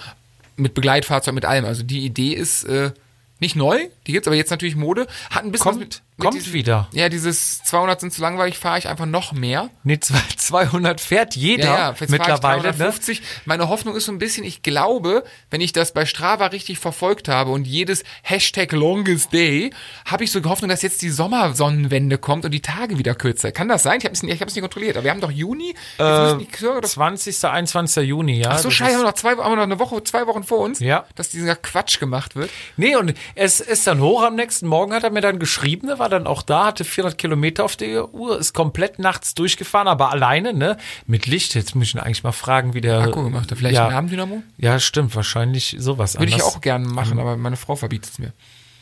[0.58, 1.66] Mit Begleitfahrzeug, mit allem.
[1.66, 2.92] Also die Idee ist äh,
[3.40, 5.08] nicht neu, die gibt's aber jetzt natürlich Mode.
[5.30, 6.88] Hat ein bisschen Kommt- mit kommt diesem- wieder.
[6.94, 9.70] Ja, dieses 200 sind zu langweilig, fahre ich einfach noch mehr.
[9.84, 12.38] Nee, zwei- 200 fährt jeder Ja, ja, mittlerweile.
[12.42, 12.72] Fahre ich Ne?
[12.72, 13.22] 350.
[13.46, 17.28] Meine Hoffnung ist so ein bisschen, ich glaube, wenn ich das bei Strava richtig verfolgt
[17.28, 19.72] habe und jedes Hashtag Longest Day,
[20.06, 23.52] habe ich so die Hoffnung, dass jetzt die Sommersonnenwende kommt und die Tage wieder kürzer.
[23.52, 24.00] Kann das sein?
[24.00, 25.76] Ich habe es nicht, nicht kontrolliert, aber wir haben doch Juni.
[26.00, 27.44] Die Kürzer doch 20.
[27.46, 28.04] 21.
[28.08, 28.52] Juni, ja.
[28.52, 30.60] Ach so, scheiße, haben wir noch zwei, haben wir noch eine Woche, zwei Wochen vor
[30.60, 31.06] uns, Ja.
[31.16, 32.50] dass dieser Quatsch gemacht wird.
[32.78, 36.00] Nee, und es ist dann hoch am nächsten Morgen, hat er mir dann geschrieben, er
[36.06, 40.12] war dann auch da, hatte 400 Kilometer auf der Uhr, ist komplett nachts durchgefahren, aber
[40.12, 40.78] alleine, ne?
[41.08, 41.56] Mit Licht.
[41.56, 43.00] Jetzt muss ich ihn eigentlich mal fragen, wie der.
[43.00, 43.58] Akku gemacht, hat.
[43.58, 44.44] vielleicht ja, ein Abendynamo?
[44.58, 48.34] Ja, stimmt, wahrscheinlich sowas Würde ich auch gerne machen, aber meine Frau verbietet es mir.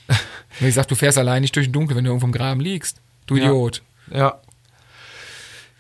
[0.60, 2.60] Wenn ich sag, du fährst allein nicht durch den Dunkel, wenn du irgendwo im Graben
[2.60, 3.00] liegst.
[3.26, 3.46] Du Ja.
[3.46, 3.82] Idiot.
[4.12, 4.42] Ja.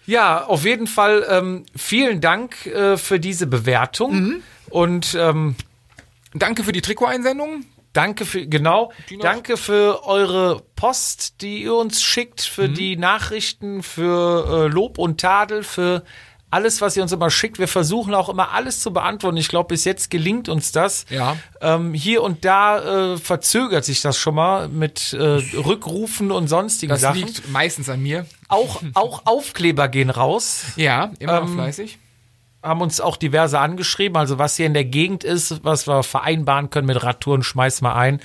[0.05, 4.15] Ja, auf jeden Fall ähm, vielen Dank äh, für diese Bewertung.
[4.15, 4.43] Mhm.
[4.69, 5.55] Und ähm,
[6.33, 7.65] Danke für die Trikoteinsendung.
[7.93, 8.91] Danke für, genau,
[9.21, 12.73] danke für eure Post, die ihr uns schickt, für Mhm.
[12.73, 16.03] die Nachrichten, für äh, Lob und Tadel, für
[16.49, 17.57] alles, was ihr uns immer schickt.
[17.57, 19.37] Wir versuchen auch immer alles zu beantworten.
[19.37, 21.05] Ich glaube, bis jetzt gelingt uns das.
[21.09, 21.35] Ja.
[21.61, 25.17] Ähm, hier und da äh, verzögert sich das schon mal mit äh,
[25.57, 27.21] Rückrufen und sonstigen Das Sachen.
[27.21, 28.27] liegt meistens an mir.
[28.49, 30.63] Auch, auch Aufkleber gehen raus.
[30.75, 31.97] Ja, immer Ähm, fleißig.
[32.63, 36.69] Haben uns auch diverse angeschrieben, also was hier in der Gegend ist, was wir vereinbaren
[36.69, 38.21] können mit Radtouren, schmeiß mal ein.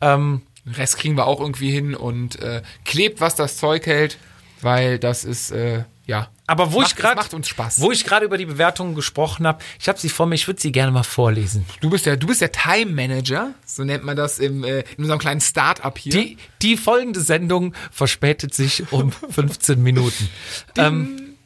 [0.00, 4.18] Ähm, Den Rest kriegen wir auch irgendwie hin und äh, klebt, was das Zeug hält,
[4.60, 6.28] weil das ist, äh, ja.
[6.46, 7.80] aber wo macht, ich gerade macht uns Spaß.
[7.80, 10.60] wo ich gerade über die Bewertungen gesprochen habe, ich habe sie vor mir, ich würde
[10.60, 11.64] sie gerne mal vorlesen.
[11.80, 15.04] du bist der, du bist der Time Manager, so nennt man das im, äh, in
[15.04, 16.12] unserem kleinen Start-up hier.
[16.12, 20.28] Die, die folgende Sendung verspätet sich um 15 Minuten.
[20.76, 21.36] Ähm,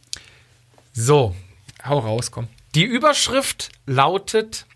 [0.92, 1.34] so,
[1.84, 2.48] Hau raus, komm.
[2.74, 4.66] die Überschrift lautet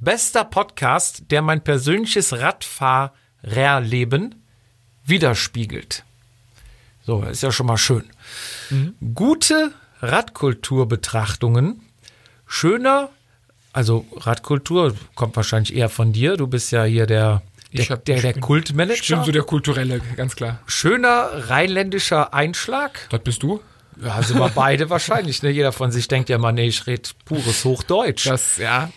[0.00, 4.34] Bester Podcast, der mein persönliches Radfahrerleben
[5.04, 6.04] widerspiegelt.
[7.04, 8.04] So, ist ja schon mal schön.
[9.14, 11.80] Gute Radkulturbetrachtungen,
[12.46, 13.10] schöner,
[13.72, 18.04] also Radkultur kommt wahrscheinlich eher von dir, du bist ja hier der Ich Der, hab-
[18.04, 19.00] der, der Kultmanager.
[19.02, 20.60] Ich bin so der kulturelle, ganz klar.
[20.66, 23.06] Schöner rheinländischer Einschlag.
[23.10, 23.60] Das bist du?
[24.00, 25.42] Ja, sind wir beide wahrscheinlich.
[25.42, 25.50] Ne?
[25.50, 28.26] Jeder von sich denkt ja mal, nee, ich rede pures Hochdeutsch.
[28.26, 28.90] Das, ja.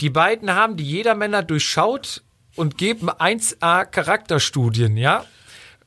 [0.00, 2.22] Die beiden haben die Jedermänner durchschaut
[2.56, 5.24] und geben 1A Charakterstudien, ja?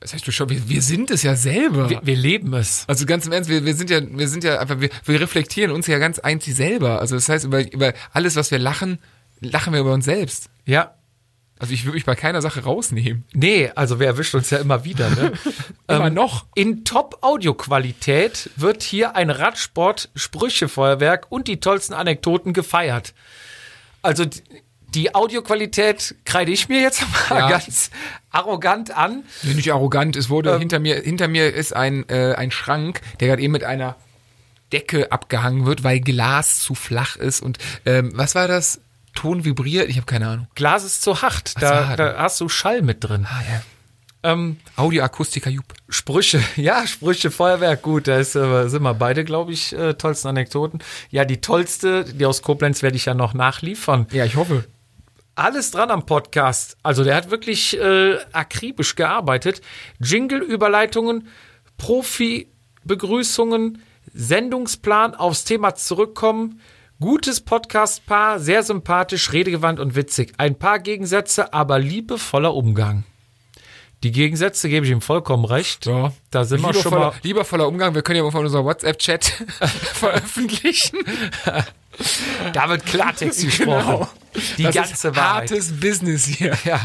[0.00, 1.90] Das heißt, du schau, wir, wir sind es ja selber.
[1.90, 2.84] Wir, wir leben es.
[2.86, 5.72] Also ganz im Ernst, wir, wir sind ja, wir sind ja einfach, wir, wir reflektieren
[5.72, 7.00] uns ja ganz einzig selber.
[7.00, 8.98] Also das heißt, über, über alles, was wir lachen,
[9.40, 10.50] lachen wir über uns selbst.
[10.66, 10.94] Ja.
[11.60, 13.24] Also ich würde mich bei keiner Sache rausnehmen.
[13.32, 15.32] Nee, also wer erwischt uns ja immer wieder, ne?
[15.88, 16.46] Immer noch.
[16.54, 23.14] In Top-Audioqualität wird hier ein Radsport-Sprüchefeuerwerk und die tollsten Anekdoten gefeiert.
[24.02, 24.42] Also die-
[24.94, 27.48] die Audioqualität kreide ich mir jetzt mal Ja.
[27.50, 27.90] ganz
[28.30, 29.24] arrogant an.
[29.42, 30.16] Nee, nicht arrogant.
[30.16, 30.60] Es wurde Ähm.
[30.60, 33.96] hinter mir, hinter mir ist ein, äh, ein Schrank, der gerade eben mit einer
[34.72, 37.42] Decke abgehangen wird, weil Glas zu flach ist.
[37.42, 38.80] Und ähm, was war das?
[39.18, 39.88] Ton vibriert?
[39.88, 40.46] Ich habe keine Ahnung.
[40.54, 41.98] Glas ist zu hart, so, da, hart.
[41.98, 43.26] da hast du Schall mit drin.
[43.28, 43.62] Ah ja.
[44.22, 45.74] Ähm, Audioakustiker Jupp.
[45.88, 50.28] Sprüche, ja, Sprüche, Feuerwerk, gut, da ist, äh, sind wir beide, glaube ich, äh, tollsten
[50.28, 50.78] Anekdoten.
[51.10, 54.06] Ja, die tollste, die aus Koblenz werde ich ja noch nachliefern.
[54.12, 54.66] Ja, ich hoffe.
[55.34, 56.76] Alles dran am Podcast.
[56.84, 59.62] Also der hat wirklich äh, akribisch gearbeitet.
[59.98, 61.26] Jingle-Überleitungen,
[61.76, 63.82] Profi-Begrüßungen,
[64.14, 66.60] Sendungsplan, aufs Thema zurückkommen.
[67.00, 70.32] Gutes Podcast-Paar, sehr sympathisch, redegewandt und witzig.
[70.38, 73.04] Ein paar Gegensätze, aber liebevoller Umgang.
[74.02, 75.86] Die Gegensätze gebe ich ihm vollkommen recht.
[75.86, 76.12] Ja.
[76.32, 77.12] Da sind wir schon mal.
[77.22, 77.94] liebevoller Umgang.
[77.94, 79.24] Wir können ja mal von unserer WhatsApp-Chat
[79.94, 80.98] veröffentlichen.
[82.52, 83.86] Da wird Klartext gesprochen.
[83.86, 84.08] Genau.
[84.56, 85.50] Die das ganze ist Wahrheit.
[85.50, 86.56] hartes Business hier.
[86.64, 86.80] Ja.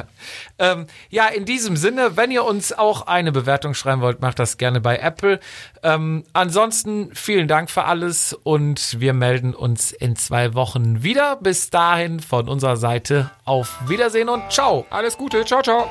[0.59, 4.57] Ähm, ja, in diesem Sinne, wenn ihr uns auch eine Bewertung schreiben wollt, macht das
[4.57, 5.39] gerne bei Apple.
[5.83, 11.35] Ähm, ansonsten vielen Dank für alles und wir melden uns in zwei Wochen wieder.
[11.37, 14.85] Bis dahin von unserer Seite auf Wiedersehen und ciao.
[14.89, 15.43] Alles Gute.
[15.45, 15.89] Ciao, ciao.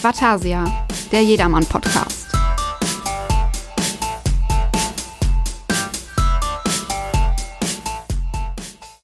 [0.00, 2.35] Vatasia, der Jedermann-Podcast.